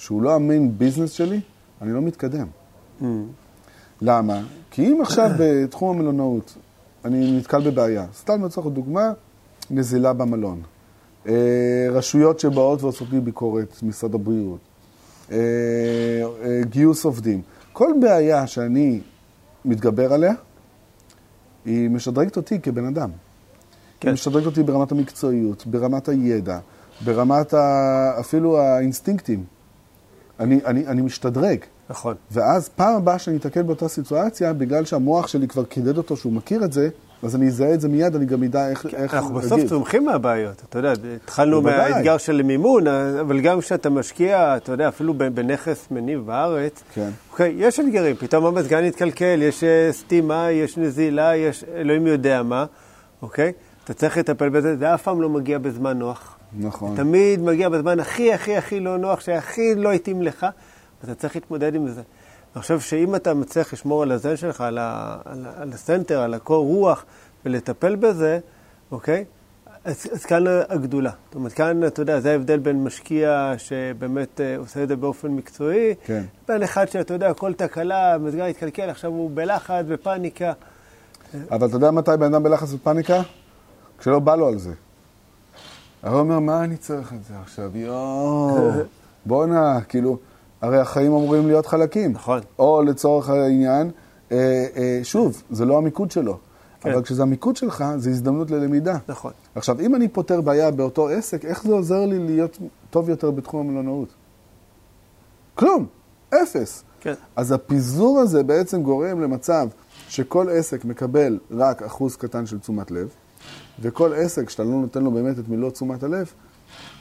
שהוא 0.00 0.22
לא 0.22 0.34
המיין 0.34 0.78
ביזנס 0.78 1.12
שלי, 1.12 1.40
אני 1.82 1.92
לא 1.92 2.00
מתקדם. 2.00 2.46
Mm. 3.00 3.04
למה? 4.02 4.40
כי 4.70 4.86
אם 4.86 4.98
עכשיו 5.02 5.30
בתחום 5.38 5.96
המלונאות 5.96 6.54
אני 7.04 7.38
נתקל 7.38 7.70
בבעיה, 7.70 8.06
סתם 8.14 8.44
לצורך 8.44 8.66
דוגמה, 8.66 9.12
נזילה 9.70 10.12
במלון. 10.12 10.62
אה, 11.28 11.32
רשויות 11.90 12.40
שבאות 12.40 12.82
ועושות 12.82 13.08
לי 13.10 13.20
ביקורת, 13.20 13.82
משרד 13.82 14.14
הבריאות, 14.14 14.60
אה, 15.32 15.36
אה, 16.42 16.60
גיוס 16.64 17.04
עובדים. 17.04 17.42
כל 17.72 17.92
בעיה 18.00 18.46
שאני 18.46 19.00
מתגבר 19.64 20.12
עליה, 20.12 20.32
היא 21.64 21.90
משדרגת 21.90 22.36
אותי 22.36 22.60
כבן 22.60 22.84
אדם. 22.84 23.10
כן. 24.00 24.08
היא 24.08 24.14
משדרגת 24.14 24.46
אותי 24.46 24.62
ברמת 24.62 24.92
המקצועיות, 24.92 25.66
ברמת 25.66 26.08
הידע, 26.08 26.58
ברמת 27.04 27.54
ה... 27.54 28.20
אפילו 28.20 28.58
האינסטינקטים. 28.58 29.59
אני, 30.40 30.60
אני, 30.66 30.86
אני 30.86 31.02
משתדרג. 31.02 31.58
נכון. 31.90 32.14
ואז 32.30 32.68
פעם 32.68 32.96
הבאה 32.96 33.18
שאני 33.18 33.36
אתקל 33.36 33.62
באותה 33.62 33.88
סיטואציה, 33.88 34.52
בגלל 34.52 34.84
שהמוח 34.84 35.26
שלי 35.26 35.48
כבר 35.48 35.64
קידד 35.64 35.96
אותו 35.96 36.16
שהוא 36.16 36.32
מכיר 36.32 36.64
את 36.64 36.72
זה, 36.72 36.88
אז 37.22 37.36
אני 37.36 37.46
אזהה 37.46 37.74
את 37.74 37.80
זה 37.80 37.88
מיד, 37.88 38.14
אני 38.14 38.26
גם 38.26 38.42
אדע 38.42 38.68
איך 38.68 38.86
איך 38.94 39.14
אנחנו 39.14 39.34
בסוף. 39.34 39.60
צומחים 39.68 40.04
מהבעיות, 40.04 40.62
אתה 40.68 40.78
יודע, 40.78 40.92
התחלנו. 41.24 41.62
מהאתגר 41.62 42.18
של 42.18 42.42
מימון, 42.42 42.86
אבל 43.20 43.40
גם 43.40 43.60
כשאתה 43.60 43.90
משקיע, 43.90 44.56
אתה 44.56 44.72
יודע, 44.72 44.88
אפילו 44.88 45.14
בנכס 45.14 45.86
מניב 45.90 46.26
בארץ, 46.26 46.82
כן. 46.94 47.10
אוקיי, 47.32 47.54
יש 47.56 47.80
אתגרים, 47.80 48.16
פתאום 48.16 48.46
המזגן 48.46 48.84
יתקלקל, 48.84 49.42
יש 49.42 49.64
אה, 49.64 49.88
סתימה, 49.92 50.50
יש 50.50 50.78
נזילה, 50.78 51.36
יש 51.36 51.64
אלוהים 51.74 52.06
יודע 52.06 52.42
מה, 52.42 52.64
אוקיי? 53.22 53.52
אתה 53.84 53.94
צריך 53.94 54.18
לטפל 54.18 54.48
בזה, 54.48 54.76
זה 54.76 54.94
אף 54.94 55.02
פעם 55.02 55.20
לא 55.20 55.28
מגיע 55.28 55.58
בזמן 55.58 55.98
נוח. 55.98 56.36
נכון. 56.58 56.96
תמיד 56.96 57.40
מגיע 57.40 57.68
בזמן 57.68 58.00
הכי 58.00 58.32
הכי 58.32 58.56
הכי 58.56 58.80
לא 58.80 58.98
נוח, 58.98 59.20
שהכי 59.20 59.74
לא 59.74 59.92
התאים 59.92 60.22
לך, 60.22 60.46
ואתה 61.00 61.14
צריך 61.14 61.34
להתמודד 61.34 61.74
עם 61.74 61.88
זה. 61.88 62.02
אני 62.54 62.62
חושב 62.62 62.80
שאם 62.80 63.14
אתה 63.14 63.34
מצליח 63.34 63.72
לשמור 63.72 64.02
על 64.02 64.12
הזן 64.12 64.36
שלך, 64.36 64.60
על, 64.60 64.78
ה, 64.78 65.16
על, 65.24 65.46
על 65.56 65.72
הסנטר, 65.72 66.20
על 66.20 66.34
הקור 66.34 66.66
רוח, 66.66 67.04
ולטפל 67.44 67.96
בזה, 67.96 68.38
אוקיי? 68.90 69.24
אז, 69.84 70.06
אז 70.12 70.24
כאן 70.24 70.44
הגדולה. 70.68 71.10
זאת 71.26 71.34
אומרת, 71.34 71.52
כאן, 71.52 71.86
אתה 71.86 72.02
יודע, 72.02 72.20
זה 72.20 72.30
ההבדל 72.30 72.58
בין 72.58 72.84
משקיע 72.84 73.54
שבאמת 73.58 74.40
אה, 74.40 74.56
עושה 74.56 74.82
את 74.82 74.88
זה 74.88 74.96
באופן 74.96 75.28
מקצועי, 75.28 75.94
כן. 76.04 76.24
בין 76.48 76.62
אחד 76.62 76.88
שאתה 76.88 77.14
יודע, 77.14 77.34
כל 77.34 77.52
תקלה, 77.52 78.18
מזגן 78.18 78.44
התקלקל, 78.44 78.90
עכשיו 78.90 79.10
הוא 79.10 79.30
בלחץ, 79.34 79.84
בפאניקה. 79.88 80.52
אבל 81.50 81.66
אתה 81.66 81.76
יודע 81.76 81.90
מתי 81.90 82.10
בן 82.18 82.34
אדם 82.34 82.42
בלחץ 82.42 82.72
ופאניקה? 82.72 83.22
כשלא 83.98 84.18
בא 84.18 84.34
לו 84.34 84.48
על 84.48 84.58
זה. 84.58 84.72
הרי 86.02 86.18
אומר, 86.18 86.38
מה 86.38 86.64
אני 86.64 86.76
צריך 86.76 87.12
את 87.12 87.24
זה 87.24 87.34
עכשיו? 87.42 87.76
יואו, 87.76 88.70
בואנה, 89.26 89.80
כאילו, 89.80 90.18
הרי 90.60 90.78
החיים 90.78 91.12
אמורים 91.12 91.46
להיות 91.46 91.66
חלקים. 91.66 92.12
נכון. 92.12 92.40
או 92.58 92.82
לצורך 92.82 93.28
העניין, 93.28 93.90
אה, 94.32 94.66
אה, 94.76 95.00
שוב, 95.02 95.42
זה 95.50 95.64
לא 95.64 95.78
המיקוד 95.78 96.10
שלו. 96.10 96.38
כן. 96.80 96.92
אבל 96.92 97.02
כשזה 97.02 97.22
המיקוד 97.22 97.56
שלך, 97.56 97.84
זה 97.96 98.10
הזדמנות 98.10 98.50
ללמידה. 98.50 98.98
נכון. 99.08 99.32
עכשיו, 99.54 99.80
אם 99.80 99.94
אני 99.94 100.08
פותר 100.08 100.40
בעיה 100.40 100.70
באותו 100.70 101.08
עסק, 101.08 101.44
איך 101.44 101.62
זה 101.62 101.72
עוזר 101.72 102.06
לי 102.06 102.18
להיות 102.18 102.58
טוב 102.90 103.08
יותר 103.08 103.30
בתחום 103.30 103.68
המלונאות? 103.68 104.08
כלום, 105.54 105.86
אפס. 106.28 106.84
כן. 107.00 107.14
אז 107.36 107.52
הפיזור 107.52 108.20
הזה 108.20 108.42
בעצם 108.42 108.82
גורם 108.82 109.20
למצב 109.20 109.68
שכל 110.08 110.48
עסק 110.48 110.84
מקבל 110.84 111.38
רק 111.50 111.82
אחוז 111.82 112.16
קטן 112.16 112.46
של 112.46 112.58
תשומת 112.58 112.90
לב, 112.90 113.08
וכל 113.80 114.12
עסק 114.14 114.50
שאתה 114.50 114.62
לא 114.62 114.70
נותן 114.70 115.02
לו 115.02 115.10
באמת 115.10 115.38
את 115.38 115.48
מלוא 115.48 115.70
תשומת 115.70 116.02
הלב, 116.02 116.32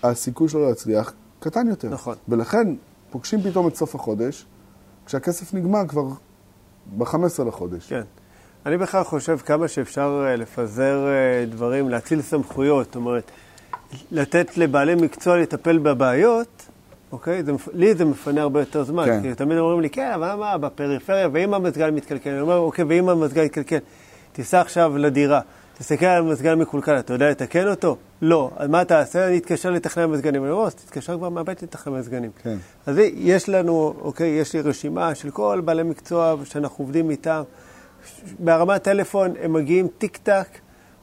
הסיכוי 0.03 0.49
שלו 0.49 0.69
להצליח 0.69 1.13
קטן 1.39 1.67
יותר. 1.67 1.89
נכון. 1.89 2.15
ולכן 2.29 2.75
פוגשים 3.09 3.41
פתאום 3.41 3.67
את 3.67 3.75
סוף 3.75 3.95
החודש, 3.95 4.45
כשהכסף 5.05 5.53
נגמר 5.53 5.87
כבר 5.87 6.07
ב-15 6.97 7.43
לחודש. 7.47 7.89
כן. 7.89 8.01
אני 8.65 8.77
בכלל 8.77 9.03
חושב 9.03 9.37
כמה 9.37 9.67
שאפשר 9.67 10.25
אה, 10.27 10.35
לפזר 10.35 11.07
אה, 11.07 11.45
דברים, 11.45 11.89
להציל 11.89 12.21
סמכויות, 12.21 12.85
זאת 12.85 12.95
אומרת, 12.95 13.31
לתת 14.11 14.57
לבעלי 14.57 14.95
מקצוע 14.95 15.37
לטפל 15.37 15.77
בבעיות, 15.77 16.65
אוקיי? 17.11 17.43
זה, 17.43 17.51
לי 17.73 17.95
זה 17.95 18.05
מפנה 18.05 18.41
הרבה 18.41 18.59
יותר 18.59 18.83
זמן. 18.83 19.05
כן. 19.05 19.21
כי 19.21 19.35
תמיד 19.35 19.57
אומרים 19.57 19.81
לי, 19.81 19.89
כן, 19.89 20.11
אבל 20.15 20.35
מה, 20.35 20.57
בפריפריה, 20.57 21.27
ואם 21.31 21.53
המזגן 21.53 21.95
מתקלקל? 21.95 22.29
אני 22.29 22.41
אומר, 22.41 22.57
אוקיי, 22.57 22.85
ואם 22.85 23.09
המזגן 23.09 23.43
מתקלקל? 23.43 23.77
תיסע 24.31 24.61
עכשיו 24.61 24.97
לדירה, 24.97 25.41
תסתכל 25.79 26.05
על 26.05 26.21
המזגן 26.21 26.59
מקולקל, 26.59 26.99
אתה 26.99 27.13
יודע 27.13 27.29
לתקן 27.29 27.67
אותו? 27.67 27.97
לא. 28.21 28.51
אז 28.55 28.69
מה 28.69 28.85
תעשה? 28.85 29.27
אני 29.27 29.37
אתקשר 29.37 29.71
לטכנאי 29.71 30.05
מזגנים. 30.05 30.43
אני 30.43 30.51
אומר, 30.51 30.67
אז 30.67 30.75
תתקשר 30.75 31.17
כבר 31.17 31.29
מהבית 31.29 31.63
לטכנאי 31.63 31.93
מזגנים. 31.93 32.31
כן. 32.43 32.57
אז 32.85 32.97
יש 33.15 33.49
לנו, 33.49 33.93
אוקיי, 34.01 34.29
יש 34.29 34.53
לי 34.53 34.61
רשימה 34.61 35.15
של 35.15 35.31
כל 35.31 35.61
בעלי 35.65 35.83
מקצוע 35.83 36.35
שאנחנו 36.43 36.83
עובדים 36.83 37.09
איתם. 37.09 37.41
בהרמת 38.39 38.83
טלפון 38.83 39.33
הם 39.41 39.53
מגיעים 39.53 39.87
טיק 39.97 40.17
טק, 40.17 40.47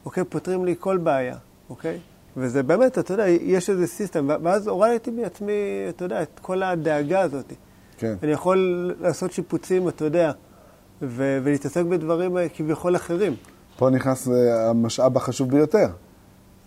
אוקיי, 0.04 0.24
פותרים 0.24 0.64
לי 0.64 0.74
כל 0.78 0.96
בעיה, 0.96 1.36
אוקיי? 1.70 1.98
וזה 2.36 2.62
באמת, 2.62 2.98
אתה 2.98 3.12
יודע, 3.12 3.28
יש 3.28 3.70
איזה 3.70 3.86
system, 3.86 4.28
ואז 4.42 4.68
הורדתי 4.68 5.10
מעצמי, 5.10 5.52
אתה 5.88 6.04
יודע, 6.04 6.22
את 6.22 6.40
כל 6.42 6.62
הדאגה 6.62 7.20
הזאת. 7.20 7.52
כן. 7.98 8.14
אני 8.22 8.32
יכול 8.32 8.94
לעשות 9.00 9.32
שיפוצים, 9.32 9.88
אתה 9.88 10.04
יודע, 10.04 10.32
ולהתעסק 11.02 11.82
בדברים 11.82 12.38
אה, 12.38 12.48
כביכול 12.48 12.96
אחרים. 12.96 13.34
פה 13.78 13.90
נכנס 13.90 14.28
אה, 14.28 14.70
המשאב 14.70 15.16
החשוב 15.16 15.50
ביותר. 15.50 15.86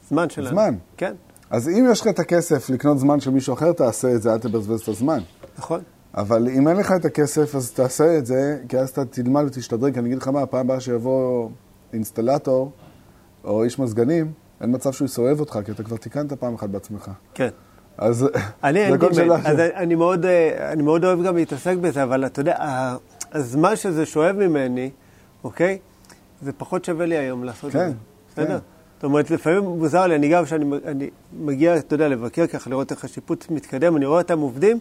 זמן 0.09 0.29
שלנו. 0.29 0.49
זמן. 0.49 0.75
כן, 0.97 1.13
אז 1.49 1.69
אם 1.69 1.87
יש 1.91 2.01
לך 2.01 2.07
את 2.07 2.19
הכסף 2.19 2.69
לקנות 2.69 2.99
זמן 2.99 3.19
של 3.19 3.31
מישהו 3.31 3.53
אחר, 3.53 3.71
תעשה 3.71 4.15
את 4.15 4.21
זה, 4.21 4.33
אל 4.33 4.37
תבזבז 4.37 4.81
את 4.81 4.87
הזמן. 4.87 5.19
נכון. 5.57 5.81
אבל 6.15 6.47
אם 6.47 6.67
אין 6.67 6.77
לך 6.77 6.91
את 6.91 7.05
הכסף, 7.05 7.55
אז 7.55 7.71
תעשה 7.71 8.17
את 8.17 8.25
זה, 8.25 8.57
כי 8.69 8.77
אז 8.77 8.89
אתה 8.89 9.05
תלמד 9.05 9.43
ותשתדרג. 9.47 9.97
אני 9.97 10.07
אגיד 10.07 10.17
לך 10.17 10.27
מה, 10.27 10.41
הפעם 10.41 10.59
הבאה 10.59 10.79
שיבוא 10.79 11.49
אינסטלטור 11.93 12.71
או 13.43 13.63
איש 13.63 13.79
מזגנים, 13.79 14.31
אין 14.61 14.75
מצב 14.75 14.91
שהוא 14.93 15.05
יסובב 15.05 15.39
אותך, 15.39 15.59
כי 15.65 15.71
אתה 15.71 15.83
כבר 15.83 15.97
תיקנת 15.97 16.33
פעם 16.33 16.55
אחת 16.55 16.69
בעצמך. 16.69 17.11
כן. 17.33 17.49
אז 17.97 18.27
אני, 18.63 18.79
זה 18.91 19.07
לי, 19.07 19.13
שאלה 19.15 19.35
אז 19.35 19.59
אני 19.59 19.95
מאוד, 19.95 20.25
אה, 20.25 20.71
אני 20.71 20.83
מאוד 20.83 21.05
אוהב 21.05 21.23
גם 21.23 21.35
להתעסק 21.35 21.75
בזה, 21.77 22.03
אבל 22.03 22.25
אתה 22.25 22.41
יודע, 22.41 22.55
הזמן 23.31 23.75
שזה 23.75 24.05
שואב 24.05 24.35
ממני, 24.35 24.89
אוקיי? 25.43 25.77
זה 26.41 26.51
פחות 26.53 26.85
שווה 26.85 27.05
לי 27.05 27.17
היום 27.17 27.43
לעשות 27.43 27.71
כן, 27.71 27.79
את 27.79 27.87
זה. 27.89 27.93
בסדר? 28.31 28.47
כן. 28.59 28.63
זאת 28.95 29.03
אומרת, 29.03 29.31
לפעמים 29.31 29.63
מוזר 29.63 30.07
לי, 30.07 30.15
אני 30.15 30.29
גם 30.29 30.45
כשאני 30.45 30.65
אני 30.85 31.09
מגיע, 31.33 31.77
אתה 31.77 31.95
יודע, 31.95 32.07
לבקר 32.07 32.47
ככה, 32.47 32.69
לראות 32.69 32.91
איך 32.91 33.05
השיפוץ 33.05 33.49
מתקדם, 33.49 33.97
אני 33.97 34.05
רואה 34.05 34.17
אותם 34.17 34.39
עובדים, 34.39 34.79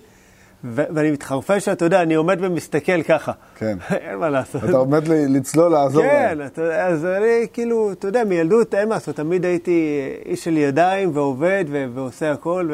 ואני 0.65 1.11
מתחרפש, 1.11 1.69
אתה 1.69 1.85
יודע, 1.85 2.03
אני 2.03 2.15
עומד 2.15 2.39
ומסתכל 2.41 3.03
ככה. 3.03 3.33
כן. 3.59 3.79
אין 3.91 4.19
מה 4.19 4.31
לעשות. 4.31 4.65
אתה 4.65 4.77
עומד 4.77 5.09
לצלול, 5.09 5.73
לעזור 5.73 6.03
כן, 6.03 6.39
להם. 6.39 6.47
אתה 6.47 6.63
יודע, 6.63 6.87
אז 6.87 7.05
אני 7.05 7.47
כאילו, 7.53 7.93
אתה 7.93 8.09
יודע, 8.09 8.25
מילדות 8.25 8.75
אין 8.75 8.89
מה 8.89 8.95
לעשות, 8.95 9.17
תמיד 9.17 9.45
הייתי 9.45 10.01
איש 10.27 10.45
של 10.45 10.57
ידיים 10.57 11.11
ועובד 11.15 11.65
ו- 11.69 11.87
ועושה 11.95 12.33
הכל, 12.33 12.71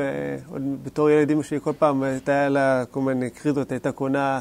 ועוד 0.49 0.85
בתור 0.85 1.11
ילד 1.11 1.30
אמא 1.30 1.43
שלי 1.43 1.59
כל 1.62 1.72
פעם 1.78 2.03
הייתה 2.03 2.49
לה 2.49 2.85
כל 2.91 3.01
מיני 3.01 3.30
קריזות, 3.30 3.72
הייתה 3.72 3.93
קונה 3.93 4.39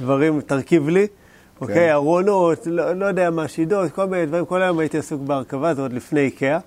דברים, 0.00 0.40
תרכיב 0.40 0.88
לי, 0.88 1.06
אוקיי, 1.60 1.92
ארונות, 1.92 2.66
לא, 2.66 2.92
לא 2.92 3.06
יודע 3.06 3.30
מה, 3.30 3.48
שידות, 3.48 3.92
כל 3.92 4.06
מיני 4.06 4.26
דברים, 4.26 4.44
כל 4.44 4.62
היום 4.62 4.78
הייתי 4.78 4.98
עסוק 4.98 5.22
בהרכבה, 5.22 5.74
זה 5.74 5.82
עוד 5.82 5.92
לפני 5.92 6.20
איקאה. 6.20 6.58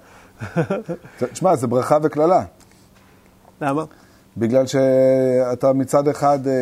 תשמע, 1.34 1.56
זה 1.56 1.68
ברכה 1.68 1.98
וקללה. 2.04 2.44
למה? 3.62 3.84
בגלל 4.38 4.66
שאתה 4.66 5.74
מצד 5.74 6.08
אחד 6.08 6.48
אה, 6.48 6.54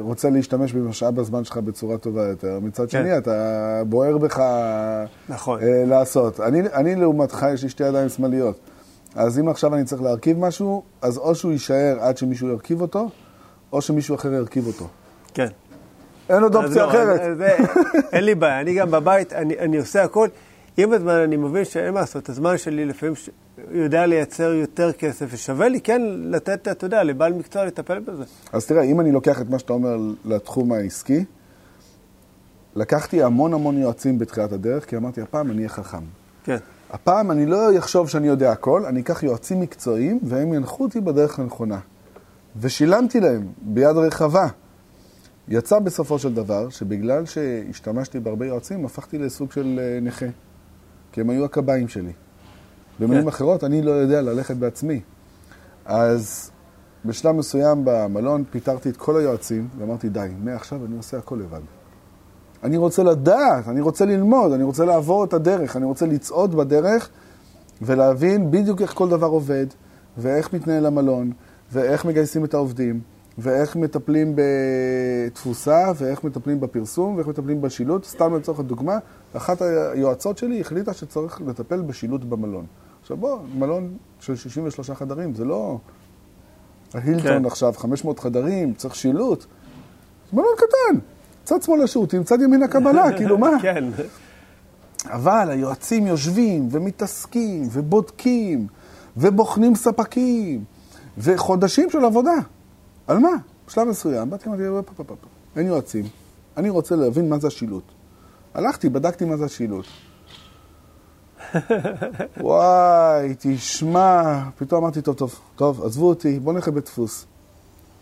רוצה 0.00 0.30
להשתמש 0.30 0.72
במשאב 0.72 1.18
הזמן 1.18 1.44
שלך 1.44 1.56
בצורה 1.56 1.98
טובה 1.98 2.22
יותר, 2.28 2.58
מצד 2.62 2.82
כן. 2.82 3.02
שני 3.02 3.18
אתה 3.18 3.82
בוער 3.88 4.18
בך 4.18 4.42
נכון. 5.28 5.60
אה, 5.62 5.84
לעשות. 5.86 6.40
אני, 6.40 6.60
אני 6.74 6.96
לעומתך, 6.96 7.46
יש 7.54 7.62
לי 7.62 7.68
שתי 7.68 7.84
ידיים 7.84 8.08
שמאליות. 8.08 8.58
אז 9.14 9.38
אם 9.38 9.48
עכשיו 9.48 9.74
אני 9.74 9.84
צריך 9.84 10.02
להרכיב 10.02 10.38
משהו, 10.38 10.82
אז 11.02 11.18
או 11.18 11.34
שהוא 11.34 11.52
יישאר 11.52 11.96
עד 12.00 12.16
שמישהו 12.16 12.48
ירכיב 12.48 12.80
אותו, 12.80 13.08
או 13.72 13.82
שמישהו 13.82 14.14
אחר 14.14 14.32
ירכיב 14.32 14.66
אותו. 14.66 14.88
כן. 15.34 15.48
אין 16.32 16.42
עוד 16.42 16.54
אופציה 16.54 16.82
לא, 16.82 16.90
אחרת. 16.90 17.20
אין 18.12 18.24
לי 18.24 18.34
בעיה, 18.34 18.60
אני 18.60 18.74
גם 18.74 18.90
בבית, 18.90 19.32
אני, 19.32 19.58
אני 19.58 19.78
עושה 19.78 20.02
הכל. 20.02 20.28
עם 20.76 20.92
הזמן 20.92 21.12
אני 21.12 21.36
מבין 21.36 21.64
שאין 21.64 21.94
מה 21.94 22.00
לעשות, 22.00 22.28
הזמן 22.28 22.58
שלי 22.58 22.84
לפעמים. 22.84 23.14
יודע 23.70 24.06
לייצר 24.06 24.52
יותר 24.52 24.92
כסף, 24.92 25.26
ושווה 25.30 25.68
לי 25.68 25.80
כן 25.80 26.02
לתת, 26.06 26.68
אתה 26.68 26.86
יודע, 26.86 27.02
לבעל 27.02 27.32
מקצוע 27.32 27.64
לטפל 27.64 27.98
בזה. 27.98 28.24
אז 28.52 28.66
תראה, 28.66 28.82
אם 28.82 29.00
אני 29.00 29.12
לוקח 29.12 29.40
את 29.40 29.50
מה 29.50 29.58
שאתה 29.58 29.72
אומר 29.72 29.96
לתחום 30.24 30.72
העסקי, 30.72 31.24
לקחתי 32.76 33.22
המון 33.22 33.54
המון 33.54 33.78
יועצים 33.78 34.18
בתחילת 34.18 34.52
הדרך, 34.52 34.84
כי 34.84 34.96
אמרתי, 34.96 35.20
הפעם 35.20 35.50
אני 35.50 35.56
אהיה 35.56 35.68
חכם. 35.68 36.02
כן, 36.44 36.56
הפעם 36.90 37.30
אני 37.30 37.46
לא 37.46 37.78
אחשוב 37.78 38.08
שאני 38.08 38.26
יודע 38.26 38.52
הכל, 38.52 38.84
אני 38.84 39.00
אקח 39.00 39.22
יועצים 39.22 39.60
מקצועיים 39.60 40.18
והם 40.22 40.54
ינחו 40.54 40.84
אותי 40.84 41.00
בדרך 41.00 41.38
הנכונה. 41.38 41.78
ושילמתי 42.60 43.20
להם 43.20 43.46
ביד 43.62 43.96
רחבה. 43.96 44.46
יצא 45.48 45.78
בסופו 45.78 46.18
של 46.18 46.34
דבר 46.34 46.68
שבגלל 46.68 47.26
שהשתמשתי 47.26 48.20
בהרבה 48.20 48.46
יועצים, 48.46 48.84
הפכתי 48.84 49.18
לסוג 49.18 49.52
של 49.52 49.80
אה, 49.82 49.98
נכה. 50.02 50.26
כי 51.12 51.20
הם 51.20 51.30
היו 51.30 51.44
הקביים 51.44 51.88
שלי. 51.88 52.12
במילים 53.00 53.22
כן. 53.22 53.28
אחרות, 53.28 53.64
אני 53.64 53.82
לא 53.82 53.90
יודע 53.90 54.22
ללכת 54.22 54.56
בעצמי. 54.56 55.00
אז 55.84 56.50
בשלב 57.04 57.36
מסוים 57.36 57.82
במלון 57.84 58.44
פיטרתי 58.50 58.88
את 58.88 58.96
כל 58.96 59.16
היועצים 59.16 59.68
ואמרתי, 59.78 60.08
די, 60.08 60.28
מעכשיו 60.44 60.86
אני 60.86 60.96
עושה 60.96 61.18
הכל 61.18 61.36
לבד. 61.36 61.60
אני 62.62 62.76
רוצה 62.76 63.02
לדעת, 63.02 63.68
אני 63.68 63.80
רוצה 63.80 64.04
ללמוד, 64.04 64.52
אני 64.52 64.62
רוצה 64.62 64.84
לעבור 64.84 65.24
את 65.24 65.32
הדרך, 65.32 65.76
אני 65.76 65.84
רוצה 65.84 66.06
לצעוד 66.06 66.54
בדרך 66.54 67.08
ולהבין 67.82 68.50
בדיוק 68.50 68.82
איך 68.82 68.94
כל 68.94 69.08
דבר 69.08 69.26
עובד, 69.26 69.66
ואיך 70.18 70.52
מתנהל 70.52 70.86
המלון, 70.86 71.32
ואיך 71.72 72.04
מגייסים 72.04 72.44
את 72.44 72.54
העובדים, 72.54 73.00
ואיך 73.38 73.76
מטפלים 73.76 74.36
בתפוסה, 74.36 75.92
ואיך 75.96 76.24
מטפלים 76.24 76.60
בפרסום, 76.60 77.16
ואיך 77.16 77.26
מטפלים 77.26 77.60
בשילוט. 77.60 78.04
סתם 78.04 78.36
לצורך 78.36 78.60
הדוגמה, 78.60 78.98
אחת 79.36 79.62
היועצות 79.62 80.38
שלי 80.38 80.60
החליטה 80.60 80.92
שצריך 80.92 81.40
לטפל 81.46 81.80
בשילוט 81.80 82.24
במלון. 82.24 82.66
עכשיו 83.02 83.16
בוא, 83.16 83.38
מלון 83.54 83.96
של 84.20 84.36
63 84.36 84.90
חדרים, 84.90 85.34
זה 85.34 85.44
לא 85.44 85.78
ההילטון 86.94 87.38
כן. 87.38 87.44
עכשיו, 87.44 87.72
500 87.76 88.18
חדרים, 88.18 88.74
צריך 88.74 88.94
שילוט. 88.94 89.44
מלון 90.32 90.54
קטן, 90.56 90.98
צד 91.44 91.62
שמאל 91.62 91.82
השירותים, 91.82 92.24
צד 92.24 92.40
ימין 92.40 92.62
הקבלה, 92.62 93.12
כאילו 93.18 93.38
מה? 93.38 93.50
כן, 93.62 93.84
אבל 95.04 95.50
היועצים 95.50 96.06
יושבים 96.06 96.68
ומתעסקים 96.70 97.68
ובודקים 97.72 98.66
ובוחנים 99.16 99.74
ספקים 99.74 100.64
וחודשים 101.18 101.90
של 101.90 102.04
עבודה. 102.04 102.34
על 103.06 103.18
מה? 103.18 103.30
בשלב 103.66 103.88
מסוים, 103.88 104.30
באתי 104.30 104.48
ואמרתי, 104.48 104.86
"פ, 104.86 104.90
פ, 104.96 105.02
פ, 105.02 105.12
פ, 105.12 105.26
אין 105.56 105.66
יועצים, 105.66 106.04
אני 106.56 106.70
רוצה 106.70 106.96
להבין 106.96 107.28
מה 107.28 107.38
זה 107.38 107.46
השילוט. 107.46 107.84
הלכתי, 108.54 108.88
בדקתי 108.88 109.24
מה 109.24 109.36
זה 109.36 109.44
השילוט. 109.44 109.86
וואי, 112.40 113.34
תשמע, 113.38 114.42
פתאום 114.58 114.84
אמרתי, 114.84 115.02
טוב, 115.02 115.16
טוב, 115.16 115.38
טוב, 115.56 115.84
עזבו 115.84 116.08
אותי, 116.08 116.38
בואו 116.38 116.54
נלך 116.54 116.68
לבית 116.68 116.84
דפוס. 116.84 117.26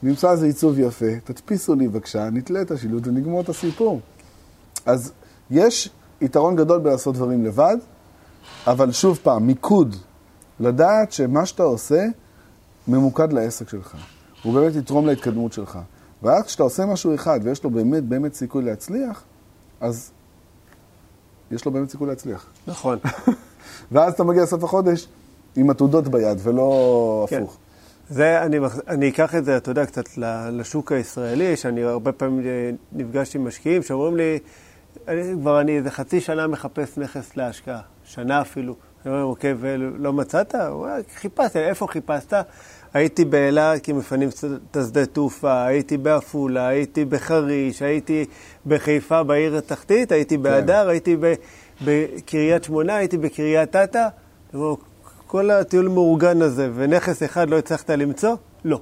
נמצא 0.03 0.31
איזה 0.31 0.47
עיצוב 0.47 0.79
יפה, 0.79 1.21
תדפיסו 1.25 1.75
לי 1.75 1.89
בבקשה, 1.89 2.31
נתלה 2.31 2.63
את 2.63 2.71
השילוט 2.71 3.07
ונגמור 3.07 3.41
את 3.41 3.49
הסיפור. 3.49 4.01
אז 4.87 5.13
יש 5.51 5.91
יתרון 6.21 6.57
גדול 6.57 6.79
בלעשות 6.79 7.15
דברים 7.15 7.45
לבד, 7.45 7.77
אבל 8.67 8.93
שוב 8.93 9.19
פעם, 9.23 9.47
מיקוד. 9.47 9.97
לדעת 10.61 11.13
שמה 11.13 11.47
שאתה 11.47 11.63
עושה 11.63 12.07
ממוקד 12.89 13.33
לעסק 13.33 13.69
שלך. 13.69 13.97
הוא 14.43 14.55
באמת 14.55 14.76
יתרום 14.76 15.07
להתקדמות 15.07 15.53
שלך. 15.53 15.78
ואז 16.22 16.47
כשאתה 16.47 16.62
עושה 16.62 16.86
משהו 16.86 17.14
אחד 17.14 17.41
ויש 17.43 17.64
לו 17.64 17.70
באמת 17.70 18.05
באמת 18.05 18.34
סיכוי 18.34 18.64
להצליח, 18.64 19.22
אז 19.80 20.11
יש 21.51 21.64
לו 21.64 21.72
באמת 21.72 21.91
סיכוי 21.91 22.09
להצליח. 22.09 22.47
נכון. 22.66 22.99
ואז 23.93 24.12
אתה 24.12 24.24
מגיע 24.24 24.43
לסוף 24.43 24.64
החודש 24.64 25.07
עם 25.57 25.70
עתודות 25.70 26.09
ביד, 26.09 26.38
ולא 26.43 27.26
כן. 27.30 27.36
הפוך. 27.36 27.57
זה, 28.11 28.43
אני, 28.43 28.59
אני 28.88 29.09
אקח 29.09 29.34
את 29.34 29.45
זה, 29.45 29.57
אתה 29.57 29.70
יודע, 29.70 29.86
קצת 29.86 30.05
לשוק 30.53 30.93
הישראלי, 30.93 31.57
שאני 31.57 31.82
הרבה 31.82 32.12
פעמים 32.12 32.43
נפגש 32.93 33.36
עם 33.36 33.47
משקיעים 33.47 33.82
שאומרים 33.82 34.16
לי, 34.16 34.38
אני 35.09 35.22
כבר, 35.41 35.61
אני 35.61 35.76
איזה 35.76 35.91
חצי 35.91 36.20
שנה 36.20 36.47
מחפש 36.47 36.99
נכס 36.99 37.36
להשקעה, 37.36 37.80
שנה 38.05 38.41
אפילו. 38.41 38.74
אני 39.05 39.14
אומר, 39.14 39.24
אוקיי, 39.24 39.55
ולא 39.59 40.12
מצאת? 40.12 40.55
הוא 40.55 40.62
אומר, 40.62 40.95
חיפשתי, 41.14 41.59
איפה 41.59 41.86
חיפשת? 41.86 42.34
הייתי 42.95 43.24
באילת 43.24 43.82
כי 43.82 43.93
מפנים 43.93 44.28
את 44.70 44.76
השדה 44.76 45.07
תעופה, 45.07 45.64
הייתי 45.64 45.97
בעפולה, 45.97 46.66
הייתי 46.68 47.05
בחריש, 47.05 47.82
הייתי 47.82 48.24
בחיפה 48.66 49.22
בעיר 49.22 49.57
התחתית, 49.57 50.12
הייתי 50.12 50.36
בהדר, 50.36 50.88
הייתי 50.88 51.16
ב- 51.20 51.34
בקריית 51.84 52.64
שמונה, 52.64 52.97
הייתי 52.97 53.16
בקריית 53.18 53.76
אתא. 53.76 54.09
כל 55.26 55.51
הטיול 55.51 55.88
מאורגן 55.88 56.43
הזה, 56.43 56.70
ונכס 56.74 57.22
אחד 57.22 57.51
לא 57.51 57.59
הצלחת 57.59 57.91
למצוא? 57.91 58.34
לא. 58.64 58.80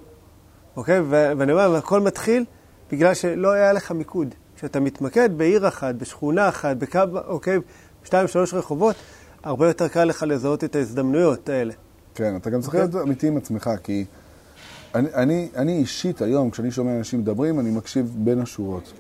אוקיי? 0.76 1.00
ואני 1.10 1.52
אומר, 1.52 1.76
הכל 1.76 2.00
מתחיל 2.00 2.44
בגלל 2.92 3.14
שלא 3.14 3.52
היה 3.52 3.72
לך 3.72 3.92
מיקוד. 3.92 4.34
כשאתה 4.56 4.80
מתמקד 4.80 5.38
בעיר 5.38 5.68
אחת, 5.68 5.94
בשכונה 5.94 6.48
אחת, 6.48 6.76
בקו, 6.76 7.00
אוקיי, 7.26 7.58
שתיים, 8.04 8.28
שלוש 8.28 8.54
רחובות, 8.54 8.96
הרבה 9.42 9.68
יותר 9.68 9.88
קל 9.88 10.04
לך 10.04 10.24
לזהות 10.28 10.64
את 10.64 10.76
ההזדמנויות 10.76 11.48
האלה. 11.48 11.74
כן, 12.18 12.36
אתה 12.36 12.50
גם 12.50 12.60
צריך 12.60 12.74
אוקיי. 12.74 12.88
להיות 12.88 13.06
אמיתי 13.06 13.28
עם 13.28 13.36
עצמך, 13.36 13.70
כי 13.82 14.04
אני, 14.94 15.08
אני, 15.14 15.48
אני 15.56 15.72
אישית 15.72 16.22
היום, 16.22 16.50
כשאני 16.50 16.70
שומע 16.70 16.96
אנשים 16.98 17.20
מדברים, 17.20 17.60
אני 17.60 17.70
מקשיב 17.70 18.16
בין 18.18 18.40
השורות. 18.40 18.92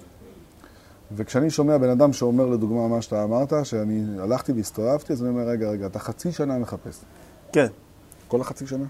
וכשאני 1.16 1.50
שומע 1.50 1.78
בן 1.78 1.88
אדם 1.88 2.12
שאומר 2.12 2.46
לדוגמה 2.46 2.88
מה 2.88 3.02
שאתה 3.02 3.24
אמרת, 3.24 3.52
שאני 3.64 4.04
הלכתי 4.18 4.52
והסתובבתי, 4.52 5.12
אז 5.12 5.22
אני 5.22 5.30
אומר, 5.30 5.42
רגע, 5.42 5.70
רגע, 5.70 5.86
אתה 5.86 5.98
חצי 5.98 6.32
שנה 6.32 6.58
מחפש. 6.58 7.00
כן, 7.52 7.66
כל 8.28 8.40
החצי 8.40 8.66
שנה? 8.66 8.84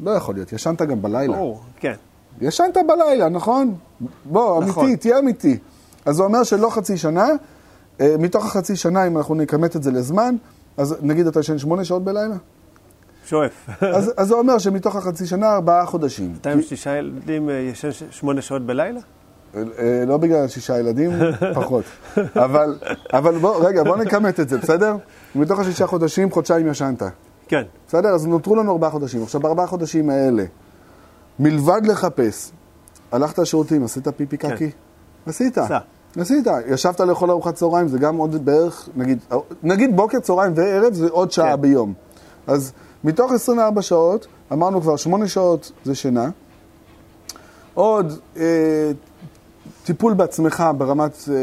לא 0.00 0.10
יכול 0.10 0.34
להיות, 0.34 0.52
ישנת 0.52 0.82
גם 0.82 1.02
בלילה. 1.02 1.36
ברור, 1.36 1.60
כן. 1.76 1.94
ישנת 2.40 2.76
בלילה, 2.88 3.28
נכון? 3.28 3.74
בוא, 4.24 4.64
נכון. 4.64 4.84
אמיתי, 4.84 5.00
תהיה 5.00 5.18
אמיתי. 5.18 5.58
אז 6.04 6.16
זה 6.16 6.22
אומר 6.22 6.42
שלא 6.42 6.70
חצי 6.70 6.96
שנה, 6.96 7.28
אה, 8.00 8.16
מתוך 8.18 8.44
החצי 8.44 8.76
שנה, 8.76 9.06
אם 9.06 9.16
אנחנו 9.16 9.34
נכמת 9.34 9.76
את 9.76 9.82
זה 9.82 9.90
לזמן, 9.90 10.36
אז 10.76 10.96
נגיד 11.00 11.26
אתה 11.26 11.40
ישן 11.40 11.58
שמונה 11.58 11.84
שעות 11.84 12.04
בלילה? 12.04 12.36
שואף. 13.26 13.68
אז, 13.80 14.12
אז 14.16 14.28
זה 14.28 14.34
אומר 14.34 14.58
שמתוך 14.58 14.96
החצי 14.96 15.26
שנה, 15.26 15.54
ארבעה 15.54 15.86
חודשים. 15.86 16.34
אתה 16.40 16.50
עם 16.50 16.62
שישה 16.62 16.96
ילדים 16.96 17.50
אה, 17.50 17.54
ישן 17.54 17.88
שמונה 18.10 18.42
שעות 18.42 18.66
בלילה? 18.66 19.00
אה, 19.54 19.62
אה, 19.78 20.04
לא 20.06 20.16
בגלל 20.16 20.48
שישה 20.48 20.78
ילדים, 20.78 21.10
פחות. 21.54 21.84
אבל, 22.36 22.78
אבל 23.12 23.38
בוא, 23.38 23.66
רגע, 23.66 23.82
בוא 23.82 23.96
נכמת 23.96 24.40
את 24.40 24.48
זה, 24.48 24.58
בסדר? 24.58 24.96
מתוך 25.34 25.58
השישה 25.58 25.86
חודשים, 25.86 26.30
חודשיים 26.30 26.68
ישנת. 26.68 27.02
כן. 27.48 27.62
בסדר? 27.88 28.08
אז 28.08 28.26
נותרו 28.26 28.56
לנו 28.56 28.72
ארבעה 28.72 28.90
חודשים. 28.90 29.22
עכשיו, 29.22 29.40
בארבעה 29.40 29.66
חודשים 29.66 30.10
האלה, 30.10 30.44
מלבד 31.38 31.80
לחפש, 31.86 32.50
הלכת 33.12 33.38
לשירותים, 33.38 33.84
עשית 33.84 34.08
פיפי 34.08 34.38
כן. 34.38 34.54
קקי? 34.54 34.70
עשית. 35.26 35.58
עשה. 35.58 35.78
עשית. 36.16 36.46
ישבת 36.68 37.00
לאכול 37.00 37.30
ארוחת 37.30 37.54
צהריים, 37.54 37.88
זה 37.88 37.98
גם 37.98 38.16
עוד 38.16 38.44
בערך, 38.44 38.88
נגיד, 38.96 39.18
נגיד 39.62 39.96
בוקר, 39.96 40.20
צהריים 40.20 40.52
וערב, 40.56 40.94
זה 40.94 41.08
עוד 41.08 41.32
שעה 41.32 41.56
כן. 41.56 41.60
ביום. 41.60 41.94
אז 42.46 42.72
מתוך 43.04 43.32
24 43.32 43.82
שעות, 43.82 44.26
אמרנו 44.52 44.80
כבר 44.80 44.96
8 44.96 45.28
שעות 45.28 45.72
זה 45.84 45.94
שינה. 45.94 46.30
עוד 47.74 48.12
אה, 48.36 48.90
טיפול 49.84 50.14
בעצמך 50.14 50.64
ברמת 50.78 51.28
אה, 51.32 51.34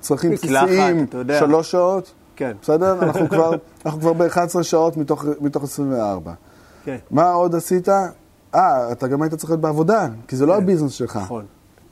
צרכים 0.00 0.30
בסיסיים, 0.30 1.04
אתה 1.04 1.18
יודע. 1.18 1.38
שלוש 1.38 1.70
שעות. 1.70 2.12
כן. 2.36 2.56
בסדר? 2.62 2.98
אנחנו 3.02 3.28
כבר, 3.28 3.50
אנחנו 3.86 4.00
כבר 4.00 4.12
ב-11 4.12 4.62
שעות 4.62 4.96
מתוך, 4.96 5.24
מתוך 5.40 5.64
24. 5.64 6.32
כן. 6.84 6.96
מה 7.10 7.32
עוד 7.32 7.54
עשית? 7.54 7.88
אה, 8.54 8.92
אתה 8.92 9.08
גם 9.08 9.22
היית 9.22 9.34
צריך 9.34 9.50
להיות 9.50 9.60
בעבודה, 9.60 10.08
כי 10.28 10.36
זה 10.36 10.46
לא 10.46 10.56
הביזנס 10.56 10.92
שלך. 10.92 11.16
נכון. 11.16 11.44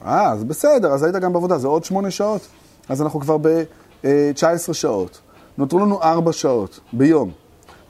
אה, 0.04 0.32
אז 0.32 0.44
בסדר, 0.44 0.92
אז 0.92 1.02
היית 1.02 1.16
גם 1.16 1.32
בעבודה, 1.32 1.58
זה 1.58 1.68
עוד 1.68 1.84
8 1.84 2.10
שעות. 2.10 2.40
אז 2.88 3.02
אנחנו 3.02 3.20
כבר 3.20 3.36
ב-19 3.40 4.72
שעות. 4.72 5.20
נותרו 5.58 5.78
לנו 5.78 6.02
4 6.02 6.32
שעות 6.32 6.80
ביום. 6.92 7.30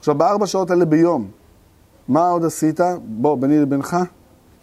עכשיו, 0.07 0.15
בארבע 0.15 0.47
שעות 0.47 0.71
האלה 0.71 0.85
ביום, 0.85 1.27
מה 2.07 2.29
עוד 2.29 2.45
עשית? 2.45 2.79
בוא, 3.05 3.37
ביני 3.37 3.59
לבינך, 3.59 3.97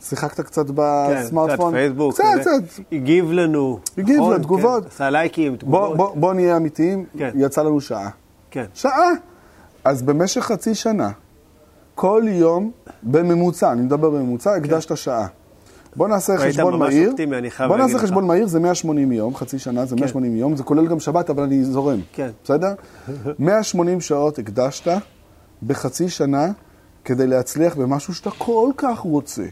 שיחקת 0.00 0.40
קצת 0.40 0.66
כן, 0.66 0.72
בסמארטפון. 0.74 1.72
קצת 1.72 1.78
פייסבוק. 1.78 2.14
קצת, 2.14 2.24
כזה. 2.40 2.50
קצת. 2.66 2.82
הגיב 2.92 3.32
לנו. 3.32 3.78
הגיב 3.98 4.16
נכון, 4.16 4.34
לתגובות. 4.34 4.82
כן, 4.82 4.88
עשה 4.88 5.10
לייקים, 5.10 5.52
בוא, 5.52 5.58
תגובות. 5.58 5.96
בוא, 5.96 6.16
בוא 6.16 6.34
נהיה 6.34 6.56
אמיתיים, 6.56 7.04
כן. 7.18 7.30
יצא 7.34 7.62
לנו 7.62 7.80
שעה. 7.80 8.10
כן. 8.50 8.64
שעה. 8.74 9.10
אז 9.84 10.02
במשך 10.02 10.40
חצי 10.40 10.74
שנה, 10.74 11.10
כל 11.94 12.22
יום, 12.26 12.70
בממוצע, 13.02 13.72
אני 13.72 13.82
מדבר 13.82 14.10
בממוצע, 14.10 14.54
הקדשת 14.54 14.96
שעה. 14.96 15.26
בוא 15.96 16.08
נעשה 16.08 16.36
כן. 16.36 16.48
חשבון 16.48 16.78
מהיר. 16.78 17.08
אופטימי, 17.08 17.38
אני 17.38 17.50
חייב 17.50 17.68
בוא 17.68 17.78
נעשה 17.78 17.96
לך. 17.96 18.02
חשבון 18.02 18.26
מהיר, 18.26 18.46
זה 18.46 18.60
180 18.60 19.12
יום, 19.12 19.34
חצי 19.36 19.58
שנה 19.58 19.84
זה 19.84 19.96
כן. 19.96 20.00
180 20.00 20.36
יום, 20.36 20.56
זה 20.56 20.62
כולל 20.62 20.86
גם 20.86 21.00
שבת, 21.00 21.30
אבל 21.30 21.42
אני 21.42 21.64
זורם. 21.64 22.00
כן. 22.12 22.30
בסדר? 22.44 22.74
180 23.38 24.00
שעות 24.00 24.38
הקדשת 24.38 24.88
בחצי 25.66 26.08
שנה 26.08 26.52
כדי 27.04 27.26
להצליח 27.26 27.76
במשהו 27.76 28.14
שאתה 28.14 28.30
כל 28.30 28.70
כך 28.76 28.98
רוצה. 28.98 29.44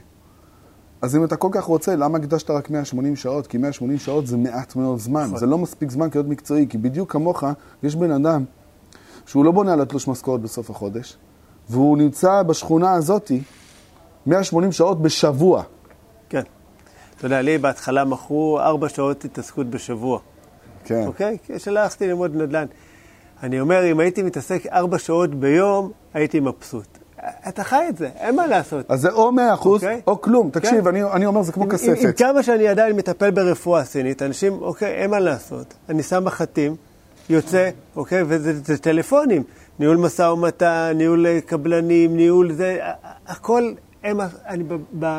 אז 1.03 1.17
אם 1.17 1.25
אתה 1.25 1.37
כל 1.37 1.49
כך 1.53 1.65
רוצה, 1.65 1.97
למה 1.97 2.19
הקדשת 2.19 2.51
רק 2.51 2.71
180 2.71 3.17
שעות? 3.17 3.47
כי 3.47 3.59
180 3.59 3.99
שעות 3.99 4.27
זה 4.27 4.37
מעט 4.37 4.77
מאוד 4.77 4.99
זמן. 4.99 5.25
נכון. 5.25 5.39
זה 5.39 5.47
לא 5.47 5.59
מספיק 5.59 5.91
זמן 5.91 6.11
כדי 6.11 6.19
להיות 6.19 6.31
מקצועי, 6.31 6.67
כי 6.69 6.79
בדיוק 6.79 7.13
כמוך, 7.13 7.45
יש 7.83 7.97
בן 7.97 8.11
אדם 8.11 8.45
שהוא 9.27 9.45
לא 9.45 9.51
בונה 9.51 9.73
על 9.73 9.81
התלוש 9.81 10.09
משכורת 10.09 10.41
בסוף 10.41 10.71
החודש, 10.71 11.17
והוא 11.69 11.99
נמצא 11.99 12.43
בשכונה 12.43 12.93
הזאתי 12.93 13.43
180 14.27 14.73
שעות 14.73 15.03
בשבוע. 15.03 15.63
כן. 16.29 16.43
אתה 17.17 17.27
יודע, 17.27 17.43
לי 17.43 17.59
בהתחלה 17.59 18.05
מכרו 18.05 18.61
ארבע 18.61 18.89
שעות 18.89 19.25
התעסקות 19.25 19.71
בשבוע. 19.71 20.19
כן. 20.85 21.07
אוקיי? 21.07 21.39
שלחתי 21.59 22.07
ללמוד 22.07 22.37
נדל"ן. 22.37 22.67
אני 23.43 23.61
אומר, 23.61 23.91
אם 23.93 24.01
הייתי 24.01 24.23
מתעסק 24.23 24.67
ארבע 24.67 24.99
שעות 24.99 25.35
ביום, 25.35 25.91
הייתי 26.15 26.41
מבסוט. 26.41 26.87
אתה 27.49 27.65
חי 27.65 27.85
את 27.89 27.97
זה, 27.99 28.09
אין 28.17 28.37
מה 28.37 28.47
לעשות. 28.47 28.91
אז 28.91 29.01
זה 29.01 29.11
או 29.13 29.33
100 29.33 29.55
אחוז 29.55 29.85
אוקיי. 29.85 30.01
או 30.07 30.21
כלום. 30.21 30.51
תקשיב, 30.51 30.81
כן. 30.81 30.87
אני, 30.89 31.03
אני 31.03 31.27
אומר, 31.27 31.43
זה 31.43 31.53
כמו 31.53 31.65
עם- 31.65 31.71
עם, 31.71 31.77
עם 31.91 31.97
כספת. 31.97 32.19
כמה 32.19 32.43
שאני 32.43 32.69
עדיין 32.69 32.97
מטפל 32.97 33.31
ברפואה 33.31 33.85
סינית, 33.85 34.23
אנשים, 34.23 34.53
אוקיי, 34.53 34.89
אין 34.95 35.11
מה 35.11 35.19
לעשות. 35.21 35.75
אני 35.89 36.03
שם 36.03 36.25
מחטים, 36.25 36.77
יוצא, 37.31 37.71
אוקיי, 37.97 38.23
וזה 38.27 38.53
זה 38.65 38.79
טלפונים. 38.79 39.43
ניהול 39.79 39.97
משא 39.97 40.23
ומתן, 40.23 40.93
ניהול 40.95 41.27
אה, 41.27 41.41
קבלנים, 41.41 42.17
ניהול 42.17 42.53
זה, 42.53 42.79
הכל, 43.27 43.73
הם, 44.05 44.21
אני 44.47 44.65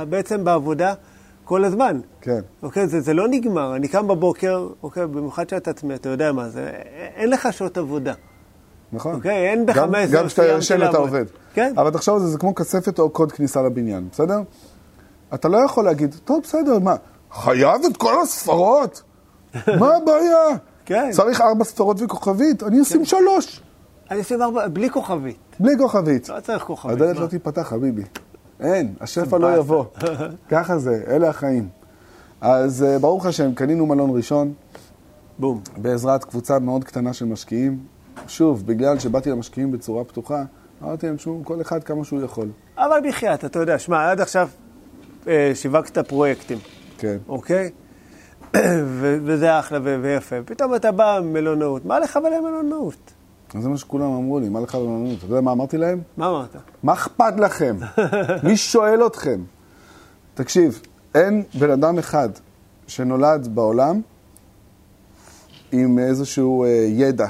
בעצם 0.09 0.43
בעבודה 0.43 0.93
כל 1.45 1.63
הזמן. 1.65 1.99
כן. 2.21 2.39
אוקיי, 2.63 2.87
זה, 2.87 3.01
זה 3.01 3.13
לא 3.13 3.27
נגמר. 3.27 3.75
אני 3.75 3.87
קם 3.87 4.07
בבוקר, 4.07 4.67
אוקיי, 4.83 5.07
במיוחד 5.07 5.49
שאתה 5.49 5.71
עצמי, 5.71 5.95
אתה 5.95 6.09
יודע 6.09 6.31
מה 6.31 6.49
זה, 6.49 6.69
אין 7.15 7.29
לך 7.29 7.53
שעות 7.53 7.77
עבודה. 7.77 8.13
נכון. 8.93 9.15
אוקיי, 9.15 9.49
אין 9.49 9.65
בך 9.65 9.75
גם- 9.77 9.91
מסר, 9.91 10.17
גם 10.17 10.27
כשאתה 10.27 10.41
סיימתי 10.41 10.59
ישן 10.59 10.89
אתה. 10.89 10.97
עובד. 10.97 11.25
כן. 11.53 11.73
אבל 11.77 11.91
תחשוב 11.91 12.15
על 12.15 12.21
זה, 12.21 12.27
זה 12.27 12.37
כמו 12.37 12.55
כספת 12.55 12.99
או 12.99 13.09
קוד 13.09 13.31
כניסה 13.31 13.61
לבניין, 13.61 14.07
בסדר? 14.11 14.39
אתה 15.33 15.47
לא 15.47 15.57
יכול 15.65 15.85
להגיד, 15.85 16.15
טוב, 16.25 16.39
בסדר, 16.43 16.79
מה, 16.79 16.95
חייב 17.31 17.81
את 17.91 17.97
כל 17.97 18.13
הספרות? 18.23 19.01
מה 19.79 19.95
הבעיה? 19.95 20.45
כן. 20.85 21.09
צריך 21.11 21.41
ארבע 21.41 21.63
ספרות 21.63 22.01
וכוכבית, 22.01 22.63
אני 22.63 22.81
אשים 22.81 23.05
שלוש, 23.05 23.61
אני 24.11 24.19
עושה 24.19 24.35
ארבע, 24.35 24.67
בלי 24.67 24.89
כוכבית. 24.89 25.37
בלי 25.59 25.73
כוכבית. 25.77 26.29
לא 26.29 26.39
צריך 26.39 26.63
כוכבית. 26.63 26.95
הדלת? 27.01 27.19
לא 27.19 27.27
תיפתח, 27.27 27.61
חביבי. 27.61 28.01
אין, 28.63 28.93
השפע 29.01 29.37
לא. 29.37 29.57
יבוא. 29.57 29.85
ככה 30.49 30.77
זה, 30.77 31.03
אלה 31.07 31.29
החיים. 31.29 31.69
אז 32.41 32.83
אה, 32.83 32.99
ברוך 32.99 33.25
השם, 33.25 33.53
קנינו 33.53 33.85
מלון 33.85 34.15
ראשון, 34.15 34.53
בום. 35.39 35.61
בעזרת 35.77 36.23
קבוצה 36.23 36.59
מאוד 36.59 36.83
קטנה 36.83 37.13
של 37.13 37.25
משקיעים. 37.25 37.79
שוב, 38.27 38.65
בגלל 38.65 38.99
שבאתי 38.99 39.29
למשקיעים 39.29 39.71
בצורה 39.71 40.03
פתוחה, 40.03 40.43
אמרתי 40.83 41.07
להם 41.07 41.17
שהוא, 41.17 41.45
כל 41.45 41.61
אחד 41.61 41.83
כמה 41.83 42.03
שהוא 42.03 42.21
יכול. 42.21 42.47
אבל 42.77 42.99
בחייאת, 43.07 43.45
אתה 43.45 43.59
יודע, 43.59 43.79
שמע, 43.79 44.11
עד 44.11 44.21
עכשיו 44.21 44.49
אה, 45.27 45.51
שיווקת 45.55 45.97
פרויקטים, 45.97 46.57
כן. 46.97 47.17
אוקיי? 47.27 47.69
וזה 49.25 49.59
אחלה 49.59 49.79
ויפה. 50.01 50.35
פתאום 50.45 50.75
אתה 50.75 50.91
בא 50.91 51.19
מלונאות, 51.23 51.85
מה 51.85 51.99
לך 51.99 52.19
ולמלונאות? 52.23 53.13
אז 53.55 53.63
זה 53.63 53.69
מה 53.69 53.77
שכולם 53.77 54.11
אמרו 54.11 54.39
לי, 54.39 54.49
מה 54.49 54.59
לך 54.59 54.75
במלונות? 54.75 55.17
אתה 55.17 55.25
יודע 55.25 55.41
מה 55.41 55.51
אמרתי 55.51 55.77
להם? 55.77 56.01
מה 56.17 56.29
אמרת? 56.29 56.55
מה 56.83 56.93
אכפת 56.93 57.33
לכם? 57.37 57.77
מי 58.43 58.57
שואל 58.57 59.05
אתכם? 59.07 59.41
תקשיב, 60.33 60.81
אין 61.15 61.43
בן 61.59 61.71
אדם 61.71 61.97
אחד 61.97 62.29
שנולד 62.87 63.47
בעולם 63.55 64.01
עם 65.71 65.99
איזשהו 65.99 66.63
אה, 66.63 66.69
ידע. 66.89 67.27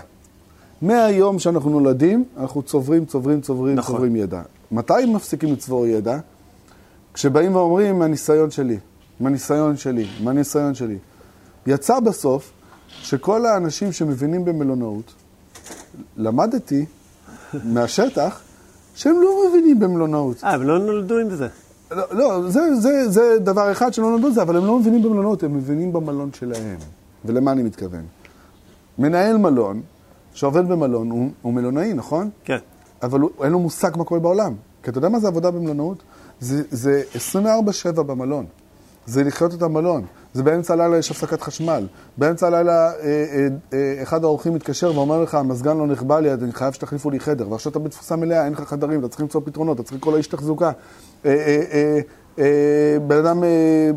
מהיום 0.81 1.39
שאנחנו 1.39 1.69
נולדים, 1.69 2.25
אנחנו 2.37 2.61
צוברים, 2.61 3.05
צוברים, 3.05 3.41
צוברים, 3.41 3.75
נכון. 3.75 3.95
צוברים 3.95 4.15
ידע. 4.15 4.41
מתי 4.71 5.05
מפסיקים 5.13 5.53
לצבור 5.53 5.87
ידע? 5.87 6.19
כשבאים 7.13 7.55
ואומרים, 7.55 7.99
מהניסיון 7.99 8.51
שלי, 8.51 8.77
מהניסיון 9.19 9.77
שלי, 9.77 10.07
מהניסיון 10.23 10.73
שלי. 10.75 10.97
יצא 11.67 11.99
בסוף 11.99 12.51
שכל 12.89 13.45
האנשים 13.45 13.91
שמבינים 13.91 14.45
במלונאות, 14.45 15.13
למדתי 16.17 16.85
מהשטח 17.63 18.41
שהם 18.95 19.21
לא 19.21 19.49
מבינים 19.49 19.79
במלונאות. 19.79 20.43
אה, 20.43 20.53
הם 20.53 20.61
לא 20.61 20.79
נולדו 20.79 21.17
עם 21.17 21.29
זה. 21.29 21.47
לא, 21.91 22.03
לא 22.11 22.49
זה, 22.49 22.75
זה, 22.75 23.09
זה 23.09 23.37
דבר 23.39 23.71
אחד 23.71 23.93
שלא 23.93 24.09
נולדו 24.09 24.31
זה, 24.31 24.41
אבל 24.41 24.57
הם 24.57 24.65
לא 24.65 24.79
מבינים 24.79 25.03
במלונות, 25.03 25.43
הם 25.43 25.57
מבינים 25.57 25.93
במלון 25.93 26.29
שלהם. 26.33 26.77
ולמה 27.25 27.51
אני 27.51 27.63
מתכוון? 27.63 28.05
מנהל 28.97 29.37
מלון, 29.37 29.81
שעובד 30.33 30.67
במלון, 30.67 31.09
הוא, 31.09 31.29
הוא 31.41 31.53
מלונאי, 31.53 31.93
נכון? 31.93 32.29
כן. 32.43 32.57
אבל 33.03 33.19
הוא, 33.19 33.29
אין 33.43 33.51
לו 33.51 33.59
מושג 33.59 33.91
מה 33.97 34.03
קורה 34.03 34.19
בעולם. 34.19 34.53
כי 34.83 34.89
אתה 34.89 34.97
יודע 34.97 35.09
מה 35.09 35.19
זה 35.19 35.27
עבודה 35.27 35.51
במלונאות? 35.51 36.03
זה, 36.39 36.63
זה 36.71 37.03
24-7 37.95 38.01
במלון. 38.01 38.45
זה 39.05 39.23
לחיות 39.23 39.53
את 39.53 39.61
המלון. 39.61 40.05
זה 40.33 40.43
באמצע 40.43 40.73
הלילה 40.73 40.97
יש 40.97 41.11
הפסקת 41.11 41.41
חשמל. 41.41 41.87
באמצע 42.17 42.47
הלילה 42.47 42.91
אה, 42.91 42.93
אה, 43.03 43.47
אה, 43.73 44.03
אחד 44.03 44.23
האורחים 44.23 44.53
מתקשר 44.53 44.91
ואומר 44.95 45.21
לך, 45.21 45.35
המזגן 45.35 45.77
לא 45.77 45.87
נכבה 45.87 46.19
לי, 46.19 46.33
אני 46.33 46.51
חייב 46.51 46.73
שתחליפו 46.73 47.09
לי 47.09 47.19
חדר. 47.19 47.51
ועכשיו 47.51 47.71
אתה 47.71 47.79
בתפוסה 47.79 48.15
מלאה, 48.15 48.45
אין 48.45 48.53
לך 48.53 48.61
חדרים, 48.61 48.99
אתה 48.99 49.07
צריך 49.07 49.21
למצוא 49.21 49.41
פתרונות, 49.45 49.75
אתה 49.75 49.83
צריך 49.83 49.97
לקרוא 49.97 50.13
לאיש 50.13 50.27
תחזוקה. 50.27 50.71
בן 53.07 53.17
אדם 53.19 53.43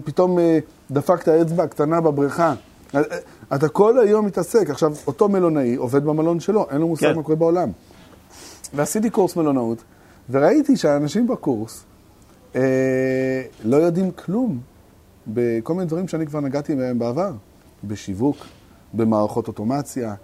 פתאום 0.04 0.38
דפק 0.90 1.22
את 1.22 1.28
האצבע 1.28 1.62
הקטנה 1.62 2.00
בבריכה. 2.00 2.54
אתה 3.54 3.68
כל 3.68 3.98
היום 3.98 4.26
מתעסק. 4.26 4.70
עכשיו, 4.70 4.92
אותו 5.06 5.28
מלונאי 5.28 5.74
עובד 5.74 6.04
במלון 6.04 6.40
שלו, 6.40 6.66
אין 6.70 6.80
לו 6.80 6.88
מושג 6.88 7.06
כן. 7.06 7.16
מה 7.16 7.22
קורה 7.22 7.36
בעולם. 7.36 7.70
ועשיתי 8.74 9.10
קורס 9.10 9.36
מלונאות, 9.36 9.78
וראיתי 10.30 10.76
שהאנשים 10.76 11.26
בקורס 11.26 11.84
אה, 12.56 12.60
לא 13.64 13.76
יודעים 13.76 14.10
כלום 14.10 14.58
בכל 15.28 15.74
מיני 15.74 15.86
דברים 15.86 16.08
שאני 16.08 16.26
כבר 16.26 16.40
נגעתי 16.40 16.76
בהם 16.76 16.98
בעבר. 16.98 17.32
בשיווק, 17.84 18.36
במערכות 18.94 19.48
אוטומציה, 19.48 20.14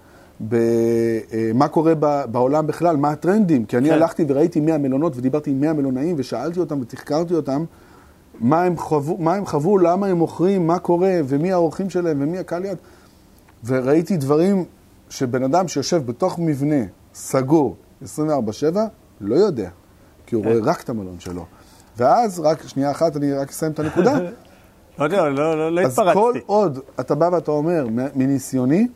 במה 0.40 1.68
קורה 1.70 1.94
בעולם 2.26 2.66
בכלל, 2.66 2.96
מה 2.96 3.10
הטרנדים. 3.10 3.64
כי 3.64 3.76
אני 3.76 3.88
כן. 3.88 3.94
הלכתי 3.94 4.24
וראיתי 4.28 4.60
100 4.60 4.78
מלונות 4.78 5.16
ודיברתי 5.16 5.50
עם 5.50 5.60
100 5.60 5.72
מלונאים 5.72 6.14
ושאלתי 6.18 6.60
אותם 6.60 6.80
ותחקרתי 6.80 7.34
אותם 7.34 7.64
מה 8.40 8.62
הם, 8.62 8.76
חוו, 8.76 9.16
מה 9.18 9.34
הם 9.34 9.46
חוו, 9.46 9.78
למה 9.78 10.06
הם 10.06 10.16
מוכרים, 10.16 10.66
מה 10.66 10.78
קורה 10.78 11.20
ומי 11.24 11.52
האורחים 11.52 11.90
שלהם 11.90 12.22
ומי 12.22 12.38
הקהל 12.38 12.64
יד. 12.64 12.78
וראיתי 13.64 14.16
דברים 14.16 14.64
שבן 15.08 15.42
אדם 15.42 15.68
שיושב 15.68 16.06
בתוך 16.06 16.38
מבנה 16.38 16.84
סגור 17.14 17.76
24-7 18.02 18.06
לא 19.20 19.34
יודע, 19.34 19.70
כי 20.26 20.34
הוא 20.34 20.44
כן. 20.44 20.50
רואה 20.50 20.60
רק 20.62 20.82
את 20.82 20.88
המלון 20.88 21.20
שלו. 21.20 21.44
ואז, 21.96 22.40
רק 22.40 22.66
שנייה 22.66 22.90
אחת, 22.90 23.16
אני 23.16 23.32
רק 23.32 23.50
אסיים 23.50 23.72
את 23.72 23.78
הנקודה. 23.78 24.18
לא 24.98 25.04
יודע, 25.04 25.28
לא, 25.28 25.58
לא, 25.58 25.72
לא 25.72 25.80
אז 25.80 25.96
כל 25.96 26.08
התפרצתי. 26.08 26.40
עוד 26.46 26.78
אתה 27.00 27.14
בא 27.14 27.30
ואתה 27.32 27.50
אומר, 27.50 27.86
"מ- 27.88 28.18
מניסיוני, 28.18 28.88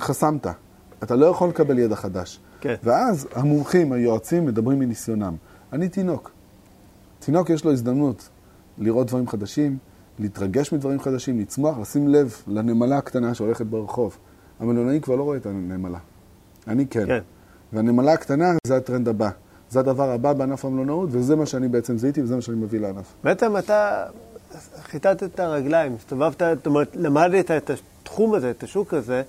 חסמת. 0.00 0.46
אתה 1.02 1.16
לא 1.16 1.26
יכול 1.26 1.48
לקבל 1.48 1.78
ידע 1.78 1.96
חדש. 1.96 2.40
כן. 2.60 2.74
ואז 2.84 3.28
המומחים, 3.34 3.92
היועצים, 3.92 4.46
מדברים 4.46 4.78
מניסיונם. 4.78 5.34
אני 5.72 5.88
תינוק. 5.88 6.30
תינוק 7.18 7.50
יש 7.50 7.64
לו 7.64 7.72
הזדמנות 7.72 8.28
לראות 8.78 9.06
דברים 9.06 9.28
חדשים, 9.28 9.78
להתרגש 10.18 10.72
מדברים 10.72 11.00
חדשים, 11.00 11.38
לצמוח, 11.40 11.78
לשים 11.78 12.08
לב 12.08 12.34
לנמלה 12.46 12.98
הקטנה 12.98 13.34
שהולכת 13.34 13.66
ברחוב. 13.66 14.16
המלונאי 14.60 15.00
כבר 15.00 15.16
לא 15.16 15.22
רואה 15.22 15.36
את 15.36 15.46
הנמלה. 15.46 15.98
אני 16.68 16.86
כן. 16.86 17.06
כן. 17.06 17.18
והנמלה 17.72 18.12
הקטנה 18.12 18.52
זה 18.66 18.76
הטרנד 18.76 19.08
הבא. 19.08 19.30
זה 19.70 19.80
הדבר 19.80 20.10
הבא 20.10 20.32
בענף 20.32 20.64
המלונאות, 20.64 21.08
וזה 21.12 21.36
מה 21.36 21.46
שאני 21.46 21.68
בעצם 21.68 21.98
זיהיתי 21.98 22.22
וזה 22.22 22.34
מה 22.36 22.40
שאני 22.40 22.56
מביא 22.56 22.80
לענף. 22.80 23.14
בעצם 23.24 23.56
אתה 23.56 24.04
חיטטת 24.82 25.22
את 25.22 25.40
הרגליים, 25.40 25.94
הסתובבת, 25.98 26.42
זאת 26.56 26.66
אומרת, 26.66 26.88
למדת 26.94 27.50
את 27.50 27.70
התחום 27.70 28.34
הזה, 28.34 28.50
את 28.50 28.62
השוק 28.62 28.94
הזה, 28.94 29.22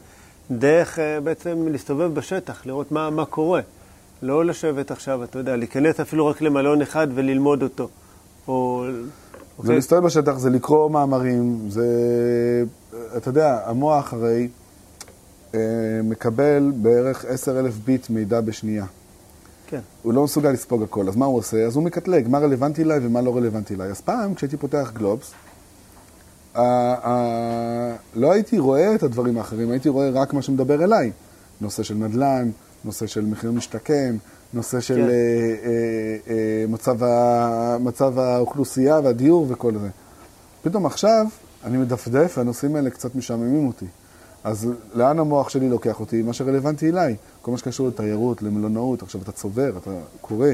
דרך 0.52 1.00
אה, 1.00 1.20
בעצם 1.20 1.68
להסתובב 1.68 2.14
בשטח, 2.14 2.66
לראות 2.66 2.92
מה, 2.92 3.10
מה 3.10 3.26
קורה. 3.26 3.62
לא 4.22 4.46
לשבת 4.46 4.92
עכשיו, 4.92 5.24
אתה 5.24 5.40
יודע, 5.40 5.56
להיכנס 5.56 6.00
אפילו 6.00 6.28
רק 6.28 6.42
למלון 6.42 6.82
אחד 6.82 7.08
וללמוד 7.16 7.64
אותו. 7.64 7.90
או... 8.48 8.86
זה 8.88 9.64
אוקיי? 9.64 9.76
להסתובב 9.76 10.06
בשטח, 10.06 10.38
זה 10.38 10.50
לקרוא 10.50 10.90
מאמרים, 10.90 11.60
זה... 11.70 11.86
אתה 13.18 13.30
יודע, 13.30 13.62
המוח 13.66 14.14
הרי 14.14 14.48
אה, 15.56 15.60
מקבל 16.04 16.72
בערך 16.76 17.26
10,000 17.26 17.74
ביט 17.86 18.10
מידע 18.10 18.42
בשנייה. 18.42 18.86
כן. 19.70 19.80
הוא 20.04 20.14
לא 20.14 20.24
מסוגל 20.24 20.50
לספוג 20.52 20.84
הכל, 20.84 21.08
אז 21.10 21.16
מה 21.16 21.26
הוא 21.26 21.38
עושה? 21.38 21.66
אז 21.66 21.76
הוא 21.76 21.84
מקטלג, 21.84 22.28
מה 22.28 22.38
רלוונטי 22.40 22.84
אליי 22.84 23.00
ומה 23.06 23.22
לא 23.22 23.38
רלוונטי 23.38 23.74
אליי. 23.76 23.90
אז 23.90 24.02
פעם, 24.02 24.34
כשהייתי 24.34 24.58
פותח 24.58 24.92
גלובס, 24.96 25.32
ה- 26.56 26.62
ה- 27.10 27.96
לא 28.16 28.32
הייתי 28.32 28.60
רואה 28.60 28.96
את 28.96 29.04
הדברים 29.04 29.38
האחרים, 29.38 29.72
הייתי 29.72 29.90
רואה 29.90 30.10
רק 30.10 30.34
מה 30.34 30.42
שמדבר 30.42 30.84
אליי. 30.84 31.12
נושא 31.62 31.84
של 31.84 31.96
נדל"ן, 31.96 32.50
נושא 32.86 33.08
של 33.08 33.26
מחיר 33.26 33.52
משתכן, 33.52 34.16
נושא 34.54 34.80
של 34.80 34.96
כן. 34.96 35.02
אה, 35.02 35.08
אה, 35.10 35.12
אה, 36.34 36.66
מצב, 36.70 37.04
ה- 37.04 37.78
מצב 37.80 38.20
האוכלוסייה 38.20 39.00
והדיור 39.04 39.46
וכל 39.50 39.72
זה. 39.82 39.90
פתאום 40.64 40.86
עכשיו 40.86 41.26
אני 41.64 41.78
מדפדף 41.78 42.34
והנושאים 42.38 42.76
האלה 42.76 42.90
קצת 42.90 43.16
משעממים 43.16 43.68
אותי. 43.68 43.86
אז 44.44 44.70
לאן 44.94 45.20
המוח 45.20 45.50
שלי 45.50 45.70
לוקח 45.70 46.00
אותי? 46.00 46.22
מה 46.22 46.34
שרלוונטי 46.34 46.90
אליי. 46.90 47.16
כל 47.42 47.52
מה 47.52 47.58
שקשור 47.58 47.88
לתיירות, 47.88 48.42
למלונאות, 48.42 49.04
עכשיו 49.04 49.22
אתה 49.22 49.32
צובר, 49.32 49.78
אתה 49.78 49.92
קורא. 50.22 50.48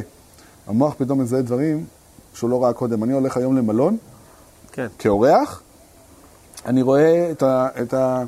המוח 0.67 0.95
פתאום 0.97 1.21
מזהה 1.21 1.41
דברים 1.41 1.85
שהוא 2.33 2.49
לא 2.49 2.63
ראה 2.63 2.73
קודם. 2.73 3.03
אני 3.03 3.13
הולך 3.13 3.37
היום 3.37 3.57
למלון, 3.57 3.97
כן. 4.71 4.87
כאורח, 4.99 5.61
אני 6.65 6.81
רואה 6.81 7.31
את, 7.31 7.43
ה, 7.43 7.67
את, 7.81 7.93
ה, 7.93 8.23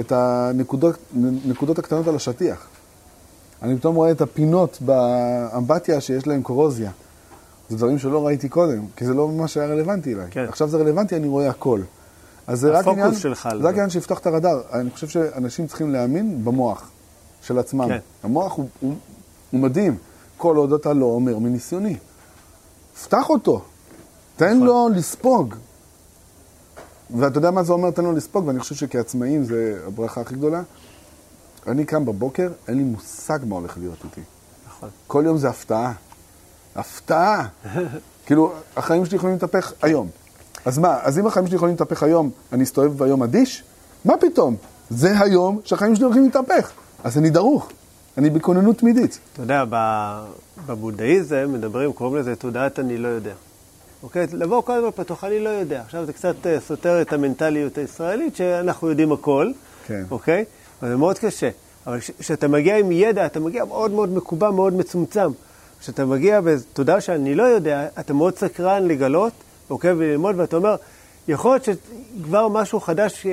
את 0.00 0.12
הנקודות 0.12 0.96
נקודות 1.44 1.78
הקטנות 1.78 2.08
על 2.08 2.16
השטיח. 2.16 2.66
אני 3.62 3.76
פתאום 3.76 3.96
רואה 3.96 4.10
את 4.10 4.20
הפינות 4.20 4.78
באמבטיה 4.80 6.00
שיש 6.00 6.26
להן 6.26 6.42
קורוזיה. 6.42 6.90
זה 7.68 7.76
דברים 7.76 7.98
שלא 7.98 8.26
ראיתי 8.26 8.48
קודם, 8.48 8.86
כי 8.96 9.04
זה 9.04 9.14
לא 9.14 9.28
ממש 9.28 9.56
היה 9.56 9.66
רלוונטי 9.66 10.14
אליי. 10.14 10.26
כן. 10.30 10.44
עכשיו 10.48 10.68
זה 10.68 10.76
רלוונטי, 10.76 11.16
אני 11.16 11.28
רואה 11.28 11.50
הכל. 11.50 11.80
אז 12.50 12.60
זה 12.60 12.70
רק 12.70 12.86
עניין, 12.86 13.14
שלך 13.14 13.48
זה. 13.52 13.68
רק 13.68 13.74
עניין 13.74 13.90
שיפתח 13.90 14.18
את 14.18 14.26
הרדאר. 14.26 14.60
אני 14.72 14.90
חושב 14.90 15.08
שאנשים 15.08 15.66
צריכים 15.66 15.92
להאמין 15.92 16.44
במוח 16.44 16.90
של 17.42 17.58
עצמם. 17.58 17.88
כן. 17.88 17.98
המוח 18.22 18.56
הוא, 18.56 18.68
הוא, 18.80 18.94
הוא 19.50 19.60
מדהים. 19.60 19.96
כל 20.36 20.56
עוד 20.56 20.72
אתה 20.72 20.92
לא 20.92 21.04
אומר 21.04 21.38
מניסיוני. 21.38 21.96
פתח 23.04 23.30
אותו. 23.30 23.62
תן 24.36 24.56
נכון. 24.56 24.66
לו 24.66 24.88
לספוג. 24.88 25.54
ואתה 27.16 27.38
יודע 27.38 27.50
מה 27.50 27.62
זה 27.62 27.72
אומר 27.72 27.90
תן 27.90 28.04
לו 28.04 28.12
לספוג, 28.12 28.46
ואני 28.46 28.60
חושב 28.60 28.74
שכעצמאים 28.74 29.44
זה 29.44 29.80
הברכה 29.86 30.20
הכי 30.20 30.34
גדולה. 30.34 30.62
אני 31.66 31.84
קם 31.84 32.04
בבוקר, 32.04 32.52
אין 32.68 32.76
לי 32.76 32.84
מושג 32.84 33.38
מה 33.46 33.56
הולך 33.56 33.78
להיות 33.78 34.04
איתי. 34.04 34.20
נכון. 34.68 34.88
כל 35.06 35.22
יום 35.26 35.38
זה 35.38 35.48
הפתעה. 35.48 35.92
הפתעה. 36.76 37.48
כאילו, 38.26 38.52
החיים 38.76 39.06
שלי 39.06 39.16
יכולים 39.16 39.34
להתהפך 39.34 39.72
היום. 39.82 40.08
אז 40.64 40.78
מה, 40.78 40.96
אז 41.02 41.18
אם 41.18 41.26
החיים 41.26 41.46
שלי 41.46 41.56
יכולים 41.56 41.74
להתהפך 41.74 42.02
היום, 42.02 42.30
אני 42.52 42.64
אסתובב 42.64 42.98
ביום 43.04 43.22
אדיש? 43.22 43.62
מה 44.04 44.14
פתאום? 44.20 44.56
זה 44.90 45.20
היום 45.20 45.60
שהחיים 45.64 45.96
שלי 45.96 46.04
הולכים 46.04 46.24
להתהפך. 46.24 46.70
אז 47.04 47.18
אני 47.18 47.30
דרוך. 47.30 47.68
אני 48.18 48.30
בכוננות 48.30 48.76
תמידית. 48.78 49.18
אתה 49.32 49.42
יודע, 49.42 49.64
בבודהיזם 50.66 51.50
מדברים, 51.52 51.92
קוראים 51.92 52.16
לזה 52.16 52.36
תודעת 52.36 52.78
אני 52.78 52.98
לא 52.98 53.08
יודע. 53.08 53.32
אוקיי? 54.02 54.26
לבוא 54.32 54.62
כל 54.62 54.90
פתוח, 54.94 55.24
אני 55.24 55.40
לא 55.40 55.48
יודע. 55.48 55.80
עכשיו 55.80 56.06
זה 56.06 56.12
קצת 56.12 56.46
אה, 56.46 56.60
סותר 56.60 57.02
את 57.02 57.12
המנטליות 57.12 57.78
הישראלית, 57.78 58.36
שאנחנו 58.36 58.88
יודעים 58.90 59.12
הכל, 59.12 59.50
כן. 59.86 60.02
אוקיי? 60.10 60.44
אבל 60.82 60.90
זה 60.90 60.96
מאוד 60.96 61.18
קשה. 61.18 61.50
אבל 61.86 62.00
כש- 62.00 62.10
כשאתה 62.18 62.48
מגיע 62.48 62.78
עם 62.78 62.92
ידע, 62.92 63.26
אתה 63.26 63.40
מגיע 63.40 63.64
מאוד 63.64 63.90
מאוד 63.90 64.08
מקובע, 64.14 64.50
מאוד 64.50 64.72
מצומצם. 64.74 65.30
כשאתה 65.80 66.04
מגיע 66.04 66.40
בתודעה 66.40 67.00
שאני 67.00 67.34
לא 67.34 67.42
יודע, 67.42 67.86
אתה 68.00 68.12
מאוד 68.14 68.38
סקרן 68.38 68.82
לגלות, 68.88 69.32
אוקיי? 69.70 69.92
וללמוד, 69.92 70.34
ואתה 70.38 70.56
אומר, 70.56 70.76
יכול 71.28 71.50
להיות 71.50 71.64
שכבר 71.64 72.48
משהו 72.48 72.80
חדש 72.80 73.26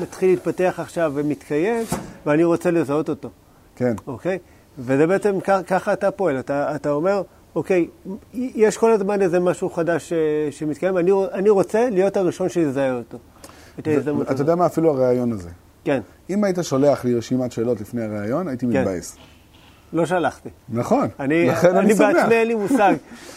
מתחיל 0.00 0.30
להתפתח 0.30 0.74
עכשיו 0.78 1.12
ומתקיים, 1.14 1.84
ואני 2.26 2.44
רוצה 2.44 2.70
לזהות 2.70 3.08
אותו. 3.08 3.28
כן. 3.76 3.94
אוקיי? 4.06 4.38
וזה 4.78 5.06
בעצם, 5.06 5.40
ככה 5.66 5.92
אתה 5.92 6.10
פועל. 6.10 6.38
אתה, 6.38 6.74
אתה 6.76 6.90
אומר, 6.90 7.22
אוקיי, 7.54 7.88
יש 8.34 8.76
כל 8.76 8.92
הזמן 8.92 9.22
איזה 9.22 9.40
משהו 9.40 9.70
חדש 9.70 10.12
אה, 10.12 10.18
שמתקיים, 10.50 10.98
אני, 10.98 11.10
אני 11.32 11.50
רוצה 11.50 11.90
להיות 11.90 12.16
הראשון 12.16 12.48
שיזהה 12.48 12.92
אותו. 12.92 13.18
אתה 13.78 13.90
יודע 14.38 14.54
מה, 14.54 14.66
אפילו 14.66 14.90
הרעיון 14.90 15.32
הזה. 15.32 15.48
כן. 15.84 16.00
אם 16.30 16.44
היית 16.44 16.56
שולח 16.62 17.04
לי 17.04 17.14
רשימת 17.14 17.52
שאלות 17.52 17.80
לפני 17.80 18.04
הרעיון, 18.04 18.48
הייתי 18.48 18.66
כן. 18.66 18.80
מתבאס. 18.80 19.16
לא 19.92 20.06
שלחתי. 20.06 20.48
נכון, 20.68 21.08
אני, 21.20 21.46
לכן 21.46 21.76
אני, 21.76 21.78
אני 21.78 21.96
שמח. 21.96 22.04
אני 22.04 22.14
בעצמי 22.14 22.34
אין 22.34 22.48
לי 22.48 22.54
מושג. 22.54 22.94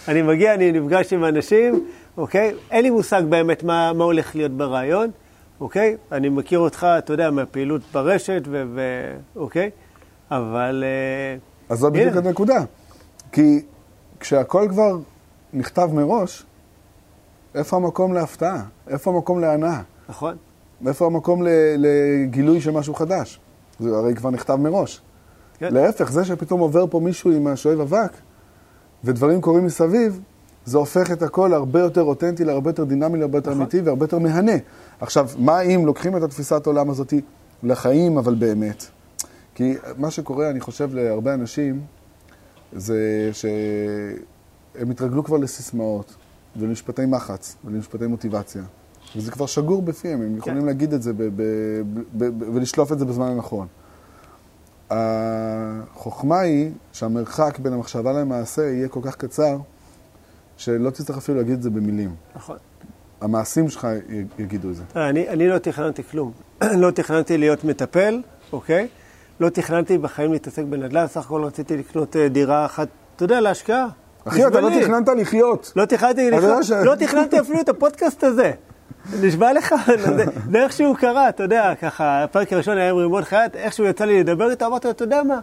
אני 0.07 0.21
מגיע, 0.21 0.53
אני 0.53 0.71
נפגש 0.71 1.13
עם 1.13 1.25
אנשים, 1.25 1.85
אוקיי? 2.17 2.55
אין 2.71 2.83
לי 2.83 2.89
מושג 2.89 3.21
באמת 3.29 3.63
מה, 3.63 3.93
מה 3.93 4.03
הולך 4.03 4.35
להיות 4.35 4.51
ברעיון, 4.51 5.11
אוקיי? 5.59 5.97
אני 6.11 6.29
מכיר 6.29 6.59
אותך, 6.59 6.87
אתה 6.97 7.13
יודע, 7.13 7.31
מהפעילות 7.31 7.81
ברשת, 7.93 8.41
ו... 8.45 8.63
ו 8.75 8.81
אוקיי? 9.35 9.69
אבל... 10.31 10.83
אה, 10.83 11.37
אז 11.69 11.79
זאת 11.79 11.93
בדיוק 11.93 12.15
הנקודה. 12.15 12.63
כי 13.31 13.61
כשהכל 14.19 14.67
כבר 14.69 14.97
נכתב 15.53 15.89
מראש, 15.93 16.45
איפה 17.55 17.75
המקום 17.75 18.13
להפתעה? 18.13 18.63
איפה 18.87 19.11
המקום 19.11 19.39
להנאה? 19.39 19.81
נכון. 20.09 20.35
איפה 20.87 21.05
המקום 21.05 21.43
לגילוי 21.77 22.61
של 22.61 22.71
משהו 22.71 22.93
חדש? 22.93 23.39
זה 23.79 23.97
הרי 23.97 24.15
כבר 24.15 24.29
נכתב 24.29 24.55
מראש. 24.55 25.01
כן. 25.57 25.73
להפך, 25.73 26.11
זה 26.11 26.25
שפתאום 26.25 26.59
עובר 26.59 26.87
פה 26.87 26.99
מישהו 26.99 27.31
עם 27.31 27.47
השואב 27.47 27.79
אבק, 27.79 28.11
ודברים 29.03 29.41
קורים 29.41 29.65
מסביב, 29.65 30.21
זה 30.65 30.77
הופך 30.77 31.11
את 31.11 31.21
הכל 31.21 31.47
להרבה 31.51 31.79
יותר 31.79 32.01
אותנטי, 32.01 32.43
להרבה 32.45 32.69
יותר 32.69 32.83
דינמי, 32.83 33.19
להרבה 33.19 33.37
יותר 33.37 33.49
נכון. 33.49 33.61
אמיתי 33.61 33.81
והרבה 33.81 34.03
יותר 34.03 34.19
מהנה. 34.19 34.51
עכשיו, 35.01 35.29
מה 35.37 35.61
אם 35.61 35.85
לוקחים 35.85 36.17
את 36.17 36.23
התפיסת 36.23 36.67
העולם 36.67 36.89
הזאת 36.89 37.13
לחיים, 37.63 38.17
אבל 38.17 38.35
באמת? 38.35 38.85
כי 39.55 39.73
מה 39.97 40.11
שקורה, 40.11 40.49
אני 40.49 40.59
חושב, 40.59 40.95
להרבה 40.95 41.33
אנשים, 41.33 41.81
זה 42.73 43.29
שהם 43.33 44.91
התרגלו 44.91 45.23
כבר 45.23 45.37
לסיסמאות 45.37 46.15
ולמשפטי 46.55 47.05
מחץ 47.05 47.55
ולמשפטי 47.65 48.07
מוטיבציה. 48.07 48.63
וזה 49.15 49.31
כבר 49.31 49.45
שגור 49.45 49.81
בפיהם, 49.81 50.21
הם 50.21 50.37
יכולים 50.37 50.59
כן. 50.59 50.65
להגיד 50.65 50.93
את 50.93 51.01
זה 51.01 51.13
ב- 51.13 51.17
ב- 51.23 51.81
ב- 52.17 52.43
ב- 52.43 52.55
ולשלוף 52.55 52.91
את 52.91 52.99
זה 52.99 53.05
בזמן 53.05 53.27
הנכון. 53.27 53.67
החוכמה 54.89 56.39
היא 56.39 56.71
שהמרחק 56.91 57.59
בין 57.59 57.73
המחשבה 57.73 58.13
למעשה 58.13 58.61
יהיה 58.61 58.87
כל 58.87 58.99
כך 59.03 59.15
קצר, 59.15 59.57
שלא 60.57 60.89
תצטרך 60.89 61.17
אפילו 61.17 61.37
להגיד 61.37 61.53
את 61.53 61.61
זה 61.61 61.69
במילים. 61.69 62.15
נכון. 62.35 62.57
המעשים 63.21 63.69
שלך 63.69 63.87
יגידו 64.39 64.69
את 64.69 64.75
זה. 64.75 64.83
אני, 64.95 65.29
אני 65.29 65.47
לא 65.47 65.57
תכננתי 65.57 66.03
כלום. 66.03 66.31
לא 66.83 66.91
תכננתי 66.91 67.37
להיות 67.37 67.63
מטפל, 67.63 68.21
אוקיי? 68.53 68.87
לא 69.39 69.49
תכננתי 69.49 69.97
בחיים 69.97 70.33
להתעסק 70.33 70.63
בנדל"ן, 70.63 71.07
סך 71.07 71.25
הכל 71.25 71.43
רציתי 71.43 71.77
לקנות 71.77 72.15
אה, 72.15 72.29
דירה 72.29 72.65
אחת, 72.65 72.87
אתה 73.15 73.23
יודע, 73.23 73.41
להשקעה. 73.41 73.87
אחי, 74.25 74.47
אתה 74.47 74.61
לא 74.61 74.69
תכננת 74.81 75.07
לחיות. 75.17 75.73
לא 75.75 75.85
תכננתי 75.85 76.31
לחיות. 76.31 76.69
לא 76.85 76.95
תכננתי 76.95 77.39
אפילו 77.39 77.61
את 77.61 77.69
הפודקאסט 77.69 78.23
הזה. 78.23 78.51
נשבע 79.21 79.53
לך, 79.53 79.75
זה 80.51 80.63
איכשהו 80.63 80.95
קרה, 80.95 81.29
אתה 81.29 81.43
יודע, 81.43 81.73
ככה, 81.81 82.23
הפרק 82.23 82.53
הראשון 82.53 82.77
היה 82.77 82.89
עם 82.89 82.97
רימון 82.97 83.23
חייט, 83.23 83.55
איכשהו 83.55 83.85
יצא 83.85 84.05
לי 84.05 84.19
לדבר 84.19 84.51
איתו, 84.51 84.65
אמרתי 84.65 84.87
לו, 84.87 84.91
אתה 84.91 85.03
יודע 85.03 85.23
מה, 85.23 85.39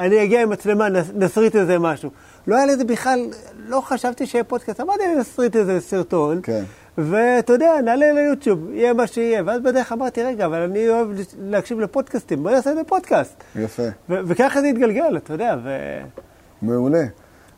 אני 0.00 0.24
אגיע 0.24 0.42
עם 0.42 0.50
מצלמה, 0.50 0.88
נסריט 1.14 1.56
איזה 1.56 1.78
משהו. 1.78 2.10
לא 2.46 2.56
היה 2.56 2.66
לזה 2.66 2.84
בכלל, 2.84 3.20
לא 3.66 3.80
חשבתי 3.80 4.26
שיהיה 4.26 4.44
פודקאסט, 4.44 4.80
אמרתי, 4.80 5.02
נסריט 5.18 5.56
איזה 5.56 5.80
סרטון. 5.80 6.40
כן. 6.42 6.62
ואתה 6.98 7.52
יודע, 7.52 7.80
נעלה 7.84 8.12
ליוטיוב, 8.12 8.70
יהיה 8.70 8.92
מה 8.92 9.06
שיהיה. 9.06 9.42
ואז 9.46 9.60
בדרך 9.60 9.92
אמרתי, 9.92 10.22
רגע, 10.22 10.46
אבל 10.46 10.58
אני 10.58 10.88
אוהב 10.88 11.08
להקשיב 11.40 11.80
לפודקאסטים, 11.80 12.42
בוא 12.42 12.50
נעשה 12.50 12.70
את 12.70 12.76
זה 12.76 12.84
פודקאסט. 12.84 13.44
יפה. 13.56 13.82
וככה 14.08 14.60
זה 14.60 14.66
התגלגל, 14.66 15.16
אתה 15.16 15.32
יודע, 15.32 15.56
ו... 15.64 15.70
מעולה. 16.62 17.04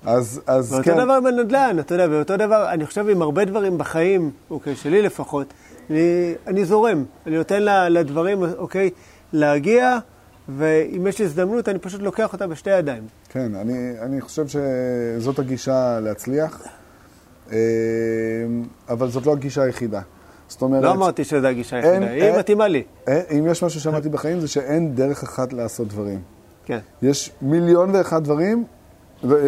אז, 0.07 0.41
אז 0.47 0.73
ואותו 0.73 0.91
כן. 0.91 0.97
דבר 0.97 1.21
בנדל"ן, 1.21 1.77
אתה 1.81 1.95
יודע, 1.95 2.07
ואותו 2.11 2.37
דבר, 2.37 2.71
אני 2.71 2.87
חושב 2.87 3.09
עם 3.09 3.23
הרבה 3.23 3.45
דברים 3.45 3.79
בחיים, 3.79 4.31
אוקיי, 4.51 4.77
שלי 4.77 5.03
לפחות, 5.03 5.47
אני, 5.91 6.35
אני 6.47 6.65
זורם, 6.65 7.05
אני 7.27 7.37
נותן 7.37 7.63
לדברים, 7.91 8.43
אוקיי, 8.59 8.91
להגיע, 9.33 9.99
ואם 10.49 11.07
יש 11.07 11.21
הזדמנות, 11.21 11.69
אני 11.69 11.79
פשוט 11.79 12.03
לוקח 12.03 12.33
אותה 12.33 12.47
בשתי 12.47 12.71
ידיים. 12.71 13.03
כן, 13.29 13.55
אני, 13.55 13.93
אני 14.01 14.21
חושב 14.21 14.47
שזאת 14.49 15.39
הגישה 15.39 16.01
להצליח. 16.01 16.63
אה, 17.53 17.57
אבל 18.89 19.09
זאת 19.09 19.27
לא 19.27 19.33
הגישה 19.33 19.63
היחידה. 19.63 20.01
זאת 20.49 20.63
אומרת... 20.63 20.83
לא 20.83 20.93
אמרתי 20.93 21.25
שזו 21.25 21.47
הגישה 21.47 21.77
היחידה, 21.77 22.11
היא 22.11 22.39
מתאימה 22.39 22.69
לי. 22.69 22.83
אם 23.09 23.47
יש 23.51 23.63
משהו 23.63 23.81
שאמרתי 23.81 24.09
בחיים 24.09 24.41
זה 24.41 24.49
שאין 24.49 24.95
דרך 24.95 25.23
אחת 25.23 25.53
לעשות 25.53 25.89
דברים. 25.89 26.21
כן. 26.65 26.79
יש 27.03 27.33
מיליון 27.43 27.91
ואחד 27.95 28.25
דברים, 28.25 28.65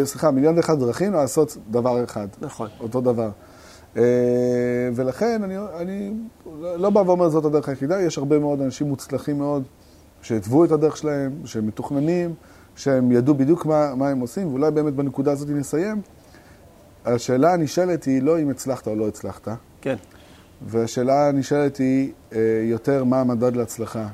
סליחה, 0.04 0.30
מיליון 0.30 0.56
ואחד 0.56 0.78
דרכים 0.78 1.12
לעשות 1.12 1.56
דבר 1.70 2.04
אחד. 2.04 2.28
נכון. 2.40 2.68
אותו 2.80 3.00
דבר. 3.00 3.30
אה, 3.96 4.02
ולכן 4.94 5.42
אני, 5.42 5.54
אני 5.76 6.12
לא 6.56 6.90
בא 6.90 7.00
ואומר 7.00 7.28
זאת 7.28 7.44
הדרך 7.44 7.68
היחידה, 7.68 8.00
יש 8.00 8.18
הרבה 8.18 8.38
מאוד 8.38 8.60
אנשים 8.60 8.86
מוצלחים 8.88 9.38
מאוד 9.38 9.62
שהתוו 10.22 10.64
את 10.64 10.72
הדרך 10.72 10.96
שלהם, 10.96 11.32
שהם 11.44 11.66
מתוכננים, 11.66 12.34
שהם 12.76 13.12
ידעו 13.12 13.34
בדיוק 13.34 13.66
מה, 13.66 13.94
מה 13.94 14.08
הם 14.08 14.20
עושים, 14.20 14.48
ואולי 14.48 14.70
באמת 14.70 14.94
בנקודה 14.94 15.32
הזאת 15.32 15.48
נסיים. 15.48 16.02
השאלה 17.04 17.52
הנשאלת 17.52 18.04
היא 18.04 18.22
לא 18.22 18.40
אם 18.40 18.50
הצלחת 18.50 18.86
או 18.86 18.94
לא 18.94 19.08
הצלחת. 19.08 19.48
כן. 19.80 19.96
והשאלה 20.66 21.28
הנשאלת 21.28 21.76
היא 21.76 22.12
אה, 22.32 22.38
יותר 22.62 23.04
מה 23.04 23.20
המדד 23.20 23.56
להצלחה. 23.56 24.08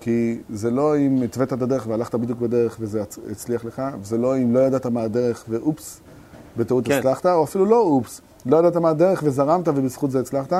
כי 0.00 0.38
זה 0.50 0.70
לא 0.70 0.96
אם 0.96 1.22
התווית 1.22 1.52
את 1.52 1.62
הדרך 1.62 1.86
והלכת 1.86 2.14
בדיוק 2.14 2.38
בדרך 2.38 2.76
וזה 2.80 3.02
הצליח 3.30 3.64
לך, 3.64 3.82
וזה 4.00 4.18
לא 4.18 4.36
אם 4.36 4.54
לא 4.54 4.60
ידעת 4.60 4.86
מה 4.86 5.02
הדרך 5.02 5.44
ואופס, 5.48 6.00
בטעות 6.56 6.86
כן. 6.86 6.98
הצלחת, 6.98 7.26
או 7.26 7.44
אפילו 7.44 7.64
לא 7.64 7.78
אופס, 7.80 8.20
לא 8.46 8.56
ידעת 8.56 8.76
מה 8.76 8.90
הדרך 8.90 9.22
וזרמת 9.24 9.68
ובזכות 9.68 10.10
זה 10.10 10.20
הצלחת. 10.20 10.52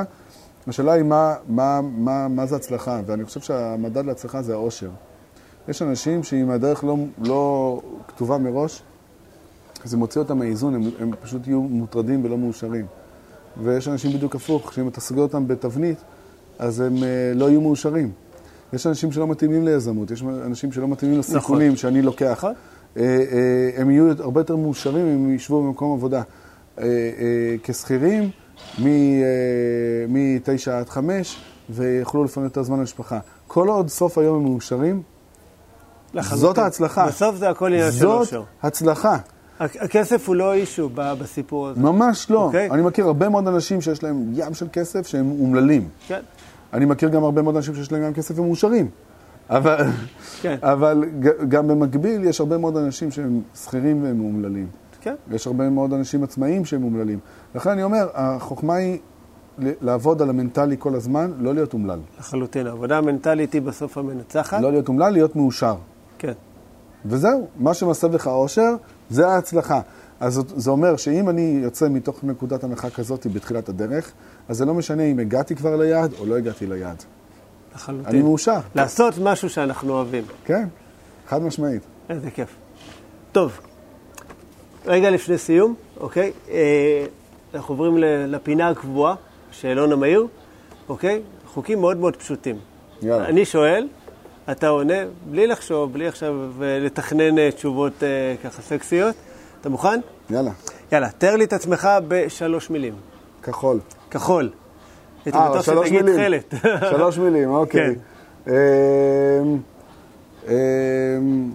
השאלה 0.69 0.91
היא 0.91 1.03
מה, 1.03 1.35
מה, 1.47 1.81
מה, 1.81 2.27
מה 2.27 2.45
זה 2.45 2.55
הצלחה, 2.55 3.01
ואני 3.05 3.25
חושב 3.25 3.39
שהמדד 3.39 4.05
להצלחה 4.05 4.41
זה 4.41 4.53
העושר. 4.53 4.89
יש 5.67 5.81
אנשים 5.81 6.23
שאם 6.23 6.49
הדרך 6.49 6.83
לא, 6.83 6.97
לא 7.23 7.81
כתובה 8.07 8.37
מראש, 8.37 8.83
זה 9.83 9.97
מוציא 9.97 10.21
אותם 10.21 10.37
מהאיזון, 10.37 10.75
הם, 10.75 10.81
הם 10.99 11.11
פשוט 11.21 11.47
יהיו 11.47 11.61
מוטרדים 11.61 12.25
ולא 12.25 12.37
מאושרים. 12.37 12.85
ויש 13.63 13.87
אנשים 13.87 14.11
בדיוק 14.11 14.35
הפוך, 14.35 14.73
שאם 14.73 14.87
אתה 14.87 15.01
סוגר 15.01 15.21
אותם 15.21 15.47
בתבנית, 15.47 15.97
אז 16.59 16.79
הם 16.79 16.97
uh, 16.97 17.01
לא 17.35 17.49
יהיו 17.49 17.61
מאושרים. 17.61 18.11
יש 18.73 18.87
אנשים 18.87 19.11
שלא 19.11 19.27
מתאימים 19.27 19.65
ליזמות, 19.65 20.11
יש 20.11 20.23
אנשים 20.23 20.71
שלא 20.71 20.87
מתאימים 20.87 21.19
נכון. 21.19 21.35
לסיכונים 21.35 21.67
נכון. 21.67 21.77
שאני 21.77 22.01
לוקח. 22.01 22.37
נכון. 22.37 22.53
Uh, 22.95 22.97
uh, 22.97 23.01
הם 23.77 23.89
יהיו 23.91 24.11
הרבה 24.19 24.39
יותר 24.39 24.55
מאושרים 24.55 25.05
אם 25.05 25.25
הם 25.25 25.35
ישבו 25.35 25.63
במקום 25.63 25.93
עבודה. 25.93 26.21
Uh, 26.21 26.79
uh, 26.79 26.83
כשכירים, 27.63 28.29
מ-9 28.79 30.71
עד 30.71 30.89
5, 30.89 31.37
ויוכלו 31.69 32.23
לפנות 32.23 32.43
יותר 32.43 32.63
זמן 32.63 32.79
למשפחה. 32.79 33.19
כל 33.47 33.67
עוד 33.67 33.87
סוף 33.87 34.17
היום 34.17 34.35
הם 34.35 34.43
מאושרים. 34.43 35.01
זאת 36.21 36.57
ההצלחה. 36.57 37.07
בסוף 37.07 37.35
זה 37.35 37.49
הכל 37.49 37.67
עניין 37.67 37.91
של 37.91 38.07
אושר. 38.07 38.37
זאת 38.37 38.45
הצלחה. 38.63 39.17
הכסף 39.59 40.27
הוא 40.27 40.35
לא 40.35 40.53
אישו 40.53 40.89
בסיפור 40.93 41.67
הזה. 41.67 41.81
ממש 41.81 42.31
לא. 42.31 42.43
Okay. 42.43 42.45
אוקיי? 42.45 42.69
אני 42.71 42.81
מכיר 42.81 43.05
הרבה 43.05 43.29
מאוד 43.29 43.47
אנשים 43.47 43.81
שיש 43.81 44.03
להם 44.03 44.31
ים 44.33 44.53
של 44.53 44.67
כסף 44.73 45.07
שהם 45.07 45.31
אומללים. 45.31 45.87
כן. 46.07 46.19
אני 46.73 46.85
מכיר 46.85 47.09
גם 47.09 47.23
הרבה 47.23 47.41
מאוד 47.41 47.55
אנשים 47.55 47.75
שיש 47.75 47.91
להם 47.91 48.03
גם 48.03 48.13
כסף 48.13 48.39
ומאושרים. 48.39 48.89
אבל, 49.49 49.77
כן. 50.41 50.57
אבל 50.61 51.03
גם 51.49 51.67
במקביל 51.67 52.23
יש 52.23 52.39
הרבה 52.39 52.57
מאוד 52.57 52.77
אנשים 52.77 53.11
שהם 53.11 53.41
שכירים 53.55 54.03
והם 54.03 54.19
אומללים. 54.19 54.67
כן. 55.01 55.15
יש 55.31 55.47
הרבה 55.47 55.69
מאוד 55.69 55.93
אנשים 55.93 56.23
עצמאיים 56.23 56.65
שהם 56.65 56.83
אומללים. 56.83 57.19
לכן 57.55 57.69
אני 57.69 57.83
אומר, 57.83 58.07
החוכמה 58.13 58.75
היא 58.75 58.99
לעבוד 59.57 60.21
על 60.21 60.29
המנטלי 60.29 60.75
כל 60.79 60.95
הזמן, 60.95 61.31
לא 61.39 61.53
להיות 61.53 61.73
אומלל. 61.73 61.99
לחלוטין. 62.19 62.67
העבודה 62.67 62.97
המנטלית 62.97 63.53
היא 63.53 63.61
בסוף 63.61 63.97
המנצחת. 63.97 64.61
לא 64.61 64.71
להיות 64.71 64.87
אומלל, 64.87 65.09
להיות 65.09 65.35
מאושר. 65.35 65.75
כן. 66.17 66.33
וזהו, 67.05 67.47
מה 67.57 67.73
שמסב 67.73 68.15
לך 68.15 68.27
אושר, 68.27 68.75
זה 69.09 69.27
ההצלחה. 69.27 69.81
אז 70.19 70.41
זה 70.55 70.71
אומר 70.71 70.95
שאם 70.95 71.29
אני 71.29 71.59
יוצא 71.63 71.89
מתוך 71.89 72.23
נקודת 72.23 72.63
המרחק 72.63 72.99
הזאת 72.99 73.27
בתחילת 73.33 73.69
הדרך, 73.69 74.11
אז 74.49 74.57
זה 74.57 74.65
לא 74.65 74.73
משנה 74.73 75.03
אם 75.03 75.19
הגעתי 75.19 75.55
כבר 75.55 75.75
ליעד 75.75 76.13
או 76.19 76.25
לא 76.25 76.37
הגעתי 76.37 76.67
ליעד. 76.67 77.03
לחלוטין. 77.75 78.05
אני 78.05 78.21
מאושר. 78.21 78.59
לעשות 78.75 79.13
משהו 79.23 79.49
שאנחנו 79.49 79.93
אוהבים. 79.93 80.23
כן, 80.45 80.67
חד 81.27 81.41
משמעית. 81.41 81.81
איזה 82.09 82.31
כיף. 82.31 82.55
טוב, 83.31 83.59
רגע 84.89 85.09
לפני 85.09 85.37
סיום, 85.37 85.75
אוקיי? 85.99 86.31
אה, 86.49 87.05
אנחנו 87.53 87.73
עוברים 87.73 87.97
לפינה 88.27 88.69
הקבועה, 88.69 89.15
שאלון 89.51 89.91
המהיר, 89.91 90.27
אוקיי? 90.89 91.21
חוקים 91.47 91.79
מאוד 91.79 91.97
מאוד 91.97 92.15
פשוטים. 92.15 92.55
יאללה. 93.01 93.25
אני 93.25 93.45
שואל, 93.45 93.87
אתה 94.51 94.67
עונה, 94.67 94.93
בלי 95.29 95.47
לחשוב, 95.47 95.93
בלי 95.93 96.07
עכשיו 96.07 96.35
לתכנן 96.59 97.37
אה, 97.37 97.51
תשובות 97.51 98.03
אה, 98.03 98.35
ככה 98.43 98.61
סקסיות. 98.61 99.15
אתה 99.61 99.69
מוכן? 99.69 99.99
יאללה. 100.29 100.51
יאללה, 100.91 101.09
תאר 101.17 101.35
לי 101.35 101.43
את 101.43 101.53
עצמך 101.53 101.89
בשלוש 102.07 102.69
מילים. 102.69 102.93
כחול. 103.43 103.79
כחול. 104.11 104.49
אה, 105.33 105.63
שלוש 105.63 105.91
מילים. 105.91 106.15
תכלת. 106.15 106.53
שלוש 106.89 107.17
מילים, 107.17 107.49
אוקיי. 107.61 107.95
אמ, 108.47 108.53
אמ, 110.47 111.51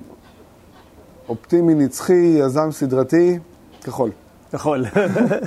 אופטימי 1.29 1.75
נצחי, 1.75 2.37
יזם 2.39 2.73
סדרתי, 2.73 3.39
כחול. 3.85 4.11
יכול. 4.55 4.85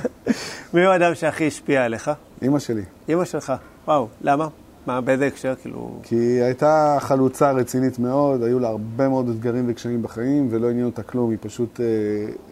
מי 0.74 0.84
הוא 0.84 0.92
האדם 0.92 1.14
שהכי 1.14 1.46
השפיע 1.46 1.84
עליך? 1.84 2.10
אימא 2.42 2.58
שלי. 2.58 2.82
אימא 3.08 3.24
שלך. 3.24 3.52
וואו, 3.86 4.08
למה? 4.20 4.48
מה, 4.86 5.00
באיזה 5.00 5.26
הקשר? 5.26 5.54
כאילו... 5.62 5.98
כי 6.02 6.14
היא 6.14 6.42
הייתה 6.42 6.96
חלוצה 7.00 7.50
רצינית 7.50 7.98
מאוד, 7.98 8.42
היו 8.42 8.58
לה 8.58 8.68
הרבה 8.68 9.08
מאוד 9.08 9.28
אתגרים 9.28 9.64
וקשיים 9.68 10.02
בחיים, 10.02 10.48
ולא 10.50 10.70
עניין 10.70 10.86
אותה 10.86 11.02
כלום, 11.02 11.30
היא 11.30 11.38
פשוט 11.40 11.80
אה, 11.80 11.86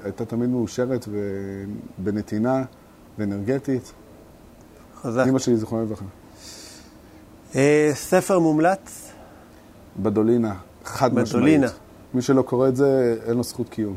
הייתה 0.04 0.24
תמיד 0.24 0.50
מאושרת 0.50 1.08
ובנתינה 1.98 2.62
ואנרגטית. 3.18 3.92
חזק. 5.02 5.22
אימא 5.26 5.38
שלי, 5.38 5.56
זיכרונה 5.56 5.82
לברכה. 5.84 6.04
אה, 7.56 7.90
ספר 7.94 8.38
מומלץ? 8.38 9.12
בדולינה, 10.02 10.54
חד 10.84 11.14
משמעית. 11.14 11.28
בדולינה. 11.28 11.68
מי 12.16 12.22
שלא 12.22 12.42
קורא 12.42 12.68
את 12.68 12.76
זה, 12.76 13.16
אין 13.26 13.36
לו 13.36 13.42
זכות 13.42 13.68
קיום. 13.68 13.94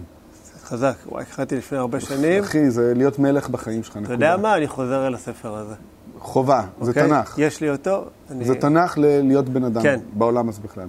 חזק. 0.63 0.93
וואי, 1.05 1.25
קראתי 1.25 1.55
לפני 1.57 1.77
הרבה 1.77 1.99
שנים. 1.99 2.43
אחי, 2.43 2.69
זה 2.71 2.93
להיות 2.95 3.19
מלך 3.19 3.49
בחיים 3.49 3.83
שלך, 3.83 3.91
אתה 3.91 3.99
נקודה. 3.99 4.13
יודע 4.13 4.37
מה? 4.37 4.55
אני 4.57 4.67
חוזר 4.67 5.07
אל 5.07 5.13
הספר 5.15 5.55
הזה. 5.55 5.73
חובה, 6.19 6.63
זה 6.81 6.89
אוקיי? 6.89 7.07
תנ"ך. 7.07 7.35
יש 7.37 7.61
לי 7.61 7.69
אותו. 7.69 8.05
זה 8.41 8.55
תנ"ך 8.55 8.97
ל- 8.97 9.01
להיות 9.27 9.49
בן 9.49 9.63
אדם, 9.63 9.81
כן. 9.81 9.99
בעולם 10.13 10.49
הזה 10.49 10.61
בכלל. 10.63 10.87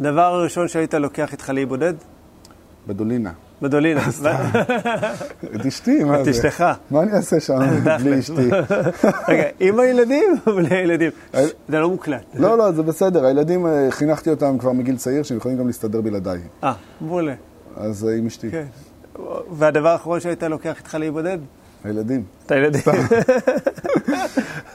הדבר 0.00 0.20
הראשון 0.34 0.68
שהיית 0.68 0.94
לוקח 0.94 1.32
איתך 1.32 1.48
להיבודד? 1.50 1.94
בדולינה. 2.86 3.32
בדולינה. 3.62 4.00
את 5.54 5.66
אשתי, 5.66 6.04
מה 6.04 6.20
את 6.20 6.24
זה? 6.24 6.30
אשתך. 6.30 6.64
מה 6.90 7.02
אני 7.02 7.12
אעשה 7.12 7.40
שם 7.40 7.58
בלי 8.02 8.18
אשתי? 8.18 8.50
רגע, 9.28 9.44
עם 9.60 9.80
הילדים 9.80 10.34
או 10.46 10.54
בלי 10.54 10.76
הילדים? 10.76 11.10
אה, 11.34 11.44
זה 11.68 11.78
לא 11.78 11.90
מוקלט. 11.90 12.24
לא, 12.34 12.58
לא, 12.58 12.72
זה 12.72 12.82
בסדר. 12.82 13.26
הילדים, 13.26 13.66
אה, 13.66 13.86
חינכתי 13.90 14.30
אותם 14.30 14.58
כבר 14.58 14.72
מגיל 14.72 14.96
צעיר, 14.96 15.22
שהם 15.22 15.36
יכולים 15.36 15.58
גם 15.58 15.66
להסתדר 15.66 16.00
בלעדיי. 16.00 16.38
אה, 16.64 16.72
מעולה. 17.00 17.34
אז 17.76 18.08
אה, 18.08 18.16
עם 18.16 18.26
אשתי. 18.26 18.50
כן. 18.50 18.64
והדבר 19.50 19.88
האחרון 19.88 20.20
שהיית 20.20 20.42
לוקח 20.42 20.78
איתך 20.78 20.94
להיבודד? 20.94 21.38
הילדים. 21.84 22.24
את 22.46 22.50
הילדים. 22.52 22.82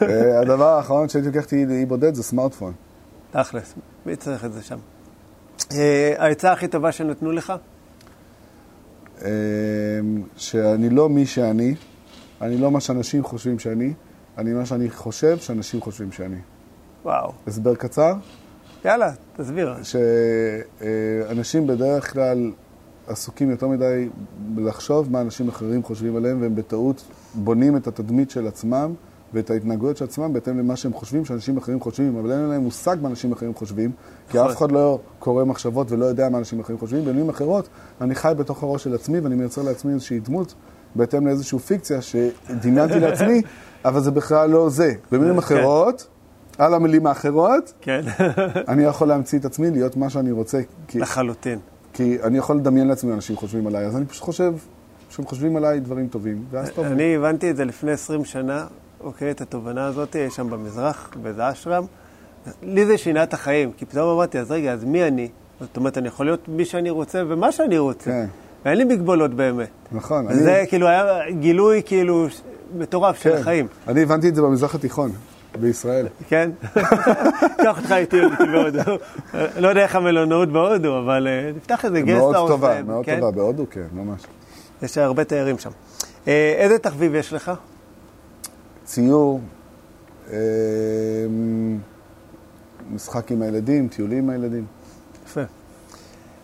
אה, 0.01 0.39
הדבר 0.39 0.69
האחרון 0.69 1.09
שהייתי 1.09 1.27
לוקח 1.27 1.43
אותי 1.43 1.65
לאי 1.65 1.86
בודד 1.86 2.13
זה 2.13 2.23
סמארטפון. 2.23 2.73
תכלס, 3.32 3.73
מי 4.05 4.15
צריך 4.15 4.45
את 4.45 4.53
זה 4.53 4.61
שם? 4.63 4.77
אה, 5.71 6.13
העצה 6.17 6.51
הכי 6.51 6.67
טובה 6.67 6.91
שנתנו 6.91 7.32
לך? 7.32 7.53
אה, 9.26 9.30
שאני 10.36 10.89
לא 10.89 11.09
מי 11.09 11.26
שאני, 11.26 11.76
אני 12.41 12.57
לא 12.57 12.72
מה 12.72 12.80
שאנשים 12.80 13.24
חושבים 13.24 13.59
שאני, 13.59 13.93
אני 14.38 14.53
מה 14.53 14.65
שאני 14.65 14.89
חושב 14.89 15.38
שאנשים 15.38 15.82
חושבים 15.82 16.11
שאני. 16.11 16.39
וואו. 17.03 17.32
הסבר 17.47 17.76
קצר, 17.76 18.13
יאללה, 18.86 19.11
תסביר. 19.38 19.76
שאנשים 19.84 21.67
בדרך 21.67 22.13
כלל 22.13 22.51
עסוקים 23.07 23.51
יותר 23.51 23.67
מדי 23.67 24.09
לחשוב 24.57 25.11
מה 25.11 25.22
אנשים 25.22 25.49
אחרים 25.49 25.84
חושבים 25.84 26.15
עליהם, 26.15 26.41
והם 26.41 26.55
בטעות 26.55 27.03
בונים 27.36 27.78
את 27.78 27.88
התדמית 27.88 28.30
של 28.30 28.47
עצמם 28.47 28.93
ואת 29.34 29.49
ההתנהגויות 29.49 29.97
של 29.97 30.05
עצמם 30.05 30.34
בהתאם 30.34 30.59
למה 30.59 30.75
שהם 30.75 30.93
חושבים 30.93 31.25
שאנשים 31.25 31.57
אחרים 31.57 31.79
חושבים, 31.79 32.17
אבל 32.17 32.32
אין 32.32 32.39
להם 32.39 32.61
מושג 32.61 32.97
מה 33.01 33.09
אנשים 33.09 33.32
אחרים 33.32 33.53
חושבים, 33.55 33.91
כי 34.29 34.38
נכון. 34.38 34.49
אף 34.49 34.57
אחד 34.57 34.71
לא 34.71 34.99
קורא 35.19 35.43
מחשבות 35.43 35.91
ולא 35.91 36.05
יודע 36.05 36.29
מה 36.29 36.38
אנשים 36.38 36.59
אחרים 36.59 36.79
חושבים. 36.79 37.05
במילים 37.05 37.29
אחרות, 37.29 37.69
אני 38.01 38.15
חי 38.15 38.34
בתוך 38.38 38.63
הראש 38.63 38.84
של 38.84 38.95
עצמי 38.95 39.19
ואני 39.19 39.36
מייצר 39.36 39.61
לעצמי 39.61 39.93
איזושהי 39.93 40.19
דמות 40.19 40.53
בהתאם 40.95 41.27
לאיזושהי 41.27 41.59
פיקציה 41.59 42.01
שדמיינתי 42.01 42.99
לעצמי, 43.05 43.41
אבל 43.86 43.99
זה 44.01 44.11
בכלל 44.11 44.49
לא 44.49 44.69
זה. 44.69 44.93
במילים 45.11 45.38
אחרות, 45.38 46.07
על 46.57 46.73
המילים 46.73 47.07
האחרות, 47.07 47.73
כן, 47.82 48.01
אני 48.71 48.84
יכול 48.84 49.07
להמציא 49.07 49.39
את 49.39 49.45
עצמי 49.45 49.71
להיות 49.71 49.97
מה 49.97 50.09
שאני 50.09 50.32
רוצה, 50.32 50.61
כי, 50.88 50.99
לחלוטין. 50.99 51.59
כי 51.93 52.17
אני 52.23 52.38
יכול 52.38 52.57
לדמיין 52.57 52.88
לעצמי 52.88 53.13
אנשים 53.13 53.36
חושבים 53.36 53.67
עליי, 53.67 53.86
אז 53.86 53.95
אני 53.95 54.05
פשוט 54.05 54.23
חושב 54.23 54.53
שהם 55.09 55.25
חושבים 55.25 55.55
עליי 55.55 55.79
דברים 55.79 56.07
טובים, 56.07 56.45
ואז 56.51 56.69
טוב. 56.69 56.86
אני 56.86 57.15
הבנתי 57.15 57.51
את 57.51 57.55
זה 57.55 57.65
לפני 57.65 57.91
20 57.91 58.25
שנה, 58.25 58.67
אוקיי, 59.04 59.32
את 59.32 59.41
התובנה 59.41 59.86
הזאת, 59.86 60.16
שם 60.30 60.49
במזרח, 60.49 61.12
באיזה 61.22 61.52
אשרם. 61.52 61.86
לי 62.64 62.86
זה 62.86 62.97
שינה 62.97 63.24
את 63.24 63.34
החיים, 63.34 63.72
כי 63.78 63.86
פתאום 63.86 64.10
אמרתי, 64.10 64.39
אז 64.39 64.52
רגע, 64.52 64.74
אז 64.74 64.84
מי 64.84 65.04
אני? 65.04 65.30
זאת 65.60 65.78
אומרת, 65.78 65.97
אני 65.97 66.08
יכול 66.08 66.26
להיות 66.26 66.47
מי 66.47 66.66
שאני 66.66 66.89
רוצה 66.89 67.24
ומה 67.28 67.52
שאני 67.52 67.78
רוצה. 67.78 68.06
כן. 68.06 68.26
ואין 68.66 68.78
לי 68.78 68.84
מגבלות 68.84 69.34
באמת. 69.34 69.70
נכון, 69.91 70.28
אני, 70.28 70.36
וזה 70.36 70.64
כאילו 70.70 70.88
היה 70.88 71.32
גילוי 71.32 71.82
כאילו 71.86 72.28
מטורף 72.78 73.24
של 73.24 73.32
כן, 73.32 73.38
החיים, 73.41 73.68
אני 73.88 74.04
הבנתי 74.04 74.30
את 74.30 74.36
זה 74.36 74.41
במזרח 74.41 74.76
התיכון, 74.76 75.12
בישראל. 75.60 76.08
כן? 76.28 76.49
קח 77.64 77.78
אותך 77.78 77.91
איתי 77.91 78.18
בהודו. 78.52 78.80
לא 79.58 79.68
יודע 79.68 79.84
איך 79.84 79.95
המלונאות 79.95 80.49
בהודו, 80.49 80.99
אבל 80.99 81.28
אה, 81.28 81.52
נפתח 81.56 81.86
איזה 81.86 82.02
גסט 82.02 82.18
מאוד. 82.18 82.47
טובה, 82.47 82.76
אה, 82.78 82.84
מאוד 82.84 83.06
כן? 83.06 83.20
טובה, 83.20 83.32
בהודו 83.32 83.66
כן, 83.72 83.86
ממש. 83.93 84.22
יש 84.84 84.97
הרבה 84.97 85.24
תיירים 85.24 85.58
שם. 85.58 85.70
אה, 86.28 86.54
איזה 86.58 86.80
תחביב 86.80 87.16
יש 87.16 87.34
לך? 87.34 87.52
ציור, 88.92 89.39
אה, 90.32 90.38
משחק 92.94 93.32
עם 93.32 93.42
הילדים, 93.42 93.88
טיולים 93.88 94.24
עם 94.24 94.30
הילדים. 94.30 94.66
יפה. 95.26 95.42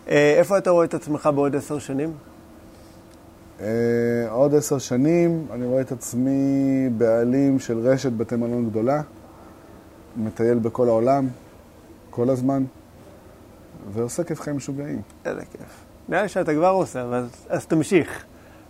אה, 0.08 0.34
איפה 0.38 0.58
אתה 0.58 0.70
רואה 0.70 0.84
את 0.84 0.94
עצמך 0.94 1.30
בעוד 1.34 1.56
עשר 1.56 1.78
שנים? 1.78 2.12
אה, 3.60 3.66
עוד 4.30 4.54
עשר 4.54 4.78
שנים 4.78 5.46
אני 5.52 5.66
רואה 5.66 5.80
את 5.80 5.92
עצמי 5.92 6.88
בעלים 6.96 7.58
של 7.58 7.78
רשת 7.78 8.12
בתי 8.12 8.36
מלון 8.36 8.70
גדולה, 8.70 9.02
מטייל 10.16 10.58
בכל 10.58 10.88
העולם, 10.88 11.28
כל 12.10 12.30
הזמן, 12.30 12.64
ועושה 13.92 14.24
כיף 14.24 14.40
חיים 14.40 14.56
משוגעים. 14.56 15.02
איזה 15.24 15.40
כיף. 15.40 15.84
נראה 16.08 16.22
לי 16.22 16.28
שאתה 16.28 16.54
כבר 16.54 16.70
עושה, 16.70 17.02
אבל 17.02 17.26
אז 17.48 17.66
תמשיך. 17.66 18.24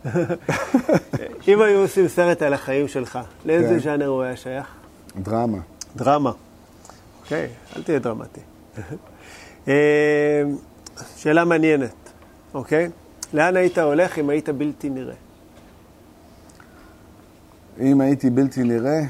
אם 1.48 1.62
היו 1.62 1.78
עושים 1.80 2.08
סרט 2.08 2.42
על 2.42 2.54
החיים 2.54 2.88
שלך, 2.88 3.18
לאיזה 3.44 3.68
כן. 3.68 3.78
ז'אנר 3.78 4.06
הוא 4.06 4.22
היה 4.22 4.36
שייך? 4.36 4.66
דרמה. 5.16 5.58
דרמה. 5.96 6.32
אוקיי, 7.22 7.48
אל 7.76 7.82
תהיה 7.82 7.98
דרמטי. 7.98 8.40
אה, 9.68 10.42
שאלה 11.16 11.44
מעניינת, 11.44 11.94
אוקיי? 12.54 12.90
לאן 13.32 13.56
היית 13.56 13.78
הולך 13.78 14.18
אם 14.18 14.30
היית 14.30 14.48
בלתי 14.48 14.90
נראה? 14.90 15.14
אם 17.80 18.00
הייתי 18.00 18.30
בלתי 18.30 18.62
נראה, 18.62 19.00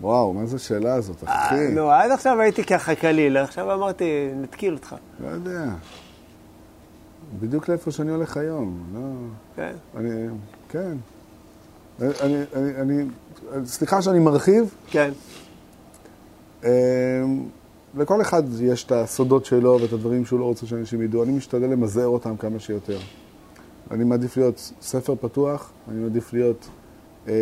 וואו, 0.00 0.32
מה 0.32 0.46
זו 0.46 0.56
השאלה 0.56 0.94
הזאת, 0.94 1.24
אחי? 1.24 1.68
נו, 1.68 1.90
עד 1.90 2.10
עכשיו 2.10 2.40
הייתי 2.40 2.64
ככה 2.64 2.94
קליל, 2.94 3.36
עכשיו 3.36 3.74
אמרתי, 3.74 4.30
נתקיל 4.36 4.74
אותך. 4.74 4.94
לא 5.20 5.28
יודע. 5.28 5.64
בדיוק 7.40 7.68
לאיפה 7.68 7.90
שאני 7.90 8.10
הולך 8.10 8.36
היום. 8.36 8.84
לא... 8.94 9.00
כן. 9.56 9.74
אני... 9.96 10.10
כן. 10.68 10.96
אני, 12.00 12.42
אני, 12.54 12.80
אני, 12.80 13.04
סליחה 13.64 14.02
שאני 14.02 14.18
מרחיב, 14.18 14.74
כן, 14.90 15.10
אמ, 16.64 16.68
לכל 17.94 18.20
אחד 18.20 18.42
יש 18.60 18.84
את 18.84 18.92
הסודות 18.92 19.44
שלו 19.44 19.78
ואת 19.82 19.92
הדברים 19.92 20.24
שהוא 20.24 20.40
לא 20.40 20.44
רוצה 20.44 20.66
שאנשים 20.66 21.02
ידעו. 21.02 21.22
אני 21.22 21.32
משתדל 21.32 21.66
למזער 21.66 22.06
אותם 22.06 22.36
כמה 22.36 22.58
שיותר. 22.58 22.98
אני 23.90 24.04
מעדיף 24.04 24.36
להיות 24.36 24.72
ספר 24.80 25.14
פתוח, 25.20 25.72
אני 25.88 26.00
מעדיף 26.00 26.32
להיות 26.32 26.68
אה, 27.28 27.32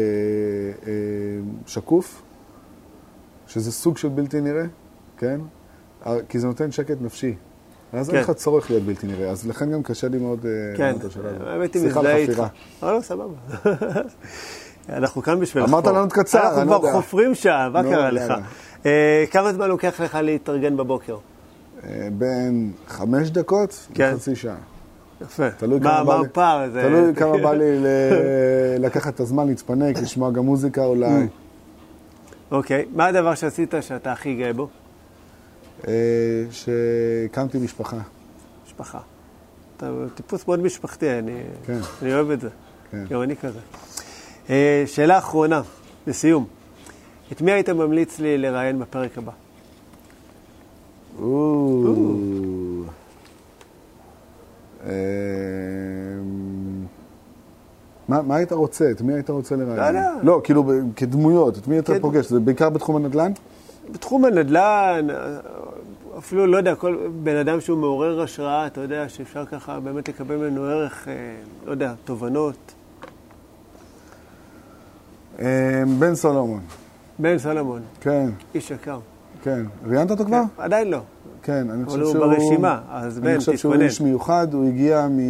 אה, 0.87 0.93
שקוף, 1.67 2.23
שזה 3.47 3.73
סוג 3.73 3.97
של 3.97 4.09
בלתי 4.09 4.41
נראה, 4.41 4.65
כן? 5.17 5.41
אה, 6.07 6.17
כי 6.29 6.39
זה 6.39 6.47
נותן 6.47 6.73
שקט 6.73 6.97
נפשי. 7.01 7.35
אז 7.93 8.11
אין 8.11 8.17
כן. 8.17 8.23
לך 8.23 8.31
צורך 8.31 8.71
להיות 8.71 8.83
בלתי 8.83 9.07
נראה, 9.07 9.31
אז 9.31 9.47
לכן 9.49 9.71
גם 9.73 9.83
קשה 9.83 10.09
לי 10.09 10.19
מאוד 10.19 10.47
אה, 10.47 10.77
כן. 10.77 10.95
על 11.01 11.07
השאלה 11.07 11.29
הזאת. 11.29 11.47
האמת 11.47 11.75
היא 11.75 11.87
מזדהה 11.87 12.17
איתך. 12.17 12.43
לא, 12.83 12.97
לא, 12.97 13.01
סבבה. 13.01 13.35
אנחנו 14.89 15.23
כאן 15.23 15.41
בשביל 15.41 15.63
אמרת 15.63 15.79
לחפור. 15.85 15.93
לענות 15.93 16.13
קצר, 16.13 16.49
אנחנו 16.49 16.71
לא 16.71 16.79
כבר. 16.79 16.93
חופרים 16.93 17.35
שעה, 17.35 17.69
מה 17.69 17.83
נו, 17.83 17.91
קרה. 17.91 18.11
לך? 18.11 18.33
אה, 18.87 19.25
כמה 19.31 19.53
זמן 19.53 19.69
לוקח 19.69 20.01
לך 20.01 20.19
להתארגן 20.23 20.77
בבוקר? 20.77 21.17
אה, 21.85 22.09
בין 22.13 22.73
חמש 22.89 23.31
דקות 23.31 23.87
כן. 23.95 24.13
לחצי 24.15 24.37
שעה. 24.37 24.57
יפה. 25.23 25.51
תלוי 25.51 25.79
מה 25.79 25.91
כמה 25.91 26.05
בא 26.05 26.13
מה 26.15 26.21
לי. 26.21 26.27
הפער 26.27 26.59
הזה? 26.59 26.83
תלוי 26.83 27.15
כמה 27.15 27.39
בא 27.39 27.53
לי 27.53 27.79
ל- 27.79 27.87
לקחת 28.87 29.15
את 29.15 29.21
הזמן, 29.21 29.47
להתפנק, 29.47 29.99
לשמוע 29.99 30.31
גם 30.31 30.45
מוזיקה 30.45 30.85
אולי. 30.85 31.27
אוקיי. 32.51 32.85
מה 32.95 33.07
הדבר 33.07 33.35
שעשית 33.35 33.75
שאתה 33.81 34.13
הכי 34.13 34.35
גאה 34.35 34.53
בו? 34.53 34.69
אה, 35.89 35.93
שהקמתי 36.51 37.59
משפחה. 37.59 37.99
משפחה. 38.67 38.99
אתה 39.77 39.87
טיפוס 40.15 40.47
מאוד 40.47 40.61
משפחתי, 40.61 41.11
אני 41.19 41.43
כן. 41.67 41.79
אני 42.03 42.15
אוהב 42.15 42.31
את 42.31 42.41
זה. 42.41 42.49
כן. 42.91 43.05
גם 43.11 43.23
אני 43.23 43.37
כזה. 43.37 43.59
אה, 44.51 44.85
שאלה 44.87 45.19
אחרונה, 45.19 45.63
לסיום. 46.07 46.47
את 47.33 47.41
מי 47.41 47.53
היית 47.53 47.69
ממליץ 47.69 48.19
לי 48.19 48.39
לראיין 48.39 48.79
בפרק 48.79 49.19
הבא? 49.19 49.33
אמ, 54.87 54.91
מה, 58.09 58.37
היית 58.37 58.53
רוצה? 58.53 58.91
את 58.91 59.01
מי 59.01 59.15
היית 59.15 59.31
רוצה 59.31 59.57
לראיין? 59.57 59.79
לא 59.79 59.85
יודע. 59.85 60.11
לא, 60.23 60.41
כאילו, 60.45 60.65
כדמויות, 60.97 61.59
את 61.59 61.69
מי 61.69 61.79
אתה 61.79 61.93
פוגש? 62.01 62.27
זה 62.27 62.41
בעיקר 62.41 62.71
בתחום 62.71 62.97
הנדל"ן? 62.97 63.33
בתחום 63.93 64.25
הנדל"ן, 64.25 65.07
אפילו, 66.19 66.47
לא 66.47 66.57
יודע, 66.57 66.75
כל 66.75 66.97
בן 67.23 67.37
אדם 67.37 67.61
שהוא 67.61 67.79
מעורר 67.79 68.21
השראה, 68.23 68.67
אתה 68.67 68.81
יודע, 68.81 69.09
שאפשר 69.09 69.47
ככה 69.47 69.81
באמת 69.81 70.09
לקבל 70.09 70.37
ממנו 70.37 70.65
ערך, 70.65 71.09
אה, 71.09 71.15
לא 71.67 71.71
יודע, 71.71 71.95
תובנות. 72.05 72.73
אה, 75.39 75.83
בן 75.99 76.15
סולומון, 76.15 76.61
בן 77.19 77.39
סלומון, 77.39 77.83
כן, 78.01 78.31
איש 78.55 78.71
יקר. 78.71 78.99
כן. 79.43 79.67
ראיינת 79.87 80.11
אותו 80.11 80.25
כבר? 80.25 80.43
עדיין 80.59 80.91
לא. 80.91 81.01
כן, 81.43 81.71
אני 81.71 81.85
חושב 81.85 81.97
אבל 81.97 82.05
הוא 82.05 82.13
שהוא... 82.13 82.27
ברשימה, 82.27 82.81
אז 82.91 83.19
בן, 83.19 83.27
אני 83.27 83.39
חושב 83.39 83.57
שהוא 83.57 83.73
תתכונן. 83.73 83.87
איש 83.87 84.01
מיוחד, 84.01 84.55
הוא 84.55 84.69
הגיע 84.69 85.09
מ, 85.11 85.19
אה, 85.19 85.25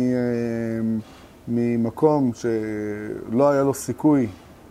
ממקום 1.48 2.30
שלא 2.34 3.50
היה 3.50 3.62
לו 3.62 3.74
סיכוי 3.74 4.26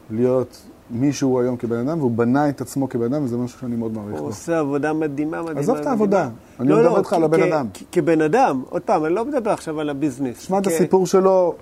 להיות 0.09 0.65
מי 0.91 1.13
שהוא 1.13 1.41
היום 1.41 1.57
כבן 1.57 1.87
אדם, 1.87 1.99
והוא 1.99 2.11
בנה 2.11 2.49
את 2.49 2.61
עצמו 2.61 2.89
כבן 2.89 3.13
אדם, 3.13 3.23
וזה 3.23 3.37
משהו 3.37 3.59
שאני 3.59 3.75
מאוד 3.75 3.93
מעריך 3.93 4.11
הוא 4.11 4.19
בו. 4.19 4.25
עושה 4.25 4.59
עבודה 4.59 4.93
מדהימה, 4.93 5.41
מדהימה. 5.41 5.59
עזוב 5.59 5.77
את. 5.77 5.85
העבודה, 5.85 6.29
אני 6.59 6.69
לא, 6.69 6.77
מדבר 6.77 6.93
לא, 6.93 6.97
איתך 6.97 7.13
על 7.13 7.23
הבן 7.23 7.43
אדם. 7.43 7.67
כבן 7.91 8.21
אדם, 8.21 8.63
עוד 8.69 8.81
פעם, 8.81 9.05
אני 9.05 9.13
לא 9.13 9.25
מדבר 9.25 9.51
עכשיו 9.51 9.79
על 9.79 9.89
הביזנס. 9.89 10.39
שמע 10.39 10.59
את 10.59 10.67
הסיפור 10.67 11.07
שלו, 11.07 11.55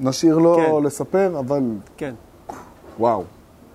נשאיר 0.00 0.38
לו 0.38 0.56
כן. 0.56 0.86
לספר, 0.86 1.38
אבל 1.38 1.62
כן, 1.96 2.14
וואו, 2.98 3.24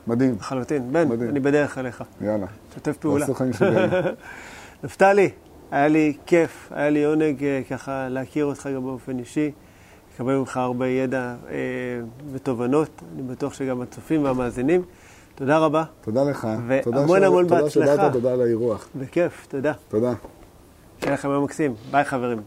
מדהים. 0.08 0.36
לחלוטין. 0.40 0.92
בן, 0.92 1.10
מדהים. 1.10 1.30
אני 1.30 1.40
בדרך 1.40 1.78
אליך. 1.78 2.04
יאללה. 2.22 2.46
שתף 2.76 2.98
פעולה. 2.98 3.26
נפתלי, 4.84 5.30
היה 5.72 5.88
לי 5.88 6.14
כיף, 6.26 6.70
היה 6.72 6.90
לי 6.90 7.06
עונג 7.06 7.44
אה, 7.44 7.62
ככה 7.70 8.10
להכיר 8.10 8.46
אותך 8.46 8.70
גם 8.76 8.84
באופן 8.84 9.20
אישי, 9.20 9.52
לקבל 10.16 10.36
ממך 10.36 10.58
הרבה 10.58 10.88
ידע 10.88 11.20
אה, 11.50 11.56
ותובנות, 12.34 12.90
אני 13.14 13.24
בטוח 13.24 13.54
שגם 13.54 13.82
הצופים 13.82 14.24
והמאזינים. 14.24 14.82
תודה 15.36 15.58
רבה, 15.58 15.84
תודה 16.02 16.24
לך. 16.24 16.48
והמון 16.68 16.82
תודה 16.84 17.08
ש- 17.08 17.24
המון 17.24 17.48
תודה 17.48 17.62
בהצלחה. 17.62 17.96
שבאת, 17.96 18.12
תודה 18.14 18.34
על 18.34 18.42
האירוח. 18.42 18.88
בכיף, 18.96 19.48
תודה. 19.50 19.74
תודה. 19.90 20.14
שיהיה 21.00 21.14
לכם 21.14 21.30
יום 21.30 21.44
מקסים. 21.44 21.74
ביי 21.92 22.04
חברים. 22.04 22.42